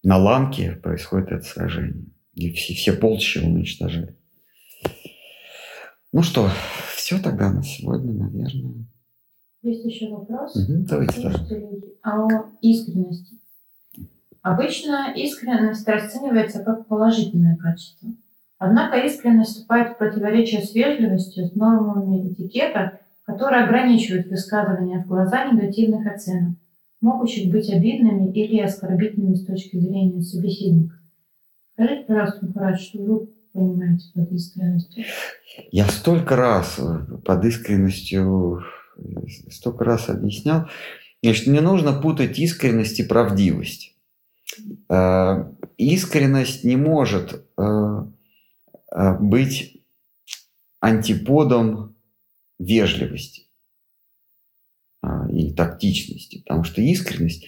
на 0.03 0.17
Ланке 0.17 0.73
происходит 0.73 1.31
это 1.31 1.43
сражение. 1.43 2.05
И 2.33 2.51
все, 2.53 2.73
все 2.73 2.93
полчища 2.93 3.41
уничтожают. 3.41 4.15
Ну 6.11 6.23
что, 6.23 6.49
все 6.95 7.19
тогда 7.19 7.51
на 7.51 7.63
сегодня, 7.63 8.13
наверное. 8.13 8.85
Есть 9.61 9.85
еще 9.85 10.09
вопрос? 10.09 10.55
Угу, 10.55 10.85
давайте 10.87 11.21
да. 11.21 12.09
О 12.09 12.49
искренности. 12.61 13.37
Обычно 14.41 15.13
искренность 15.15 15.87
расценивается 15.87 16.63
как 16.63 16.87
положительное 16.87 17.57
качество. 17.57 18.09
Однако 18.59 18.97
искренность 18.97 19.55
вступает 19.55 19.93
в 19.93 19.97
противоречие 19.97 20.61
с 20.61 20.75
вежливостью, 20.75 21.45
с 21.45 21.55
нормами 21.55 22.31
этикета 22.31 22.99
которые 23.29 23.65
ограничивают 23.65 24.27
высказывание 24.27 25.03
в 25.03 25.07
глаза 25.07 25.45
негативных 25.45 26.11
оценок, 26.11 26.55
могущих 26.99 27.51
быть 27.51 27.71
обидными 27.71 28.31
или 28.31 28.59
оскорбительными 28.59 29.35
с 29.35 29.45
точки 29.45 29.77
зрения 29.77 30.21
собеседника. 30.21 30.95
Скажите, 31.73 32.05
пожалуйста, 32.07 32.45
Мухарат, 32.45 32.79
что 32.79 32.99
вы 32.99 33.27
понимаете 33.53 34.05
под 34.15 34.31
искренностью? 34.31 35.03
Я 35.71 35.85
столько 35.85 36.35
раз 36.35 36.79
э, 36.79 37.17
под 37.23 37.45
искренностью 37.45 38.63
э, 38.97 39.01
столько 39.51 39.83
раз 39.83 40.09
объяснял, 40.09 40.67
Значит, 41.21 41.47
не 41.47 41.59
нужно 41.59 41.91
путать 41.91 42.39
искренность 42.39 42.99
и 42.99 43.03
правдивость. 43.03 43.95
Э, 44.89 45.51
искренность 45.77 46.63
не 46.63 46.77
может 46.77 47.45
быть 48.91 49.81
антиподом 50.79 51.95
вежливости 52.57 53.47
а, 55.01 55.29
или 55.29 55.53
тактичности, 55.53 56.39
потому 56.39 56.63
что 56.63 56.81
искренность 56.81 57.45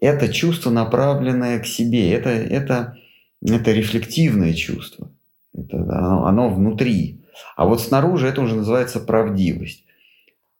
это 0.00 0.32
чувство, 0.32 0.70
направленное 0.70 1.58
к 1.58 1.66
себе, 1.66 2.12
это, 2.12 2.30
это, 2.30 2.96
это 3.42 3.72
рефлективное 3.72 4.54
чувство. 4.54 5.10
Это, 5.52 5.76
оно, 5.76 6.26
оно 6.26 6.50
внутри. 6.50 7.20
А 7.56 7.66
вот 7.66 7.80
снаружи 7.80 8.28
это 8.28 8.40
уже 8.40 8.54
называется 8.54 9.00
правдивость. 9.00 9.84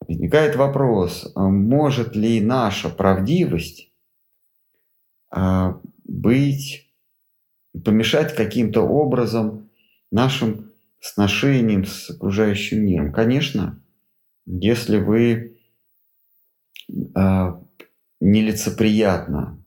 Возникает 0.07 0.55
вопрос, 0.55 1.31
а 1.35 1.47
может 1.47 2.15
ли 2.15 2.41
наша 2.41 2.89
правдивость 2.89 3.89
а, 5.29 5.79
быть, 6.03 6.89
помешать 7.85 8.35
каким-то 8.35 8.81
образом 8.81 9.68
нашим 10.11 10.71
сношением 10.99 11.85
с 11.85 12.09
окружающим 12.09 12.85
миром? 12.85 13.11
Конечно, 13.11 13.81
если 14.45 14.97
вы 14.97 15.57
а, 17.15 17.61
нелицеприятно 18.19 19.59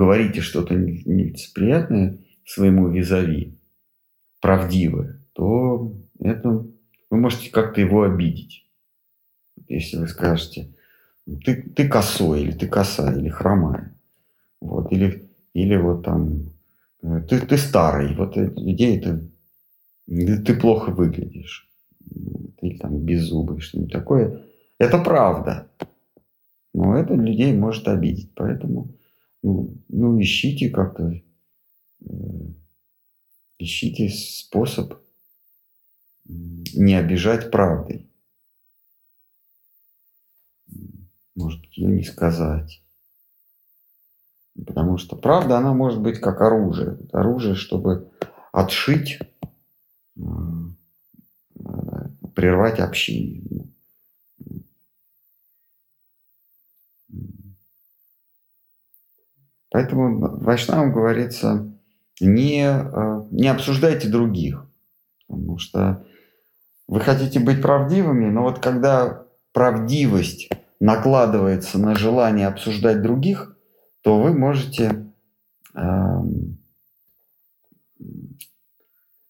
говорите 0.00 0.40
что-то 0.40 0.74
нелицеприятное 0.74 2.18
своему 2.46 2.88
визави, 2.88 3.58
правдивое, 4.40 5.20
то 5.34 5.94
это 6.18 6.48
вы 6.48 7.16
можете 7.16 7.50
как-то 7.50 7.80
его 7.80 8.02
обидеть. 8.02 8.66
Если 9.68 9.98
вы 9.98 10.08
скажете, 10.08 10.74
ты, 11.44 11.62
ты 11.62 11.88
косой, 11.88 12.42
или 12.42 12.52
ты 12.52 12.66
косая, 12.66 13.18
или 13.18 13.28
хромая. 13.28 13.94
Вот, 14.60 14.92
или, 14.92 15.28
или 15.54 15.76
вот 15.76 16.04
там, 16.04 16.52
э, 17.02 17.22
ты, 17.28 17.40
ты 17.40 17.56
старый, 17.56 18.14
вот 18.14 18.36
людей 18.36 19.00
ты, 19.00 20.42
ты 20.42 20.54
плохо 20.54 20.90
выглядишь. 20.90 21.68
Или 22.60 22.76
там 22.76 22.98
беззубый, 22.98 23.60
что-нибудь 23.60 23.92
такое. 23.92 24.42
Это 24.78 24.98
правда. 24.98 25.70
Но 26.74 26.96
это 26.96 27.14
людей 27.14 27.52
может 27.52 27.88
обидеть. 27.88 28.32
Поэтому 28.34 28.88
ну, 29.42 29.76
ну 29.88 30.20
ищите 30.20 30.68
как-то, 30.68 31.12
э, 31.12 32.12
ищите 33.58 34.08
способ 34.08 34.94
не 36.26 36.94
обижать 36.94 37.50
правдой. 37.50 38.06
Может, 41.34 41.64
ее 41.72 41.88
не 41.88 42.04
сказать. 42.04 42.82
Потому 44.66 44.98
что 44.98 45.16
правда, 45.16 45.58
она 45.58 45.72
может 45.72 46.00
быть 46.00 46.20
как 46.20 46.40
оружие. 46.40 46.98
Оружие, 47.12 47.54
чтобы 47.54 48.10
отшить, 48.52 49.18
прервать 52.34 52.80
общение. 52.80 53.66
Поэтому 59.70 60.36
Вайшнавам 60.38 60.92
говорится, 60.92 61.72
не, 62.20 62.64
э, 62.64 63.22
не 63.30 63.48
обсуждайте 63.48 64.08
других, 64.08 64.66
потому 65.28 65.58
что 65.58 66.04
вы 66.88 67.00
хотите 67.00 67.38
быть 67.38 67.62
правдивыми, 67.62 68.28
но 68.30 68.42
вот 68.42 68.58
когда 68.58 69.24
правдивость 69.52 70.48
накладывается 70.80 71.78
на 71.78 71.94
желание 71.94 72.48
обсуждать 72.48 73.00
других, 73.00 73.56
то 74.02 74.20
вы 74.20 74.32
можете 74.32 75.12
э, 75.74 75.80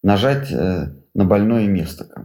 нажать 0.03 0.51
э, 0.51 0.95
на 1.15 1.25
больное 1.25 1.67
место. 1.67 2.25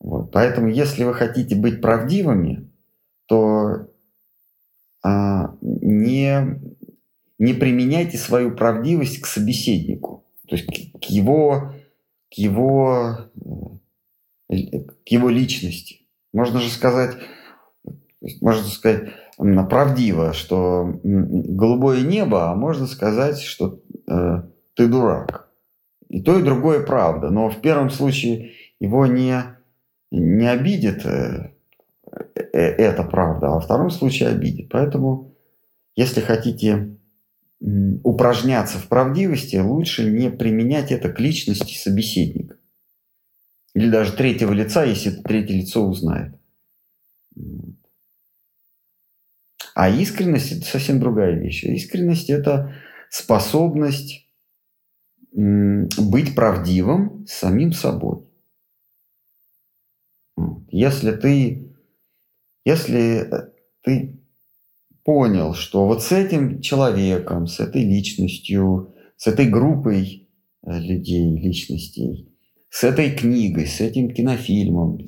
Вот. 0.00 0.32
Поэтому, 0.32 0.68
если 0.68 1.04
вы 1.04 1.14
хотите 1.14 1.54
быть 1.54 1.80
правдивыми, 1.80 2.68
то 3.26 3.88
а, 5.02 5.56
не, 5.60 6.60
не 7.38 7.54
применяйте 7.54 8.18
свою 8.18 8.54
правдивость 8.54 9.20
к 9.20 9.26
собеседнику, 9.26 10.24
то 10.48 10.56
есть 10.56 10.66
к, 10.66 11.00
к 11.00 11.04
его, 11.04 11.72
к 12.30 12.34
его, 12.34 13.30
э, 14.48 14.54
к 14.54 15.08
его 15.08 15.28
личности. 15.28 16.06
Можно 16.32 16.60
же 16.60 16.70
сказать, 16.70 17.16
можно 18.40 18.64
сказать 18.64 19.12
правдиво, 19.36 20.32
что 20.32 21.00
голубое 21.02 22.02
небо, 22.02 22.50
а 22.50 22.54
можно 22.54 22.86
сказать, 22.86 23.40
что 23.40 23.80
э, 24.08 24.42
ты 24.74 24.88
дурак. 24.88 25.48
И 26.08 26.20
то, 26.20 26.38
и 26.38 26.42
другое 26.42 26.84
правда. 26.84 27.30
Но 27.30 27.48
в 27.48 27.60
первом 27.60 27.90
случае 27.90 28.52
его 28.80 29.06
не, 29.06 29.42
не 30.10 30.46
обидит 30.46 31.06
э, 31.06 31.52
Э, 32.52 32.58
это 32.58 33.02
правда, 33.02 33.48
а 33.48 33.50
во 33.50 33.60
втором 33.60 33.90
случае 33.90 34.28
обидит. 34.30 34.68
Поэтому, 34.70 35.34
если 35.96 36.20
хотите 36.20 36.96
упражняться 38.02 38.78
в 38.78 38.88
правдивости, 38.88 39.56
лучше 39.56 40.10
не 40.10 40.30
применять 40.30 40.90
это 40.90 41.10
к 41.10 41.20
личности 41.20 41.78
собеседника. 41.78 42.56
Или 43.74 43.88
даже 43.88 44.12
третьего 44.12 44.52
лица, 44.52 44.84
если 44.84 45.10
третье 45.10 45.54
лицо 45.54 45.86
узнает. 45.86 46.34
А 49.74 49.88
искренность– 49.88 50.52
это 50.52 50.64
совсем 50.64 51.00
другая 51.00 51.38
вещь. 51.38 51.64
Искренность– 51.64 52.30
это 52.30 52.74
способность 53.10 54.26
быть 55.32 56.34
правдивым 56.34 57.26
с 57.26 57.32
самим 57.32 57.72
собой. 57.72 58.26
Если 60.70 61.12
ты 61.12 61.72
если 62.64 63.22
э, 63.22 63.50
ты 63.82 64.20
понял, 65.04 65.54
что 65.54 65.86
вот 65.86 66.02
с 66.02 66.12
этим 66.12 66.60
человеком, 66.60 67.46
с 67.46 67.60
этой 67.60 67.82
личностью, 67.82 68.94
с 69.16 69.26
этой 69.26 69.48
группой 69.48 70.28
э, 70.64 70.78
людей, 70.78 71.36
личностей, 71.36 72.28
с 72.70 72.84
этой 72.84 73.14
книгой, 73.14 73.66
с 73.66 73.80
этим 73.80 74.12
кинофильмом, 74.12 74.98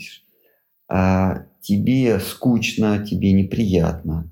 а 0.89 1.47
тебе 1.61 2.19
скучно, 2.21 3.05
тебе 3.05 3.33
неприятно. 3.33 4.31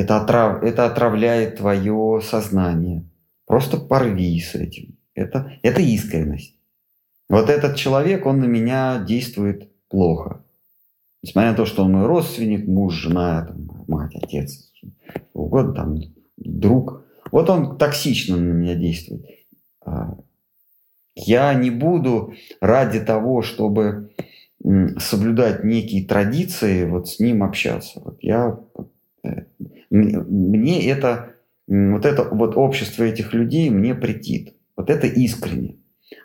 Это, 0.00 0.16
отрав, 0.16 0.62
это 0.62 0.86
отравляет 0.86 1.56
твое 1.56 2.22
сознание. 2.22 3.04
Просто 3.46 3.76
порви 3.76 4.40
с 4.40 4.54
этим. 4.54 4.96
Это, 5.14 5.52
это 5.62 5.82
искренность. 5.82 6.56
Вот 7.28 7.50
этот 7.50 7.76
человек, 7.76 8.24
он 8.24 8.40
на 8.40 8.46
меня 8.46 9.04
действует 9.06 9.68
плохо. 9.88 10.42
Несмотря 11.22 11.50
на 11.50 11.56
то, 11.56 11.66
что 11.66 11.84
он 11.84 11.92
мой 11.92 12.06
родственник, 12.06 12.66
муж, 12.66 12.94
жена, 12.94 13.44
там, 13.44 13.84
мать, 13.88 14.14
отец, 14.14 14.72
угодно, 15.34 15.74
там, 15.74 15.98
друг. 16.38 17.04
Вот 17.30 17.50
он 17.50 17.76
токсично 17.76 18.38
на 18.38 18.52
меня 18.52 18.76
действует. 18.76 19.26
А, 19.84 20.16
я 21.14 21.52
не 21.52 21.70
буду 21.70 22.32
ради 22.62 23.00
того, 23.00 23.42
чтобы 23.42 24.12
соблюдать 24.98 25.62
некие 25.62 26.06
традиции, 26.06 26.86
вот 26.86 27.10
с 27.10 27.20
ним 27.20 27.42
общаться. 27.42 28.00
Вот 28.02 28.16
я, 28.22 28.58
мне 29.90 30.88
это, 30.88 31.34
вот 31.66 32.04
это 32.06 32.24
вот 32.24 32.56
общество 32.56 33.04
этих 33.04 33.32
людей 33.34 33.70
мне 33.70 33.94
претит. 33.94 34.54
Вот 34.76 34.90
это 34.90 35.06
искренне. 35.06 35.76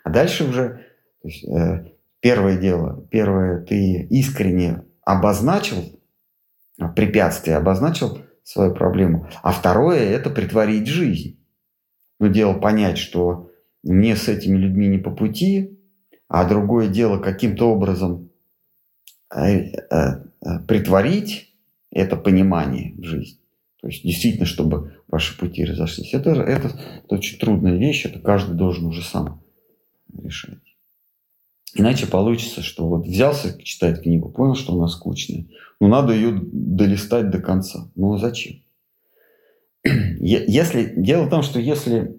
А 0.04 0.10
дальше 0.10 0.44
уже 0.44 0.86
есть, 1.22 1.44
э, 1.44 1.86
Первое 2.26 2.56
дело, 2.56 3.06
первое, 3.10 3.60
ты 3.60 4.02
искренне 4.10 4.82
обозначил 5.04 6.00
препятствие, 6.96 7.56
обозначил 7.56 8.18
свою 8.42 8.74
проблему. 8.74 9.28
А 9.44 9.52
второе– 9.52 10.00
это 10.00 10.30
притворить 10.30 10.88
жизнь. 10.88 11.38
Но 12.18 12.26
дело 12.26 12.54
понять, 12.54 12.98
что 12.98 13.52
мне 13.84 14.16
с 14.16 14.26
этими 14.26 14.56
людьми 14.56 14.88
не 14.88 14.98
по 14.98 15.12
пути, 15.12 15.78
а 16.26 16.48
другое 16.48 16.88
дело 16.88 17.18
каким-то 17.18 17.70
образом 17.70 18.30
э, 19.32 19.70
э, 19.90 20.24
притворить 20.66 21.45
это 21.96 22.16
понимание 22.16 22.94
в 22.96 23.04
жизнь. 23.04 23.38
То 23.80 23.88
есть 23.88 24.02
действительно, 24.02 24.46
чтобы 24.46 24.96
ваши 25.08 25.36
пути 25.38 25.64
разошлись. 25.64 26.12
Это, 26.14 26.30
это, 26.30 26.68
это 27.04 27.14
очень 27.14 27.38
трудная 27.38 27.76
вещь, 27.76 28.06
это 28.06 28.18
каждый 28.18 28.56
должен 28.56 28.86
уже 28.86 29.02
сам 29.02 29.42
решать. 30.12 30.58
Иначе 31.74 32.06
получится, 32.06 32.62
что 32.62 32.88
вот 32.88 33.06
взялся 33.06 33.62
читать 33.62 34.02
книгу, 34.02 34.30
понял, 34.30 34.54
что 34.54 34.74
она 34.74 34.88
скучная. 34.88 35.46
Ну, 35.80 35.88
надо 35.88 36.14
ее 36.14 36.40
долистать 36.42 37.30
до 37.30 37.38
конца. 37.38 37.90
Ну, 37.94 38.16
зачем? 38.16 38.62
Если, 39.84 40.94
дело 40.96 41.24
в 41.24 41.30
том, 41.30 41.42
что 41.42 41.60
если 41.60 42.18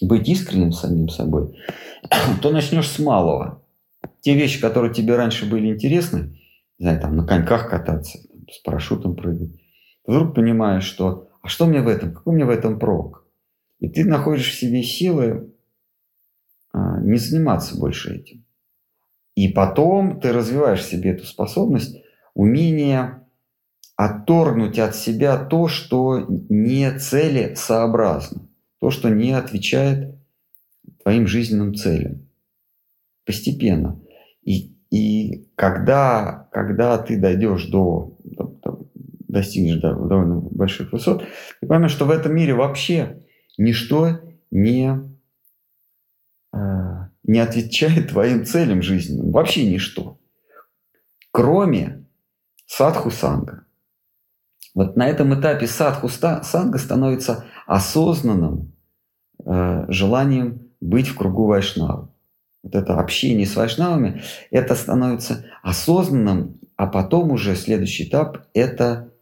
быть 0.00 0.28
искренним 0.28 0.72
самим 0.72 1.08
собой, 1.08 1.56
то 2.42 2.50
начнешь 2.50 2.88
с 2.88 2.98
малого. 2.98 3.62
Те 4.20 4.34
вещи, 4.34 4.60
которые 4.60 4.92
тебе 4.92 5.16
раньше 5.16 5.48
были 5.48 5.68
интересны, 5.68 6.38
не 6.78 6.84
знаю, 6.84 7.00
там 7.00 7.16
на 7.16 7.26
коньках 7.26 7.70
кататься, 7.70 8.18
с 8.54 8.58
парашютом 8.62 9.16
прыгать, 9.16 9.50
вдруг 10.06 10.34
понимаешь, 10.34 10.84
что 10.84 11.28
а 11.42 11.48
что 11.48 11.66
мне 11.66 11.82
в 11.82 11.88
этом, 11.88 12.14
какой 12.14 12.34
мне 12.34 12.46
в 12.46 12.50
этом 12.50 12.78
прок? 12.78 13.26
И 13.78 13.88
ты 13.88 14.04
находишь 14.04 14.50
в 14.50 14.58
себе 14.58 14.82
силы 14.82 15.52
а, 16.72 17.00
не 17.00 17.18
заниматься 17.18 17.78
больше 17.78 18.14
этим. 18.14 18.44
И 19.34 19.48
потом 19.48 20.20
ты 20.20 20.32
развиваешь 20.32 20.80
в 20.80 20.88
себе 20.88 21.10
эту 21.10 21.26
способность, 21.26 22.02
умение 22.34 23.24
отторгнуть 23.96 24.78
от 24.78 24.96
себя 24.96 25.36
то, 25.36 25.68
что 25.68 26.26
не 26.48 26.90
целесообразно, 26.98 28.48
то, 28.80 28.90
что 28.90 29.08
не 29.08 29.32
отвечает 29.32 30.16
твоим 31.02 31.26
жизненным 31.26 31.74
целям. 31.74 32.26
Постепенно. 33.26 34.00
И, 34.42 34.73
и 34.94 35.48
когда, 35.56 36.48
когда 36.52 36.98
ты 36.98 37.18
дойдешь 37.18 37.66
до, 37.66 38.16
до 38.22 38.54
достигнешь 39.26 39.80
до 39.80 39.92
довольно 39.92 40.36
больших 40.36 40.92
высот, 40.92 41.24
ты 41.60 41.66
поймешь, 41.66 41.90
что 41.90 42.04
в 42.04 42.12
этом 42.12 42.32
мире 42.32 42.54
вообще 42.54 43.24
ничто 43.58 44.20
не, 44.52 44.92
э, 46.52 46.58
не 47.24 47.40
отвечает 47.40 48.10
твоим 48.10 48.44
целям 48.44 48.82
жизненным. 48.82 49.32
Вообще 49.32 49.68
ничто. 49.68 50.20
Кроме 51.32 52.06
садху 52.66 53.10
санга. 53.10 53.64
Вот 54.76 54.94
на 54.94 55.08
этом 55.08 55.34
этапе 55.34 55.66
садху 55.66 56.08
санга 56.08 56.78
становится 56.78 57.46
осознанным 57.66 58.72
э, 59.44 59.86
желанием 59.88 60.68
быть 60.80 61.08
в 61.08 61.16
кругу 61.16 61.46
вайшнавов. 61.46 62.13
Вот 62.64 62.74
это 62.74 62.98
общение 62.98 63.46
с 63.46 63.56
вайшнавами, 63.56 64.22
это 64.50 64.74
становится 64.74 65.44
осознанным, 65.62 66.58
а 66.76 66.86
потом 66.86 67.30
уже 67.30 67.56
следующий 67.56 68.04
этап– 68.04 68.46
это, 68.54 69.12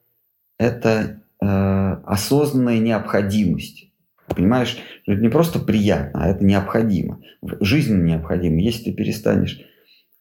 это 0.58 1.20
э, 1.40 1.46
осознанная 2.06 2.78
необходимость. 2.78 3.90
Понимаешь, 4.28 4.78
это 5.06 5.20
не 5.20 5.28
просто 5.28 5.58
приятно, 5.58 6.24
а 6.24 6.28
это 6.28 6.44
необходимо. 6.44 7.20
Жизненно 7.60 8.04
необходимо. 8.04 8.60
Если 8.60 8.84
ты 8.84 8.92
перестанешь 8.92 9.60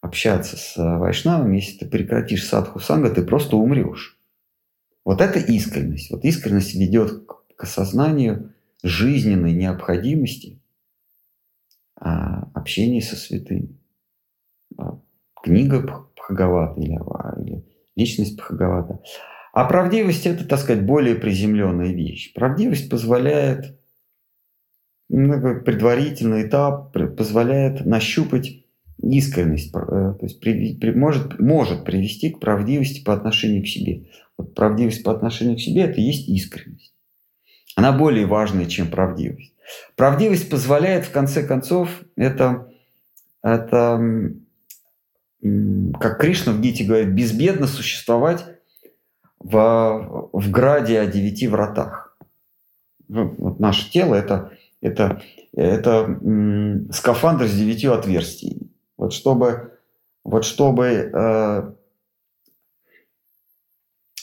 общаться 0.02 0.58
с 0.58 0.74
вайшнавами, 0.76 1.58
если 1.58 1.78
ты 1.78 1.86
прекратишь 1.86 2.48
садху 2.48 2.80
санга, 2.80 3.12
ты 3.12 3.22
просто 3.22 3.56
умрешь. 3.56 4.18
Вот 5.06 5.22
это 5.22 5.38
искренность. 5.38 6.10
Вот 6.10 6.26
искренность 6.26 6.74
ведет 6.74 7.24
к 7.56 7.64
осознанию 7.64 8.52
жизненной 8.82 9.54
необходимости 9.54 10.61
а, 12.02 12.50
общения 12.56 13.02
со 13.02 13.16
святыми. 13.16 13.78
А, 14.78 15.00
книга 15.42 16.10
Бхагавата 16.16 16.82
или, 16.82 16.98
или 17.44 17.64
личность 17.96 18.38
Бхагавата. 18.38 19.00
А 19.54 19.66
правдивость 19.66 20.26
это, 20.26 20.46
так 20.46 20.60
сказать, 20.60 20.86
более 20.86 21.16
приземленная 21.16 21.92
вещь. 21.94 22.34
Правдивость 22.34 22.90
позволяет, 22.90 23.80
ну, 25.10 25.62
предварительный 25.62 26.48
этап 26.48 26.92
позволяет 27.16 27.86
нащупать 27.86 28.66
искренность, 29.04 29.70
э, 29.76 29.80
то 29.80 30.20
есть 30.22 30.40
при, 30.40 30.76
при, 30.78 30.92
может, 30.92 31.40
может 31.40 31.86
привести 31.86 32.32
к 32.32 32.40
правдивости 32.40 33.04
по 33.04 33.14
отношению 33.14 33.64
к 33.64 33.68
себе. 33.68 34.08
Вот 34.38 34.56
правдивость 34.56 35.04
по 35.04 35.12
отношению 35.12 35.58
к 35.58 35.62
себе– 35.62 35.82
это 35.84 36.00
и 36.00 36.04
есть 36.04 36.28
искренность. 36.30 36.94
Она 37.76 37.92
более 37.92 38.26
важная, 38.26 38.66
чем 38.66 38.90
правдивость. 38.90 39.51
Правдивость 39.96 40.50
позволяет, 40.50 41.06
в 41.06 41.12
конце 41.12 41.44
концов, 41.44 41.90
это, 42.16 42.72
это 43.42 44.00
как 46.00 46.20
Кришна 46.20 46.54
в 46.54 46.62
Гите 46.62 46.84
говорит, 46.84 47.10
безбедно 47.10 47.68
существовать 47.68 48.46
в, 49.40 50.30
в 50.34 50.52
граде 50.52 51.00
о 51.00 51.08
девяти 51.08 51.48
вратах. 51.48 52.18
Ну, 53.08 53.36
вот 53.38 53.60
наше 53.60 53.90
тело 53.92 54.16
это, 54.16 54.52
это, 54.82 55.22
это 55.54 56.20
скафандр 56.92 57.48
с 57.48 57.54
девятью 57.54 57.94
отверстиями. 57.94 58.70
Вот 58.98 59.14
чтобы, 59.14 59.80
вот 60.24 60.46
чтобы 60.46 60.86
э, 60.86 61.74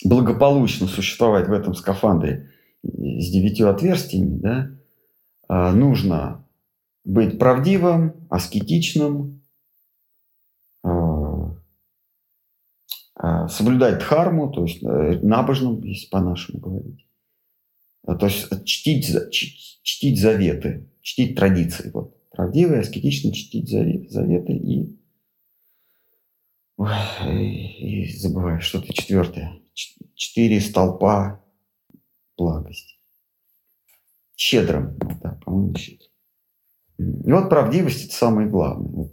благополучно 0.05 0.86
существовать 0.86 1.49
в 1.49 1.53
этом 1.53 1.74
скафандре 1.74 2.51
с 2.82 3.30
девятью 3.30 3.70
отверстиями, 3.70 4.39
да, 4.39 4.70
э, 4.70 4.77
нужно 5.49 6.44
быть 7.09 7.38
правдивым, 7.38 8.26
аскетичным, 8.28 9.42
э, 10.84 10.88
э, 13.22 13.49
соблюдать 13.49 14.01
дхарму, 14.01 14.51
то 14.51 14.64
есть 14.64 14.82
э, 14.82 15.18
набожным, 15.22 15.82
если 15.84 16.09
по-нашему 16.11 16.61
говорить. 16.61 17.07
То 18.05 18.26
есть 18.26 18.64
чтить, 18.64 19.11
чтить 19.30 20.20
заветы, 20.20 20.90
чтить 21.01 21.34
традиции. 21.34 21.90
Вот 21.92 22.14
правдиво 22.30 22.78
аскетично 22.78 23.32
чтить 23.32 23.68
заветы 24.11 24.53
и... 24.53 24.99
И 27.26 28.16
забываю, 28.18 28.61
что-то 28.61 28.92
четвертое. 28.92 29.61
Четыре 30.14 30.61
столпа 30.61 31.44
благости. 32.36 32.88
Щедрым, 34.39 34.97
да, 35.20 35.36
по-моему, 35.45 35.74
щедрым. 35.74 36.11
И 36.99 37.32
вот 37.32 37.49
правдивость– 37.51 38.05
это 38.07 38.14
самое 38.14 38.49
главное. 38.49 39.11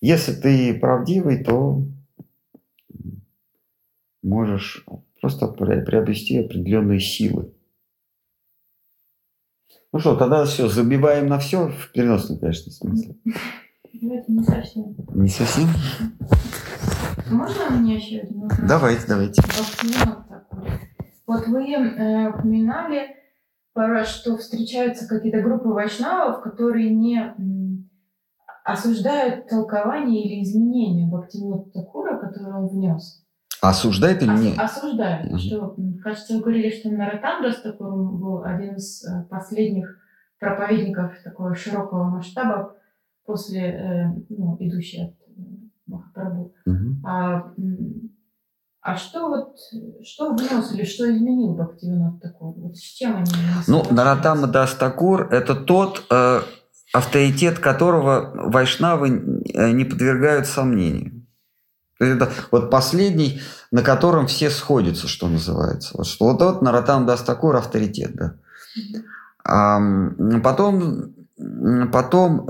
Если 0.00 0.32
ты 0.32 0.78
правдивый, 0.78 1.42
то 1.42 1.82
можешь 4.22 4.86
просто 5.20 5.48
приобрести 5.48 6.38
определенные 6.38 7.00
силы. 7.00 7.52
Ну 9.92 9.98
что, 9.98 10.14
тогда 10.14 10.44
все, 10.44 10.68
забиваем 10.68 11.26
на 11.26 11.40
все 11.40 11.66
в 11.66 11.90
переносном, 11.92 12.38
конечно, 12.38 12.70
смысле. 12.70 13.16
Это 13.92 14.30
не 14.32 14.44
совсем. 14.44 14.94
Не 15.12 15.28
совсем? 15.28 15.68
Можно 17.28 17.70
мне 17.70 17.96
еще 17.96 18.20
один 18.20 18.42
вопрос? 18.42 18.60
Давайте, 18.68 19.06
давайте. 19.08 19.42
Вот 21.26 21.46
вы 21.48 21.72
э, 21.72 22.28
упоминали, 22.30 23.19
что 24.04 24.36
встречаются 24.36 25.08
какие-то 25.08 25.42
группы 25.42 25.68
вайшнавов, 25.68 26.42
которые 26.42 26.90
не 26.90 27.34
осуждают 28.64 29.48
толкование 29.48 30.24
или 30.24 30.42
изменения 30.42 31.06
Бхактивинода 31.06 31.70
Такура, 31.70 32.18
которые 32.18 32.54
он 32.54 32.68
внес. 32.68 33.24
Осуждает 33.60 34.22
или 34.22 34.30
нет? 34.30 34.58
Осуждает. 34.58 35.30
Угу. 35.30 35.38
Что, 35.38 35.76
кажется, 36.02 36.34
вы 36.34 36.40
говорили, 36.40 36.70
что 36.70 36.90
Наратандра 36.90 37.52
такой 37.52 37.90
был 37.90 38.42
один 38.42 38.76
из 38.76 39.04
э, 39.04 39.24
последних 39.28 39.98
проповедников 40.38 41.12
такого 41.22 41.54
широкого 41.54 42.04
масштаба 42.04 42.74
после, 43.26 43.60
э, 43.60 44.06
ну, 44.30 44.56
идущий 44.60 45.02
от 45.04 45.14
Махапрабху. 45.86 46.54
Угу. 46.64 47.06
А, 47.06 47.52
а 48.82 48.96
что 48.96 49.28
вот, 49.28 49.56
что 50.02 50.32
внес 50.32 50.72
или 50.72 50.84
что 50.84 51.10
изменил 51.10 51.54
Бхактивинод 51.54 52.20
такой? 52.20 52.52
Вот 52.54 52.76
с 52.76 52.80
чем 52.80 53.16
они 53.16 53.30
Ну, 53.66 53.84
Наратама 53.90 54.46
Дастакур– 54.46 55.28
это 55.30 55.54
тот 55.54 56.04
э, 56.10 56.40
авторитет, 56.92 57.58
которого 57.58 58.32
вайшнавы 58.50 59.10
не 59.10 59.84
подвергают 59.84 60.46
сомнению. 60.46 61.26
Это 61.98 62.30
вот 62.50 62.70
последний, 62.70 63.42
на 63.70 63.82
котором 63.82 64.26
все 64.26 64.48
сходятся, 64.48 65.06
что 65.06 65.28
называется. 65.28 65.90
Вот, 65.98 66.06
что 66.06 66.24
вот, 66.24 66.40
вот 66.40 66.62
Наратам 66.62 67.04
даст 67.04 67.26
такой 67.26 67.58
авторитет, 67.58 68.14
да. 68.14 68.36
А, 69.44 69.78
потом, 70.42 71.14
потом 71.92 72.48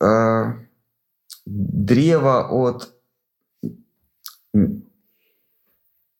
э, 0.00 0.44
древо 1.46 2.48
от 2.50 2.92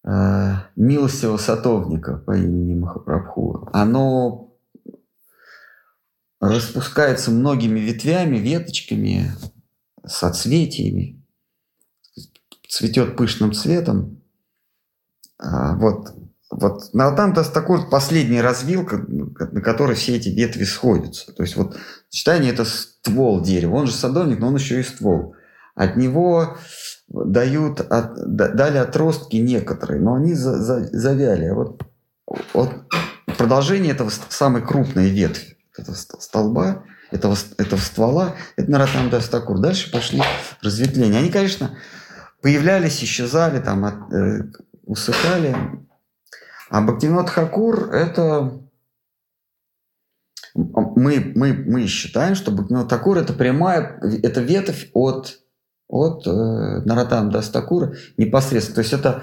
э, 0.05 0.55
милостивого 0.77 1.37
сатовника 1.37 2.19
по 2.19 2.37
имени 2.37 2.75
Махапрабху, 2.75 3.69
оно 3.73 4.55
распускается 6.41 7.31
многими 7.31 7.79
ветвями, 7.81 8.39
веточками, 8.39 9.31
соцветиями 10.05 11.23
цветет 12.73 13.17
пышным 13.17 13.53
цветом. 13.53 14.23
А, 15.39 15.77
вот, 15.77 16.15
вот 16.51 16.95
Наратанта 16.95 17.45
такой 17.45 17.87
последний 17.91 18.41
развилка, 18.41 18.97
на 18.97 19.61
которой 19.61 19.95
все 19.95 20.17
эти 20.17 20.31
ветви 20.31 20.65
сходятся. 20.65 21.33
То 21.35 21.43
есть 21.43 21.57
вот 21.57 21.77
сочетание 22.09 22.51
это 22.51 22.65
ствол 22.65 23.43
дерева. 23.43 23.75
Он 23.75 23.87
же 23.87 23.93
садовник, 23.93 24.39
но 24.39 24.49
он 24.49 24.57
еще 24.57 24.81
и 24.81 24.85
ствол. 24.85 25.35
От 25.75 25.97
него 25.97 26.57
дают, 27.09 27.81
от, 27.81 28.37
дали 28.37 28.79
отростки 28.79 29.37
некоторые, 29.37 30.01
но 30.01 30.15
они 30.15 30.35
за, 30.35 30.57
за, 30.57 30.89
завяли. 30.93 31.47
А 31.47 31.55
вот, 31.55 31.83
вот 32.55 32.71
продолжение 33.37 33.93
этого 33.93 34.11
самой 34.29 34.63
крупной 34.63 35.11
ветви 35.11 35.53
этого 35.77 35.95
столба, 35.95 36.85
этого, 37.11 37.37
этого 37.59 37.81
ствола, 37.81 38.35
это 38.57 38.71
Наратанда 38.71 39.19
Астакур. 39.19 39.59
Дальше 39.59 39.91
пошли 39.91 40.23
разветвления. 40.63 41.19
Они, 41.19 41.31
конечно, 41.31 41.77
появлялись, 42.41 43.03
исчезали, 43.03 43.61
там, 43.61 43.85
от, 43.85 44.13
э, 44.13 44.45
усыхали. 44.85 45.57
А 46.71 46.81
Бхактивинод 46.81 47.29
Хакур– 47.31 47.91
это... 47.93 48.59
Мы, 50.55 51.33
мы, 51.35 51.53
мы 51.55 51.87
считаем, 51.87 52.35
что 52.35 52.51
Бхактивинод 52.51 52.91
Хакур– 52.91 53.19
это 53.19 53.33
прямая, 53.33 53.99
это 54.23 54.41
ветвь 54.41 54.91
от 54.93 55.42
от 55.89 56.27
э, 56.27 56.31
Нароттам 56.31 57.31
Дас 57.31 57.48
Тхакура 57.48 57.95
непосредственно. 58.17 58.77
То 58.77 58.81
есть 58.81 58.93
это 58.93 59.23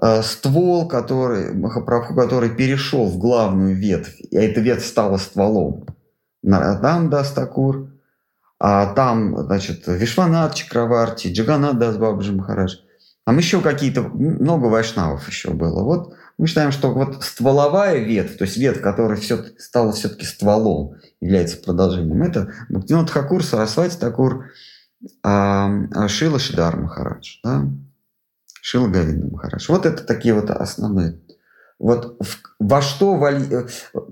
э, 0.00 0.22
ствол, 0.22 0.88
который, 0.88 1.54
Махапрабху, 1.54 2.14
который 2.14 2.50
перешел 2.50 3.06
в 3.06 3.18
главную 3.18 3.76
ветвь, 3.76 4.20
и 4.20 4.36
эта 4.36 4.60
ветвь 4.60 4.86
стала 4.86 5.16
стволом. 5.16 5.86
Нароттам 6.42 7.10
Дас 7.10 7.32
Тхакур, 7.32 7.90
а 8.60 8.92
там, 8.94 9.36
значит, 9.44 9.84
Вишванат 9.86 10.54
Чакраварти, 10.54 11.28
Джаганнатх 11.28 11.78
Дас 11.78 11.93
Бабаджи 11.93 12.32
Махарадж. 12.32 12.76
Там 13.24 13.38
еще 13.38 13.60
какие-то, 13.60 14.02
много 14.02 14.66
вайшнавов 14.66 15.28
еще 15.28 15.50
было. 15.50 15.82
Вот 15.82 16.14
мы 16.38 16.46
считаем, 16.46 16.72
что 16.72 16.92
вот 16.92 17.22
стволовая 17.22 17.98
ветвь, 17.98 18.38
то 18.38 18.44
есть 18.44 18.56
ветвь, 18.56 18.80
которая 18.80 19.18
все, 19.18 19.44
стала 19.58 19.92
все-таки 19.92 20.24
стволом, 20.24 20.94
является 21.20 21.58
продолжением. 21.58 22.22
Это 22.22 22.52
Бхактинот 22.68 23.10
Хакур, 23.10 23.44
Сарасвати 23.44 23.98
Такур, 23.98 24.46
а, 25.22 25.70
а 25.94 26.08
Шила 26.08 26.38
Шидар 26.38 26.76
Махарадж, 26.76 27.38
да? 27.42 27.68
Шила 28.60 28.88
Гавинда 28.88 29.28
Махарадж. 29.28 29.66
Вот 29.68 29.86
это 29.86 30.04
такие 30.04 30.34
вот 30.34 30.50
основные. 30.50 31.20
Вот 31.78 32.16
в, 32.20 32.42
во 32.58 32.82
что, 32.82 33.18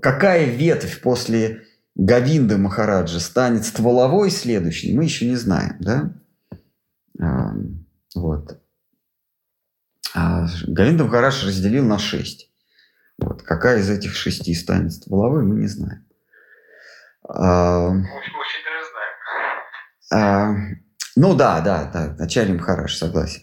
какая 0.01 0.45
ветвь 0.45 1.01
после 1.01 1.63
Гавинды 1.95 2.57
Махараджа 2.57 3.19
станет 3.19 3.65
стволовой 3.65 4.29
следующей, 4.29 4.95
мы 4.95 5.03
еще 5.03 5.27
не 5.27 5.35
знаем, 5.35 5.77
да? 5.79 6.13
А, 7.19 7.53
вот. 8.15 8.61
А 10.13 10.47
Гавинда 10.67 11.03
Махарадж 11.03 11.45
разделил 11.45 11.85
на 11.85 11.99
шесть. 11.99 12.51
Вот. 13.17 13.41
Какая 13.41 13.79
из 13.79 13.89
этих 13.89 14.15
шести 14.15 14.53
станет 14.53 14.93
стволовой, 14.93 15.43
мы 15.43 15.55
не 15.55 15.67
знаем. 15.67 16.05
А, 17.27 17.91
а, 20.11 20.53
ну 21.15 21.35
да, 21.35 21.61
да, 21.61 21.89
да, 21.91 22.15
начальник 22.17 22.61
хорош, 22.61 22.95
согласен. 22.95 23.41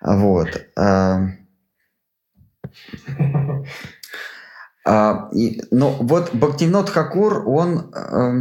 Вот. 0.00 0.48
А, 0.76 1.28
а, 4.86 5.28
и, 5.32 5.62
ну 5.70 5.90
вот 6.00 6.34
Бхактивнот 6.34 6.90
Хакур, 6.90 7.48
он... 7.48 7.92
А, 7.94 8.32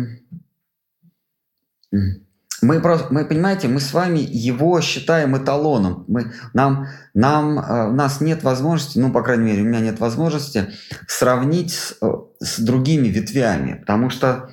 мы 2.62 2.80
просто, 2.82 3.14
мы 3.14 3.26
понимаете, 3.26 3.68
мы 3.68 3.80
с 3.80 3.94
вами 3.94 4.20
его 4.20 4.82
считаем 4.82 5.38
эталоном. 5.38 6.06
Мы, 6.08 6.32
нам, 6.54 6.88
нам, 7.14 7.58
у 7.58 7.94
нас 7.94 8.22
нет 8.22 8.44
возможности, 8.44 8.98
ну, 8.98 9.12
по 9.12 9.22
крайней 9.22 9.44
мере, 9.44 9.62
у 9.62 9.66
меня 9.66 9.82
нет 9.82 10.00
возможности 10.00 10.70
сравнить 11.08 11.74
с, 11.74 12.00
с 12.40 12.60
другими 12.60 13.08
ветвями, 13.08 13.76
потому 13.76 14.10
что 14.10 14.50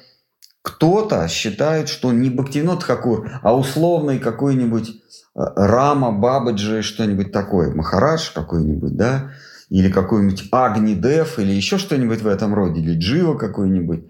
кто-то 0.62 1.26
считает, 1.28 1.88
что 1.88 2.12
не 2.12 2.30
Бхактивинод 2.30 2.82
Хакур, 2.82 3.30
а 3.42 3.56
условный 3.56 4.18
какой-нибудь 4.18 4.90
э, 4.90 4.94
Рама, 5.34 6.12
Бабаджи, 6.12 6.82
что-нибудь 6.82 7.32
такое, 7.32 7.74
Махарадж 7.74 8.32
какой-нибудь, 8.32 8.96
да, 8.96 9.32
или 9.68 9.90
какой-нибудь 9.90 10.48
Агни 10.52 10.94
Дев, 10.94 11.38
или 11.38 11.52
еще 11.52 11.78
что-нибудь 11.78 12.22
в 12.22 12.26
этом 12.26 12.54
роде, 12.54 12.80
или 12.80 12.98
Джива 12.98 13.36
какой-нибудь, 13.36 14.04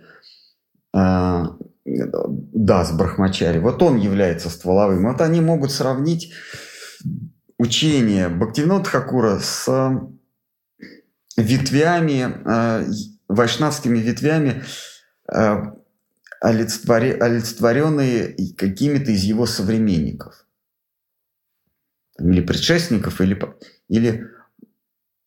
да, 0.93 2.85
с 2.85 2.93
Брахмачари. 2.93 3.59
Вот 3.59 3.83
он 3.83 3.97
является 3.97 4.51
стволовым. 4.51 5.05
Вот 5.05 5.21
они 5.21 5.41
могут 5.41 5.73
сравнить 5.73 6.33
учение 7.59 8.29
Бхактивинод 8.29 8.87
Хакура 8.87 9.39
с 9.39 9.67
ветвями, 11.37 12.35
э, 12.45 12.85
вайшнавскими 13.29 13.99
ветвями 13.99 14.63
олицетворенные 16.43 18.35
какими-то 18.57 19.13
из 19.13 19.23
его 19.23 19.47
современников. 19.47 20.45
Или 22.19 22.41
предшественников, 22.41 23.21
или, 23.21 23.39
или 23.89 24.29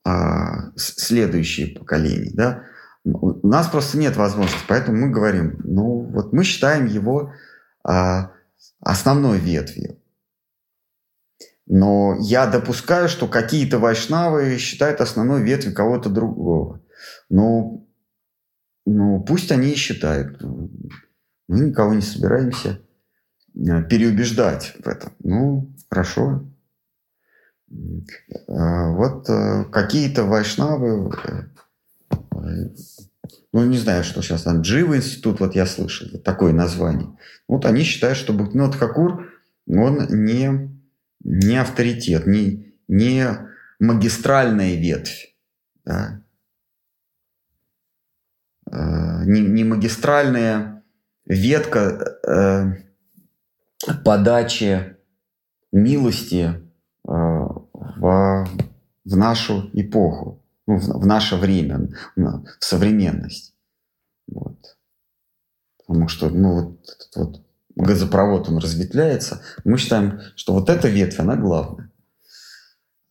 а, 0.03 0.71
следующие 0.75 1.67
поколения. 1.67 2.31
Да? 2.33 2.63
У 3.05 3.47
нас 3.47 3.67
просто 3.67 3.97
нет 3.97 4.15
возможности, 4.17 4.65
поэтому 4.67 4.97
мы 4.97 5.09
говорим, 5.09 5.59
ну 5.63 6.01
вот 6.01 6.33
мы 6.33 6.43
считаем 6.43 6.85
его 6.85 7.31
а, 7.83 8.31
основной 8.79 9.39
ветвью. 9.39 9.99
Но 11.67 12.17
я 12.19 12.45
допускаю, 12.45 13.09
что 13.09 13.27
какие-то 13.27 13.79
вайшнавы 13.79 14.57
считают 14.57 15.01
основной 15.01 15.41
ветвью 15.41 15.73
кого-то 15.73 16.09
другого. 16.09 16.81
Ну, 17.29 17.87
ну, 18.85 19.23
пусть 19.23 19.51
они 19.51 19.71
и 19.71 19.75
считают. 19.75 20.39
Мы 21.47 21.59
никого 21.59 21.93
не 21.93 22.01
собираемся 22.01 22.81
э, 23.55 23.83
переубеждать 23.83 24.75
в 24.83 24.87
этом. 24.87 25.13
Ну, 25.19 25.73
хорошо. 25.89 26.45
А, 28.47 28.89
вот 28.91 29.29
э, 29.29 29.65
какие-то 29.71 30.23
вайшнавы, 30.23 31.11
э, 31.23 32.69
ну, 33.51 33.65
не 33.65 33.77
знаю, 33.77 34.03
что 34.03 34.21
сейчас 34.21 34.43
там, 34.43 34.61
Джива 34.61 34.97
институт, 34.97 35.39
вот 35.39 35.55
я 35.55 35.65
слышал, 35.65 36.07
такое 36.19 36.51
название. 36.51 37.17
Вот 37.47 37.65
они 37.65 37.83
считают, 37.83 38.17
что 38.17 38.33
Бхактинот 38.33 38.75
Хакур, 38.75 39.31
он 39.67 40.07
не, 40.09 40.71
не 41.23 41.57
авторитет, 41.57 42.27
не, 42.27 42.75
не 42.87 43.25
магистральная 43.79 44.75
ветвь. 44.75 45.35
Да? 45.85 46.21
Не, 48.71 49.41
не 49.41 49.63
магистральная 49.63 50.74
ветка 51.25 52.17
э, 52.27 53.93
подачи 54.03 54.97
милости 55.71 56.43
э, 56.43 56.61
в, 57.03 58.47
в 59.05 59.17
нашу 59.17 59.69
эпоху, 59.73 60.43
ну, 60.67 60.77
в, 60.77 61.01
в 61.01 61.05
наше 61.05 61.35
время, 61.35 61.89
в 62.15 62.43
современность. 62.59 63.55
Вот. 64.27 64.77
Потому 65.77 66.07
что 66.07 66.29
ну, 66.29 66.53
вот 66.53 66.79
этот 66.83 67.15
вот 67.15 67.45
газопровод, 67.75 68.49
он 68.49 68.57
разветвляется. 68.57 69.41
Мы 69.63 69.77
считаем, 69.77 70.19
что 70.35 70.53
вот 70.53 70.69
эта 70.69 70.87
ветвь, 70.87 71.19
она 71.19 71.35
главная. 71.35 71.91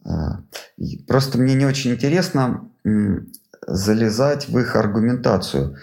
А, 0.05 0.43
просто 1.07 1.39
мне 1.39 1.55
не 1.55 1.67
очень 1.67 1.93
интересно 1.93 2.71
залезать 3.67 4.49
в 4.49 4.59
их 4.59 4.77
аргументацию. 4.77 5.79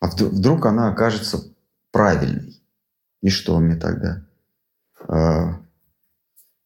А 0.00 0.08
вдруг 0.08 0.66
она 0.66 0.90
окажется 0.90 1.54
правильной? 1.90 2.60
И 3.20 3.30
что 3.30 3.58
мне 3.58 3.76
тогда? 3.76 4.24
А, 5.08 5.60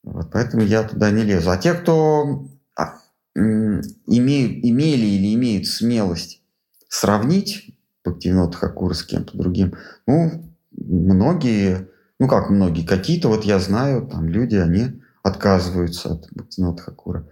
вот 0.02 0.30
поэтому 0.30 0.62
я 0.62 0.82
туда 0.82 1.10
не 1.10 1.22
лезу. 1.22 1.50
А 1.50 1.56
те, 1.56 1.72
кто 1.74 2.46
а, 2.76 2.98
имеют, 3.34 4.64
имели 4.64 5.06
или 5.06 5.34
имеют 5.34 5.66
смелость 5.66 6.42
сравнить 6.88 7.78
Бхактивинод 8.04 8.54
Хакура 8.54 8.94
с 8.94 9.04
кем-то 9.04 9.38
другим, 9.38 9.74
ну, 10.06 10.52
многие, 10.72 11.88
ну 12.18 12.28
как 12.28 12.50
многие, 12.50 12.84
какие-то 12.84 13.28
вот 13.28 13.44
я 13.44 13.59
знаю, 13.59 14.06
там 14.06 14.28
люди, 14.28 14.56
они 14.56 15.00
отказываются 15.22 16.14
от 16.14 16.26
Бхактивинод 16.32 16.80
Хакура. 16.80 17.28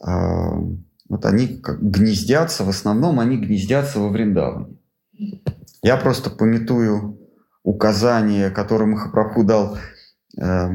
А, 0.00 0.52
вот 1.08 1.26
они 1.26 1.48
как 1.58 1.82
гнездятся, 1.82 2.64
в 2.64 2.68
основном 2.68 3.18
они 3.18 3.38
гнездятся 3.38 3.98
во 3.98 4.10
Вриндаване. 4.10 4.76
Я 5.82 5.96
просто 5.96 6.30
пометую 6.30 7.18
указание, 7.62 8.50
которое 8.50 8.86
Махапрабху 8.86 9.44
дал 9.44 9.78
э, 10.38 10.68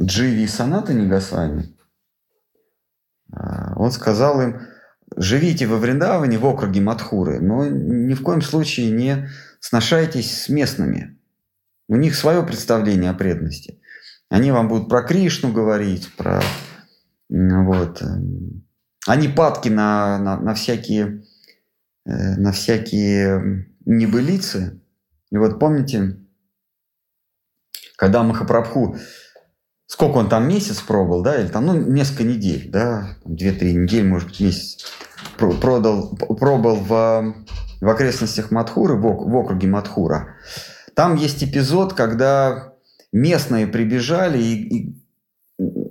Дживи 0.00 0.42
и 0.42 0.46
Саната 0.46 0.92
Нигасвами. 0.92 1.76
Э, 3.32 3.74
он 3.76 3.90
сказал 3.90 4.40
им, 4.40 4.60
живите 5.16 5.66
во 5.66 5.76
Вриндаване, 5.76 6.38
в 6.38 6.46
округе 6.46 6.80
Мадхуры, 6.80 7.40
но 7.40 7.66
ни 7.66 8.14
в 8.14 8.22
коем 8.22 8.42
случае 8.42 8.90
не 8.90 9.28
сношайтесь 9.60 10.44
с 10.44 10.48
местными. 10.48 11.18
У 11.88 11.96
них 11.96 12.14
свое 12.14 12.42
представление 12.44 13.10
о 13.10 13.14
преданности. 13.14 13.80
Они 14.28 14.52
вам 14.52 14.68
будут 14.68 14.88
про 14.88 15.02
Кришну 15.02 15.52
говорить, 15.52 16.14
про... 16.16 16.40
Вот. 17.28 18.02
Они 19.06 19.28
падки 19.28 19.68
на, 19.68 20.18
на, 20.18 20.36
на 20.38 20.54
всякие 20.54 21.24
на 22.04 22.52
всякие 22.52 23.66
небылицы. 23.84 24.80
И 25.30 25.36
вот 25.36 25.58
помните, 25.58 26.16
когда 27.96 28.22
Махапрабху, 28.22 28.96
сколько 29.86 30.16
он 30.16 30.28
там 30.28 30.48
месяц 30.48 30.80
пробовал, 30.80 31.22
да, 31.22 31.40
или 31.40 31.48
там, 31.48 31.66
ну, 31.66 31.74
несколько 31.74 32.24
недель, 32.24 32.70
да, 32.70 33.16
две-три 33.24 33.74
недели, 33.74 34.06
может 34.06 34.28
быть, 34.28 34.40
месяц, 34.40 34.86
продал, 35.36 36.16
пробовал 36.16 36.76
в, 36.76 37.34
в 37.80 37.88
окрестностях 37.88 38.50
Мадхуры, 38.50 38.94
в, 38.94 39.02
в 39.02 39.36
округе 39.36 39.68
Мадхура. 39.68 40.36
Там 40.94 41.16
есть 41.16 41.44
эпизод, 41.44 41.94
когда 41.94 42.74
местные 43.12 43.66
прибежали 43.66 44.38
и, 44.38 44.78
и, 44.78 45.04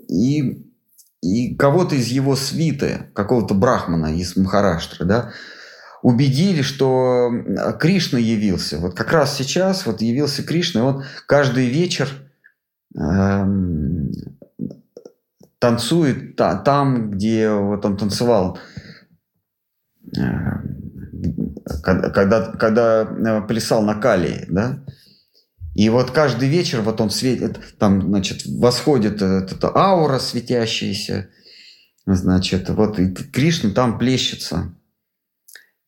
и, 0.07 0.65
и 1.21 1.55
кого-то 1.55 1.95
из 1.95 2.07
его 2.07 2.35
свиты, 2.35 3.07
какого-то 3.13 3.53
брахмана 3.53 4.15
из 4.15 4.35
Махараштры, 4.35 5.05
да, 5.05 5.31
убедили, 6.01 6.61
что 6.61 7.31
Кришна 7.79 8.19
явился. 8.19 8.79
Вот 8.79 8.95
как 8.95 9.11
раз 9.11 9.37
сейчас 9.37 9.85
вот 9.85 10.01
явился 10.01 10.43
Кришна, 10.43 10.81
и 10.81 10.83
он 10.83 11.03
каждый 11.27 11.67
вечер 11.67 12.09
эм, 12.95 14.11
танцует 15.59 16.35
та, 16.35 16.55
там, 16.55 17.11
где 17.11 17.49
вот 17.49 17.85
он 17.85 17.97
танцевал, 17.97 18.57
э, 20.17 20.21
когда, 21.83 22.51
когда 22.53 23.01
э, 23.03 23.41
плясал 23.47 23.83
на 23.83 23.95
Калии, 23.95 24.45
да, 24.47 24.83
и 25.75 25.89
вот 25.89 26.11
каждый 26.11 26.49
вечер 26.49 26.81
вот 26.81 26.99
он 26.99 27.09
светит, 27.09 27.59
там, 27.77 28.01
значит, 28.01 28.45
восходит 28.45 29.21
эта 29.21 29.75
аура 29.75 30.19
светящаяся, 30.19 31.29
значит, 32.05 32.69
вот 32.69 32.99
и 32.99 33.13
Кришна 33.13 33.69
там 33.71 33.97
плещется. 33.99 34.73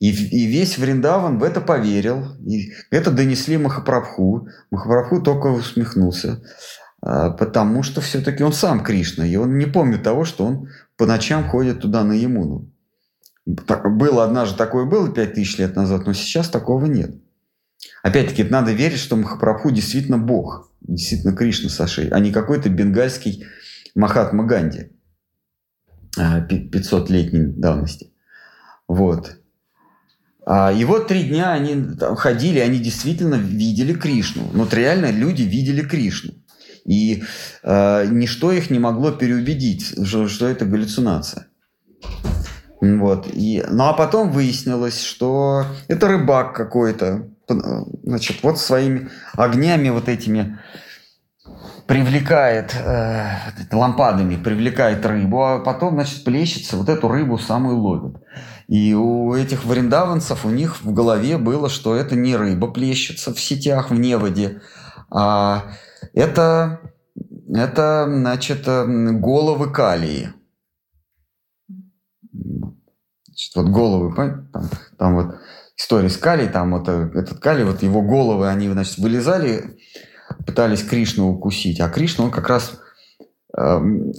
И, 0.01 0.09
и 0.09 0.47
весь 0.47 0.79
Вриндаван 0.79 1.37
в 1.37 1.43
это 1.43 1.61
поверил. 1.61 2.35
И 2.43 2.73
это 2.89 3.11
донесли 3.11 3.57
Махапрабху. 3.57 4.47
Махапрабху 4.71 5.21
только 5.21 5.45
усмехнулся. 5.47 6.41
А, 7.03 7.29
потому 7.29 7.83
что 7.83 8.01
все-таки 8.01 8.43
он 8.43 8.51
сам 8.51 8.83
Кришна. 8.83 9.27
И 9.27 9.35
он 9.35 9.59
не 9.59 9.67
помнит 9.67 10.01
того, 10.01 10.25
что 10.25 10.45
он 10.45 10.69
по 10.97 11.05
ночам 11.05 11.47
ходит 11.47 11.81
туда 11.81 12.03
на 12.03 12.13
Ямуну. 12.13 12.67
Так, 13.67 13.95
было 13.95 14.23
однажды 14.23 14.57
такое 14.57 14.85
было 14.85 15.07
пять 15.13 15.35
тысяч 15.35 15.59
лет 15.59 15.75
назад, 15.75 16.07
но 16.07 16.13
сейчас 16.13 16.49
такого 16.49 16.87
нет. 16.87 17.13
Опять-таки, 18.01 18.43
надо 18.43 18.71
верить, 18.71 18.99
что 18.99 19.15
Махапрабху 19.15 19.69
действительно 19.69 20.17
Бог, 20.17 20.71
действительно 20.81 21.35
Кришна 21.35 21.69
Сашей, 21.69 22.07
а 22.09 22.19
не 22.19 22.31
какой-то 22.31 22.69
бенгальский 22.69 23.45
Махатма 23.93 24.45
Ганди 24.45 24.89
500-летней 26.17 27.51
а, 27.51 27.53
давности. 27.55 28.11
Вот. 28.87 29.40
А, 30.45 30.72
и 30.72 30.84
вот 30.85 31.07
три 31.07 31.23
дня 31.23 31.51
они 31.51 31.85
ходили, 32.18 32.59
они 32.59 32.80
действительно 32.80 33.35
видели 33.35 33.93
Кришну. 33.93 34.43
Вот 34.53 34.73
реально 34.73 35.11
люди 35.11 35.43
видели 35.43 35.81
Кришну. 35.81 36.34
И 36.85 37.23
э, 37.63 38.07
ничто 38.09 38.51
их 38.51 38.72
не 38.72 38.80
могло 38.80 39.11
переубедить, 39.11 39.95
что, 40.05 40.27
что 40.27 40.47
это 40.47 40.65
галлюцинация. 40.65 41.47
Вот. 42.81 43.27
И, 43.31 43.63
ну 43.69 43.84
а 43.84 43.93
потом 43.93 44.31
выяснилось, 44.31 45.03
что 45.03 45.65
это 45.88 46.07
рыбак 46.07 46.55
какой-то. 46.55 47.27
Значит, 48.03 48.38
вот 48.41 48.57
своими 48.57 49.09
огнями 49.34 49.89
вот 49.89 50.09
этими 50.09 50.57
привлекает, 51.85 52.73
э, 52.73 53.35
лампадами 53.72 54.41
привлекает 54.41 55.05
рыбу, 55.05 55.43
а 55.43 55.59
потом, 55.59 55.95
значит, 55.95 56.23
плещется, 56.23 56.77
вот 56.77 56.89
эту 56.89 57.07
рыбу 57.09 57.38
самую 57.38 57.77
ловит. 57.77 58.15
И 58.72 58.93
у 58.93 59.34
этих 59.34 59.65
вриндаванцев, 59.65 60.45
у 60.45 60.49
них 60.49 60.81
в 60.81 60.93
голове 60.93 61.38
было, 61.38 61.68
что 61.68 61.93
это 61.93 62.15
не 62.15 62.38
рыба 62.38 62.72
плещется 62.72 63.34
в 63.34 63.41
сетях, 63.41 63.89
в 63.89 63.99
неводе, 63.99 64.61
а 65.10 65.73
это, 66.14 66.80
это 67.53 68.06
значит, 68.07 68.64
головы 68.65 69.73
калии. 69.73 70.34
Значит, 72.31 73.56
вот 73.56 73.68
головы, 73.68 74.15
там, 74.15 74.69
там 74.98 75.15
вот 75.15 75.35
история 75.76 76.10
с 76.10 76.15
калией, 76.15 76.48
там 76.48 76.72
вот 76.72 76.88
э, 76.88 77.11
этот 77.14 77.39
калий, 77.39 77.65
вот 77.65 77.84
его 77.84 78.02
головы, 78.02 78.48
они, 78.48 78.69
значит, 78.69 78.99
вылезали, 78.99 79.80
пытались 80.48 80.84
Кришну 80.84 81.30
укусить, 81.30 81.81
а 81.81 81.89
Кришна, 81.89 82.23
он 82.23 82.31
как 82.31 82.48
раз 82.48 82.80
Эм, 83.57 84.13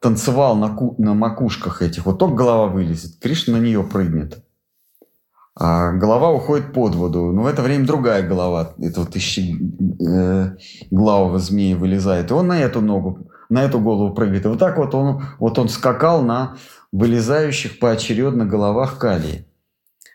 танцевал 0.00 0.56
на, 0.56 0.74
ку, 0.74 0.96
на 0.98 1.14
макушках 1.14 1.80
этих, 1.80 2.06
вот 2.06 2.18
только 2.18 2.34
голова 2.34 2.66
вылезет, 2.66 3.20
Кришна 3.20 3.58
на 3.58 3.62
нее 3.62 3.84
прыгнет. 3.84 4.44
А 5.56 5.92
голова 5.92 6.32
уходит 6.32 6.72
под 6.72 6.96
воду. 6.96 7.30
Но 7.30 7.42
в 7.42 7.46
это 7.46 7.62
время 7.62 7.86
другая 7.86 8.26
голова, 8.26 8.74
это 8.80 9.00
вот 9.00 9.14
ищи, 9.14 9.56
э, 10.04 10.56
главого 10.90 11.38
змея 11.38 11.76
вылезает. 11.76 12.32
И 12.32 12.34
он 12.34 12.48
на 12.48 12.60
эту 12.60 12.80
ногу, 12.80 13.30
на 13.48 13.62
эту 13.62 13.78
голову 13.78 14.12
прыгает. 14.12 14.44
И 14.44 14.48
вот 14.48 14.58
так 14.58 14.76
вот 14.76 14.92
он, 14.96 15.22
вот 15.38 15.56
он 15.60 15.68
скакал 15.68 16.22
на 16.22 16.56
вылезающих 16.90 17.78
поочередно 17.78 18.44
головах 18.44 18.98
калии. 18.98 19.46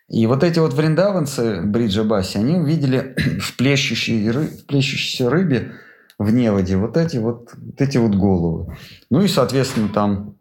И 0.09 0.27
вот 0.27 0.43
эти 0.43 0.59
вот 0.59 0.73
вриндаванцы 0.73 1.61
Бриджа 1.61 2.03
Баси, 2.03 2.37
они 2.37 2.57
увидели 2.57 3.15
в 3.39 3.55
плещущей, 3.55 4.29
в 4.29 4.65
плещущейся 4.65 5.29
рыбе 5.29 5.71
в 6.19 6.31
неводе 6.33 6.75
вот 6.75 6.97
эти 6.97 7.17
вот, 7.17 7.55
вот 7.55 7.81
эти 7.81 7.97
вот 7.97 8.13
головы. 8.13 8.77
Ну 9.09 9.21
и, 9.21 9.27
соответственно, 9.27 9.87
там 9.87 10.35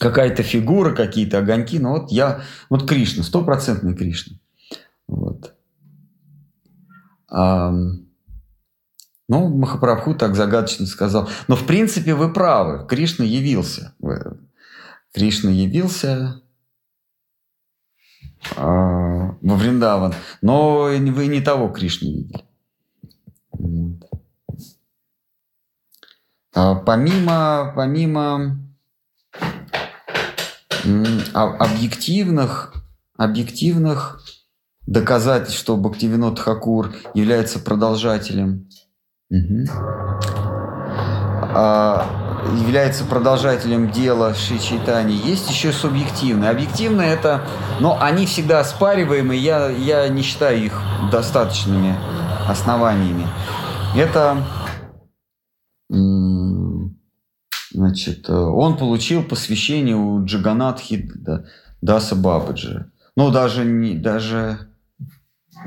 какая-то 0.00 0.42
фигура, 0.42 0.94
какие-то 0.94 1.38
огоньки. 1.38 1.78
Ну 1.78 1.90
вот 1.90 2.10
я, 2.10 2.42
вот 2.70 2.88
Кришна, 2.88 3.22
стопроцентный 3.22 3.94
Кришна. 3.94 4.38
Вот. 5.06 5.54
А, 7.28 7.70
ну, 9.28 9.48
Махапрабху 9.48 10.14
так 10.14 10.34
загадочно 10.34 10.86
сказал. 10.86 11.28
Но, 11.46 11.56
в 11.56 11.66
принципе, 11.66 12.14
вы 12.14 12.32
правы. 12.32 12.86
Кришна 12.86 13.24
явился. 13.24 13.94
Кришна 15.12 15.50
явился 15.50 16.40
а, 18.56 19.36
во 19.42 19.56
Вриндаван. 19.56 20.14
Но 20.40 20.84
вы 20.84 21.26
не 21.26 21.42
того 21.42 21.68
Кришну 21.68 22.08
видели. 22.08 22.44
А, 23.52 24.11
помимо, 26.52 27.72
помимо 27.74 28.58
объективных, 31.34 32.74
объективных 33.16 34.20
доказательств, 34.86 35.60
что 35.60 35.76
Бхактивинод 35.76 36.38
Хакур 36.38 36.92
является 37.14 37.58
продолжателем, 37.60 38.68
угу. 39.30 39.64
является 42.58 43.04
продолжателем 43.04 43.90
дела 43.90 44.34
Ши 44.34 44.58
Чайтани, 44.58 45.12
есть 45.12 45.48
еще 45.48 45.72
субъективные. 45.72 46.50
Объективные 46.50 47.12
это, 47.12 47.42
но 47.80 47.96
они 48.00 48.26
всегда 48.26 48.60
оспариваемые, 48.60 49.40
я, 49.40 49.68
я 49.68 50.08
не 50.08 50.22
считаю 50.22 50.64
их 50.64 50.82
достаточными 51.12 51.96
основаниями. 52.48 53.28
Это 53.94 54.42
Значит, 57.92 58.26
э, 58.30 58.32
он 58.32 58.78
получил 58.78 59.22
посвящение 59.22 59.94
у 59.96 60.24
Джаганатхи 60.24 61.12
Даса 61.82 62.16
Бабаджи. 62.16 62.90
Ну, 63.16 63.30
даже 63.30 63.66
не, 63.66 63.96
даже, 63.96 64.70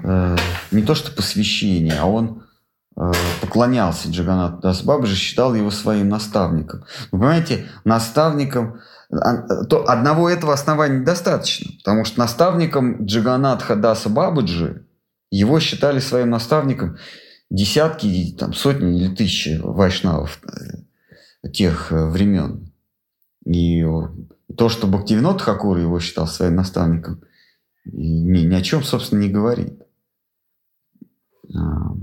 э, 0.04 0.36
не 0.72 0.82
то, 0.82 0.96
что 0.96 1.12
посвящение, 1.12 1.94
а 2.00 2.08
он 2.08 2.42
э, 2.98 3.12
поклонялся 3.42 4.10
Джаганат 4.10 4.60
Дас 4.62 4.82
Бабаджи, 4.82 5.16
считал 5.16 5.54
его 5.54 5.70
своим 5.70 6.10
наставником. 6.10 6.86
Вы 7.12 7.20
понимаете, 7.20 7.68
наставником 7.84 8.80
а, 9.12 9.66
то 9.66 9.88
одного 9.88 10.28
этого 10.28 10.52
основания 10.52 11.02
недостаточно, 11.02 11.74
потому 11.78 12.06
что 12.06 12.18
наставником 12.18 13.06
Джаганатха 13.06 13.76
Даса 13.76 14.10
Бабаджи 14.10 14.88
его 15.30 15.60
считали 15.60 16.00
своим 16.00 16.32
наставником 16.32 16.98
десятки, 17.52 18.36
там, 18.40 18.56
сотни 18.56 19.00
или 19.00 19.14
тысячи 19.14 19.60
вайшнавов 19.62 20.40
тех 21.54 21.92
э, 21.92 22.06
времен. 22.10 22.72
И 23.46 23.86
то, 24.58 24.70
что 24.70 24.88
Бхактивинод 24.88 25.42
Хакур 25.42 25.78
его 25.78 26.00
считал 26.00 26.28
своим 26.28 26.56
наставником, 26.56 27.22
ни, 27.86 28.40
ни 28.40 28.56
о 28.56 28.62
чем, 28.62 28.84
собственно, 28.84 29.20
не 29.20 29.30
говорит. 29.30 29.82
А, 31.54 31.96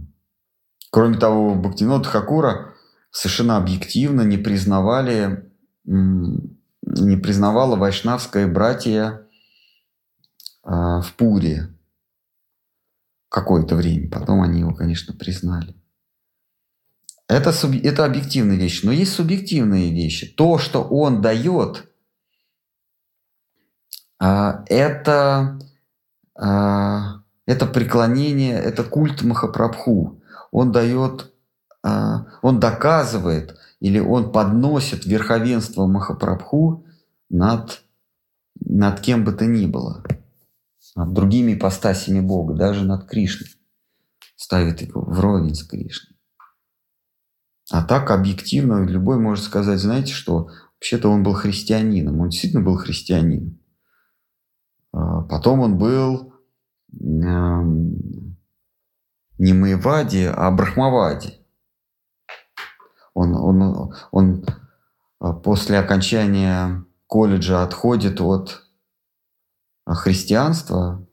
кроме 0.90 1.18
того, 1.18 1.54
Бхактивинод 1.54 2.06
Хакура 2.06 2.74
совершенно 3.10 3.56
объективно 3.56 4.22
не 4.22 4.38
признавали, 4.38 5.50
не 5.84 7.16
признавала 7.16 7.76
вайшнавское 7.76 8.46
братья 8.46 9.26
а, 10.62 11.00
в 11.00 11.14
Пуре 11.14 11.68
какое-то 13.28 13.74
время. 13.74 14.10
Потом 14.10 14.42
они 14.42 14.60
его, 14.60 14.74
конечно, 14.74 15.14
признали. 15.14 15.74
Это, 17.32 17.54
это 17.82 18.04
объективные 18.04 18.58
вещи. 18.58 18.84
Но 18.84 18.92
есть 18.92 19.14
субъективные 19.14 19.90
вещи. 19.90 20.26
То, 20.26 20.58
что 20.58 20.82
он 20.82 21.22
дает, 21.22 21.90
а, 24.18 24.64
это, 24.66 25.58
а, 26.38 27.22
это 27.46 27.66
преклонение, 27.66 28.58
это 28.58 28.84
культ 28.84 29.22
Махапрабху. 29.22 30.20
Он 30.50 30.72
дает, 30.72 31.32
а, 31.82 32.26
он 32.42 32.60
доказывает 32.60 33.56
или 33.80 33.98
он 33.98 34.30
подносит 34.30 35.06
верховенство 35.06 35.86
Махапрабху 35.86 36.84
над, 37.30 37.82
над 38.60 39.00
кем 39.00 39.24
бы 39.24 39.32
то 39.32 39.46
ни 39.46 39.64
было, 39.64 40.04
над 40.94 41.14
другими 41.14 41.54
ипостасями 41.54 42.20
Бога, 42.20 42.52
даже 42.52 42.84
над 42.84 43.08
Кришной. 43.08 43.48
Ставит 44.36 44.82
его 44.82 45.00
вровень 45.00 45.54
с 45.54 45.62
Кришной. 45.64 46.11
А 47.70 47.82
так 47.84 48.10
объективно 48.10 48.84
любой 48.84 49.18
может 49.18 49.44
сказать, 49.44 49.78
знаете 49.78 50.12
что, 50.12 50.48
вообще-то 50.74 51.08
он 51.08 51.22
был 51.22 51.32
христианином, 51.32 52.20
он 52.20 52.28
действительно 52.30 52.62
был 52.62 52.76
христианином. 52.76 53.58
А 54.92 55.22
потом 55.22 55.60
он 55.60 55.78
был 55.78 56.34
не 59.42 59.52
Маевади, 59.52 60.24
а 60.24 60.50
Брахмавади. 60.50 61.38
Он, 63.14 63.34
он, 63.34 63.94
он 64.10 64.44
а, 65.18 65.32
после 65.32 65.78
окончания 65.78 66.84
колледжа 67.06 67.62
отходит 67.62 68.20
от 68.20 68.62
христианства 69.86 71.06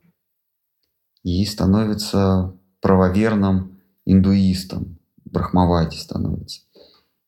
и 1.23 1.43
становится 1.45 2.57
правоверным 2.81 3.81
индуистом, 4.05 4.98
брахмавати 5.31 5.97
становится. 5.97 6.61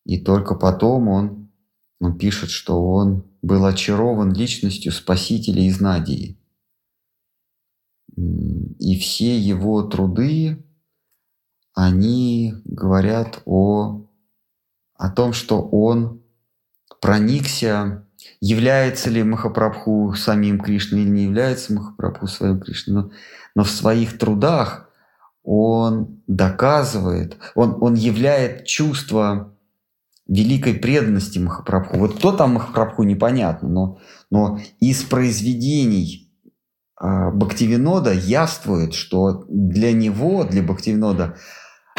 И 0.05 0.19
только 0.19 0.55
потом 0.55 1.07
он, 1.07 1.51
он 1.99 2.17
пишет, 2.17 2.49
что 2.49 2.83
он 2.83 3.25
был 3.41 3.65
очарован 3.65 4.33
личностью 4.33 4.91
Спасителя 4.91 5.61
из 5.61 5.79
Надии. 5.79 6.37
И 8.15 8.99
все 8.99 9.39
его 9.39 9.83
труды, 9.83 10.63
они 11.73 12.53
говорят 12.65 13.41
о, 13.45 14.05
о 14.95 15.09
том, 15.09 15.33
что 15.33 15.61
он 15.61 16.21
проникся, 16.99 18.05
является 18.39 19.09
ли 19.09 19.23
Махапрабху 19.23 20.13
самим 20.15 20.59
Кришной 20.59 21.01
или 21.01 21.09
не 21.09 21.23
является 21.23 21.73
Махапрабху 21.73 22.27
своим 22.27 22.59
Кришной, 22.59 22.95
но, 22.95 23.11
но 23.55 23.63
в 23.63 23.71
своих 23.71 24.17
трудах 24.17 24.90
он 25.43 26.21
доказывает, 26.27 27.37
он, 27.55 27.77
он 27.81 27.95
являет 27.95 28.65
чувство 28.65 29.55
великой 30.27 30.75
преданности 30.75 31.39
Махапрабху. 31.39 31.97
Вот 31.97 32.17
кто 32.17 32.31
там 32.31 32.53
Махапрабху, 32.53 33.03
непонятно, 33.03 33.69
но, 33.69 33.99
но 34.29 34.59
из 34.79 35.03
произведений 35.03 36.31
э, 37.01 37.31
Бхактивинода 37.31 38.13
явствует, 38.13 38.93
что 38.93 39.45
для 39.49 39.91
него, 39.91 40.43
для 40.43 40.63
Бхактивинода, 40.63 41.35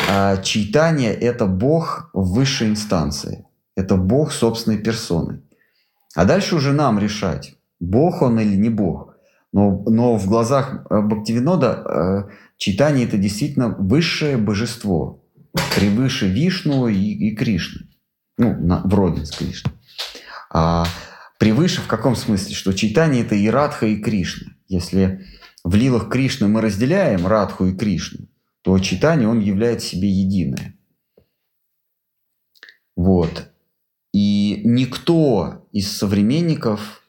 э, 0.08 0.42
читание– 0.42 1.12
это 1.20 1.46
Бог 1.46 2.10
высшей 2.14 2.68
инстанции. 2.68 3.46
Это 3.76 3.96
Бог 3.96 4.32
собственной 4.32 4.78
персоной. 4.78 5.42
А 6.14 6.24
дальше 6.24 6.56
уже 6.56 6.72
нам 6.72 6.98
решать, 6.98 7.56
Бог 7.80 8.22
он 8.22 8.38
или 8.38 8.56
не 8.56 8.68
Бог. 8.68 9.16
Но, 9.52 9.82
но 9.86 10.16
в 10.16 10.26
глазах 10.28 10.86
а, 10.88 11.02
Бхактивинода 11.02 11.66
э, 12.28 12.32
читание– 12.62 13.06
это 13.08 13.18
действительно 13.18 13.70
высшее 13.70 14.36
божество, 14.36 15.24
превыше 15.74 16.28
Вишну 16.28 16.86
и, 16.86 16.94
и 16.94 17.34
Кришны 17.34 17.88
ну, 18.38 18.56
на, 18.56 18.82
в 18.84 18.94
родин 18.94 19.26
с 19.26 19.32
Кришной. 19.32 19.74
А 20.48 20.86
превыше 21.40 21.80
в 21.80 21.88
каком 21.88 22.14
смысле? 22.14 22.54
Что 22.54 22.72
читание– 22.72 23.22
это 23.24 23.34
и 23.34 23.48
Радха, 23.48 23.86
и 23.86 24.00
Кришна. 24.00 24.52
Если 24.68 25.26
в 25.64 25.74
лилах 25.74 26.08
Кришны 26.08 26.46
мы 26.46 26.60
разделяем 26.60 27.26
Радху 27.26 27.66
и 27.66 27.76
Кришну, 27.76 28.28
то 28.62 28.78
читание 28.78 29.28
он 29.28 29.40
является 29.40 29.88
себе 29.88 30.08
единое. 30.08 30.78
Вот. 32.94 33.50
И 34.12 34.60
никто 34.64 35.66
из 35.72 35.90
современников 35.90 37.02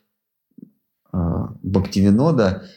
э, 1.13 1.17
Бхактивинода 1.61 2.67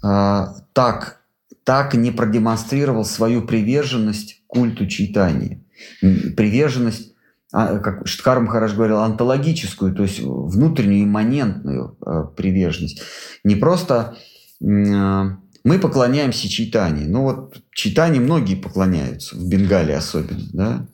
э, 0.00 0.44
так, 0.74 1.23
так 1.64 1.94
не 1.94 2.10
продемонстрировал 2.10 3.04
свою 3.04 3.42
приверженность 3.42 4.42
культу 4.46 4.86
читания. 4.86 5.64
Приверженность 6.00 7.14
а, 7.52 7.78
как 7.78 8.06
Штхар 8.06 8.40
Махараш 8.40 8.74
говорил, 8.74 8.98
антологическую, 8.98 9.94
то 9.94 10.02
есть 10.02 10.18
внутреннюю 10.20 11.04
имманентную 11.04 11.96
э, 12.04 12.24
приверженность. 12.36 13.00
Не 13.44 13.54
просто 13.54 14.16
э, 14.60 14.64
мы 14.64 15.78
поклоняемся 15.78 16.48
читанию. 16.48 17.08
Ну 17.08 17.22
вот 17.22 17.62
читанию 17.70 18.24
многие 18.24 18.56
поклоняются, 18.56 19.36
в 19.36 19.48
Бенгалии 19.48 19.94
особенно, 19.94 20.88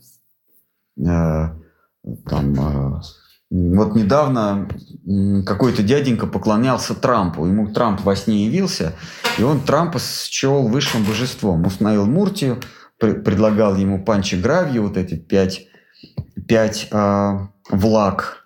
да. 0.99 1.55
Э, 1.55 2.13
там, 2.29 3.01
вот 3.51 3.97
недавно 3.97 4.69
какой-то 5.45 5.83
дяденька 5.83 6.27
поклонялся 6.27 6.95
Трампу. 6.95 7.47
Ему 7.47 7.73
Трамп 7.73 8.01
во 8.03 8.15
сне 8.15 8.47
явился, 8.47 8.95
и 9.39 9.43
он 9.43 9.61
Трампа 9.61 9.99
счел 9.99 10.69
высшим 10.69 11.05
божеством. 11.05 11.67
Установил 11.67 12.07
Муртию, 12.07 12.61
предлагал 12.99 13.75
ему 13.75 14.05
панчи 14.05 14.37
гравью, 14.37 14.85
вот 14.85 14.97
эти 14.97 15.17
пять 15.17 15.67
пять 16.51 16.89
э, 16.91 17.39
влаг 17.71 18.45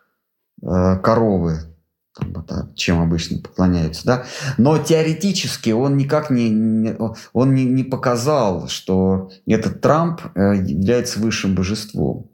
э, 0.62 0.98
коровы, 1.02 1.59
чем 2.76 3.01
обычно 3.01 3.39
поклоняются, 3.39 4.05
да. 4.05 4.24
Но 4.59 4.78
теоретически 4.78 5.70
он 5.70 5.97
никак 5.97 6.31
не, 6.31 6.97
он 7.32 7.55
не, 7.55 7.64
не 7.64 7.82
показал, 7.82 8.68
что 8.68 9.31
этот 9.47 9.81
Трамп 9.81 10.20
э, 10.35 10.56
является 10.56 11.18
высшим 11.18 11.55
божеством. 11.55 12.31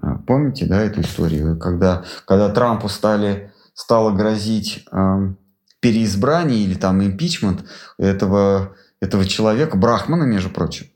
А, 0.00 0.18
помните, 0.18 0.66
да, 0.66 0.82
эту 0.82 1.00
историю, 1.00 1.58
когда, 1.58 2.04
когда 2.26 2.50
Трампу 2.50 2.88
стали, 2.88 3.52
стало 3.74 4.12
грозить 4.12 4.86
э, 4.90 5.34
переизбрание 5.80 6.58
или 6.58 6.74
там 6.74 7.02
импичмент 7.02 7.64
этого, 7.98 8.76
этого 9.00 9.24
человека, 9.24 9.76
Брахмана, 9.76 10.24
между 10.24 10.50
прочим, 10.50 10.86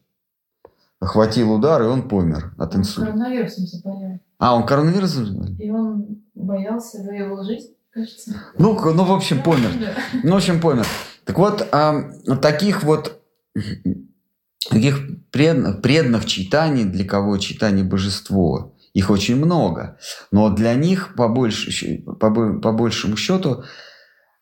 охватил 1.01 1.52
удар, 1.52 1.82
и 1.82 1.86
он 1.86 2.09
помер 2.09 2.52
от 2.59 2.77
инсульта. 2.77 3.12
Коронавирусом 3.12 3.66
заболел. 3.66 4.20
А, 4.39 4.55
он 4.55 4.66
коронавирусом 4.66 5.27
заболел? 5.27 5.56
И 5.59 5.70
он 5.70 6.22
боялся 6.35 6.98
его 6.98 7.43
жизнь, 7.43 7.74
кажется. 7.90 8.35
Ну, 8.59 8.78
ну 8.93 9.05
в 9.05 9.12
общем, 9.12 9.43
помер. 9.43 9.70
Ну, 10.22 10.32
в 10.35 10.36
общем, 10.36 10.60
помер. 10.60 10.86
Так 11.24 11.39
вот, 11.39 11.66
а, 11.72 12.10
таких 12.43 12.82
вот 12.82 13.20
таких 14.68 15.01
преданных, 15.31 15.81
преданных 15.82 16.27
читаний, 16.27 16.85
для 16.85 17.05
кого 17.05 17.39
читание 17.39 17.85
божество, 17.85 18.70
их 18.95 19.11
очень 19.11 19.37
много. 19.37 19.99
Но 20.31 20.51
для 20.51 20.75
них, 20.75 21.15
по, 21.17 21.29
больше, 21.29 22.03
по, 22.05 22.31
по 22.31 22.73
большему 22.73 23.17
счету, 23.17 23.65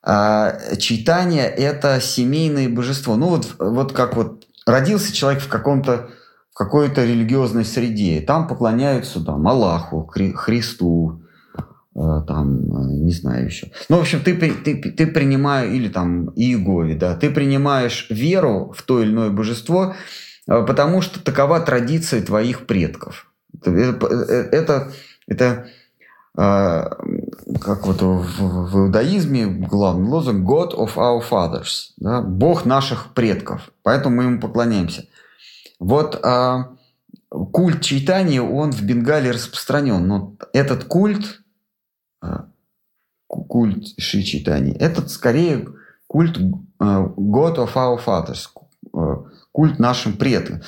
а, 0.02 0.58
читание– 0.78 1.46
это 1.46 2.00
семейное 2.00 2.68
божество. 2.68 3.16
Ну, 3.16 3.28
вот, 3.28 3.56
вот 3.58 3.92
как 3.92 4.16
вот 4.16 4.44
родился 4.66 5.12
человек 5.12 5.42
в 5.42 5.48
каком-то 5.48 6.10
какой-то 6.58 7.04
религиозной 7.04 7.64
среде. 7.64 8.20
Там 8.20 8.48
поклоняются 8.48 9.24
там, 9.24 9.46
Аллаху, 9.46 10.10
Хри- 10.12 10.34
Христу, 10.34 11.22
э, 11.94 12.00
там, 12.26 12.58
э, 12.58 13.04
не 13.04 13.12
знаю 13.12 13.46
еще. 13.46 13.70
Ну, 13.88 13.98
в 13.98 14.00
общем, 14.00 14.22
ты, 14.24 14.34
ты, 14.34 14.74
ты 14.74 15.06
принимаешь, 15.06 15.72
или 15.72 15.88
там 15.88 16.30
Иегове, 16.30 16.96
да, 16.96 17.14
ты 17.14 17.30
принимаешь 17.30 18.08
веру 18.10 18.74
в 18.76 18.82
то 18.82 19.00
или 19.00 19.12
иное 19.12 19.30
божество, 19.30 19.94
э, 20.48 20.64
потому 20.66 21.00
что 21.00 21.22
такова 21.22 21.60
традиция 21.60 22.22
твоих 22.22 22.66
предков. 22.66 23.27
Это, 23.62 24.06
это, 24.06 24.92
это 25.26 25.68
как 26.34 27.86
вот 27.86 28.00
в, 28.00 28.70
в 28.70 28.78
иудаизме 28.78 29.46
главный 29.46 30.08
лозунг 30.08 30.48
God 30.48 30.76
of 30.76 30.94
our 30.96 31.20
fathers, 31.28 31.90
да, 31.96 32.22
Бог 32.22 32.64
наших 32.64 33.12
предков, 33.12 33.70
поэтому 33.82 34.16
мы 34.16 34.24
ему 34.24 34.40
поклоняемся. 34.40 35.08
Вот 35.80 36.20
а, 36.24 36.76
культ 37.28 37.82
читания, 37.82 38.40
он 38.40 38.72
в 38.72 38.82
Бенгалии 38.82 39.30
распространен, 39.30 40.06
но 40.06 40.36
этот 40.52 40.84
культ, 40.84 41.40
а, 42.20 42.46
культ 43.26 43.86
Ши 43.98 44.22
читания, 44.22 44.74
этот 44.74 45.10
скорее 45.10 45.68
культ 46.06 46.38
а, 46.78 47.04
God 47.04 47.56
of 47.56 47.74
our 47.74 48.00
fathers, 48.04 48.48
а, 48.92 49.24
культ 49.52 49.78
нашим 49.78 50.16
предкам, 50.16 50.62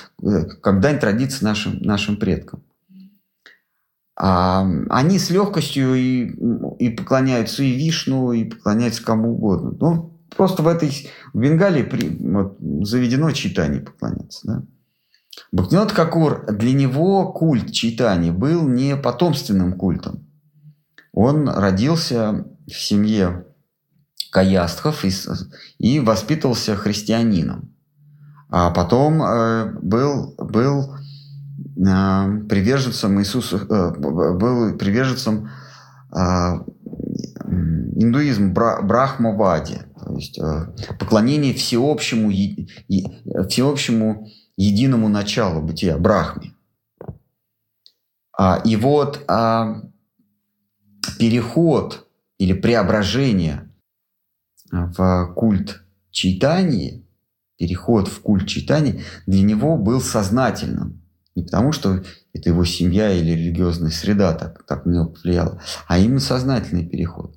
как 0.62 0.80
дань 0.80 0.98
традиции 0.98 1.44
нашим, 1.44 1.80
нашим 1.80 2.16
предкам. 2.16 2.62
А, 4.22 4.68
они 4.90 5.18
с 5.18 5.30
легкостью 5.30 5.94
и, 5.94 6.30
и 6.78 6.90
поклоняются 6.90 7.62
и 7.62 7.72
Вишну, 7.72 8.32
и 8.32 8.44
поклоняются 8.44 9.02
кому 9.02 9.32
угодно. 9.32 9.74
Ну, 9.80 10.20
просто 10.36 10.62
в 10.62 10.68
этой 10.68 11.10
в 11.32 11.38
Бенгалии 11.38 11.82
при, 11.82 12.18
вот, 12.18 12.58
заведено 12.86 13.30
читание 13.30 13.80
поклоняться. 13.80 14.46
Да? 14.46 14.62
Бхактинат 15.52 15.92
Какур, 15.92 16.44
для 16.52 16.74
него 16.74 17.32
культ 17.32 17.72
читания 17.72 18.30
был 18.30 18.68
не 18.68 18.94
потомственным 18.94 19.72
культом. 19.72 20.28
Он 21.12 21.48
родился 21.48 22.44
в 22.66 22.74
семье 22.74 23.46
каястхов 24.30 25.02
и, 25.06 25.12
и 25.78 25.98
воспитывался 25.98 26.76
христианином. 26.76 27.74
А 28.50 28.70
потом 28.70 29.22
э, 29.22 29.72
был, 29.80 30.34
был 30.36 30.94
приверженцем 32.48 33.20
Иисуса, 33.20 33.56
э, 33.56 33.90
был 33.98 34.76
приверженцем 34.76 35.50
э, 36.12 36.18
индуизм 37.96 38.52
бра, 38.52 38.82
Брахмавади, 38.82 39.80
то 39.98 40.14
есть 40.14 40.38
э, 40.38 40.74
поклонение 40.98 41.54
всеобщему, 41.54 42.30
всеобщему 43.48 44.28
единому 44.56 45.08
началу 45.08 45.62
бытия, 45.62 45.98
Брахме. 45.98 46.54
А, 48.36 48.60
и 48.64 48.76
вот 48.76 49.22
а, 49.28 49.82
переход 51.18 52.08
или 52.38 52.54
преображение 52.54 53.70
в 54.70 55.32
культ 55.34 55.82
читания, 56.10 57.02
переход 57.58 58.08
в 58.08 58.20
культ 58.22 58.48
читания 58.48 59.02
для 59.26 59.42
него 59.42 59.76
был 59.76 60.00
сознательным. 60.00 61.02
Не 61.40 61.46
потому, 61.46 61.72
что 61.72 62.02
это 62.34 62.50
его 62.50 62.66
семья 62.66 63.10
или 63.10 63.30
религиозная 63.30 63.90
среда 63.90 64.34
так, 64.34 64.62
так 64.66 64.84
на 64.84 64.90
него 64.90 65.06
повлияла, 65.06 65.58
а 65.88 65.98
именно 65.98 66.20
сознательный 66.20 66.86
переход. 66.86 67.34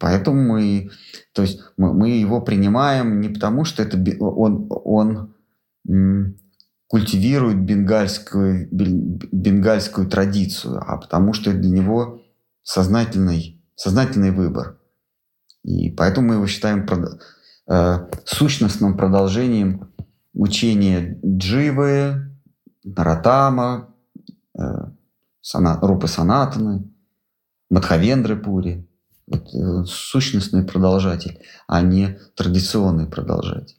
Поэтому 0.00 0.42
мы, 0.42 0.90
то 1.32 1.42
есть 1.42 1.60
мы, 1.76 1.94
мы 1.94 2.10
его 2.10 2.40
принимаем 2.40 3.20
не 3.20 3.28
потому, 3.28 3.64
что 3.64 3.84
это 3.84 3.96
он, 4.18 4.66
он 4.68 5.34
культивирует 6.88 7.60
бенгальскую, 7.60 8.68
бенгальскую 8.72 10.08
традицию, 10.08 10.82
а 10.84 10.96
потому 10.96 11.32
что 11.32 11.52
для 11.52 11.70
него 11.70 12.22
сознательный, 12.64 13.64
сознательный 13.76 14.32
выбор. 14.32 14.80
И 15.62 15.90
поэтому 15.90 16.28
мы 16.28 16.34
его 16.34 16.46
считаем 16.48 16.84
э, 17.68 18.08
сущностным 18.24 18.96
продолжением 18.96 19.92
учения 20.32 21.20
Дживы, 21.24 22.29
Наратама, 22.84 23.94
э, 24.58 24.62
сана, 25.40 25.78
Рупы 25.80 26.08
Санатаны, 26.08 26.90
Мадхавендры 27.70 28.36
Пури. 28.36 28.86
Это 29.26 29.84
сущностный 29.84 30.64
продолжатель, 30.64 31.40
а 31.68 31.82
не 31.82 32.18
традиционный 32.34 33.06
продолжатель. 33.06 33.76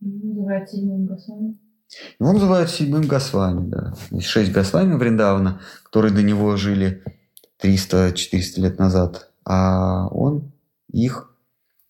Называется 0.00 0.76
седьмым 0.76 1.06
Госвами. 1.06 1.58
Его 2.18 2.32
называют 2.32 2.70
седьмым 2.70 3.06
Госвами, 3.06 3.70
да. 3.70 3.94
Есть 4.10 4.26
шесть 4.26 4.52
Госвами 4.52 4.94
Вриндавана, 4.94 5.60
которые 5.84 6.12
до 6.12 6.22
него 6.22 6.56
жили 6.56 7.02
300-400 7.62 8.60
лет 8.60 8.78
назад, 8.78 9.30
а 9.44 10.08
он 10.08 10.52
их, 10.90 11.34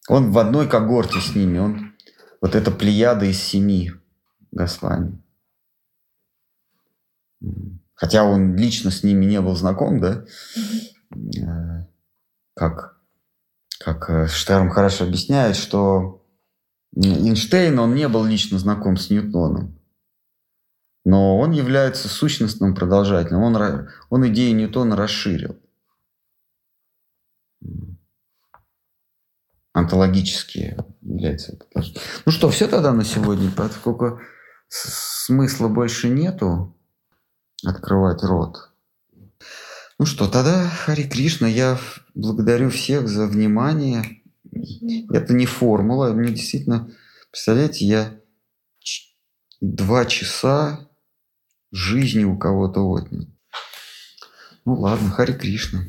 он 0.09 0.31
в 0.31 0.39
одной 0.39 0.69
когорте 0.69 1.20
с 1.20 1.35
ними, 1.35 1.59
он 1.59 1.93
вот 2.41 2.55
эта 2.55 2.70
плеяда 2.70 3.24
из 3.24 3.43
семи 3.43 3.93
Госвами. 4.51 5.19
Хотя 7.94 8.24
он 8.24 8.56
лично 8.56 8.90
с 8.90 9.02
ними 9.02 9.24
не 9.24 9.40
был 9.40 9.55
знаком, 9.55 10.01
да, 10.01 10.24
э, 11.14 11.86
как, 12.55 13.01
как 13.78 14.10
э, 14.10 14.27
Штерм 14.27 14.70
хорошо 14.70 15.05
объясняет, 15.05 15.56
что 15.56 16.27
Эйнштейн, 16.97 17.78
он 17.78 17.94
не 17.94 18.09
был 18.09 18.24
лично 18.24 18.59
знаком 18.59 18.97
с 18.97 19.09
Ньютоном. 19.09 19.78
Но 21.05 21.39
он 21.39 21.51
является 21.52 22.09
сущностным 22.09 22.74
продолжателем. 22.74 23.43
Он, 23.43 23.89
он 24.10 24.28
идею 24.28 24.56
Ньютона 24.56 24.94
расширил. 24.94 25.59
Антологически 29.73 30.77
является 31.01 31.52
это. 31.52 31.66
Ну 32.27 32.32
что, 32.32 32.51
все 32.51 32.69
тогда 32.69 32.93
на 32.93 33.05
сегодня, 33.05 33.51
поскольку 33.51 34.20
смысла 34.69 35.69
больше 35.69 36.09
нету 36.09 36.77
открывать 37.64 38.22
рот. 38.22 38.70
Ну 39.98 40.06
что, 40.06 40.28
тогда, 40.28 40.68
Хари 40.68 41.05
Кришна, 41.05 41.47
я 41.47 41.78
благодарю 42.14 42.70
всех 42.70 43.09
за 43.09 43.26
внимание. 43.26 44.22
Это 45.10 45.32
не 45.32 45.47
формула, 45.47 46.12
мне 46.12 46.32
действительно, 46.32 46.90
представляете, 47.30 47.86
я 47.86 48.20
два 49.60 50.05
часа 50.06 50.89
жизни 51.70 52.24
у 52.24 52.36
кого-то 52.36 52.80
отнял. 52.80 53.26
Ну 54.64 54.74
ладно, 54.74 55.10
Хари 55.10 55.32
Кришна. 55.32 55.84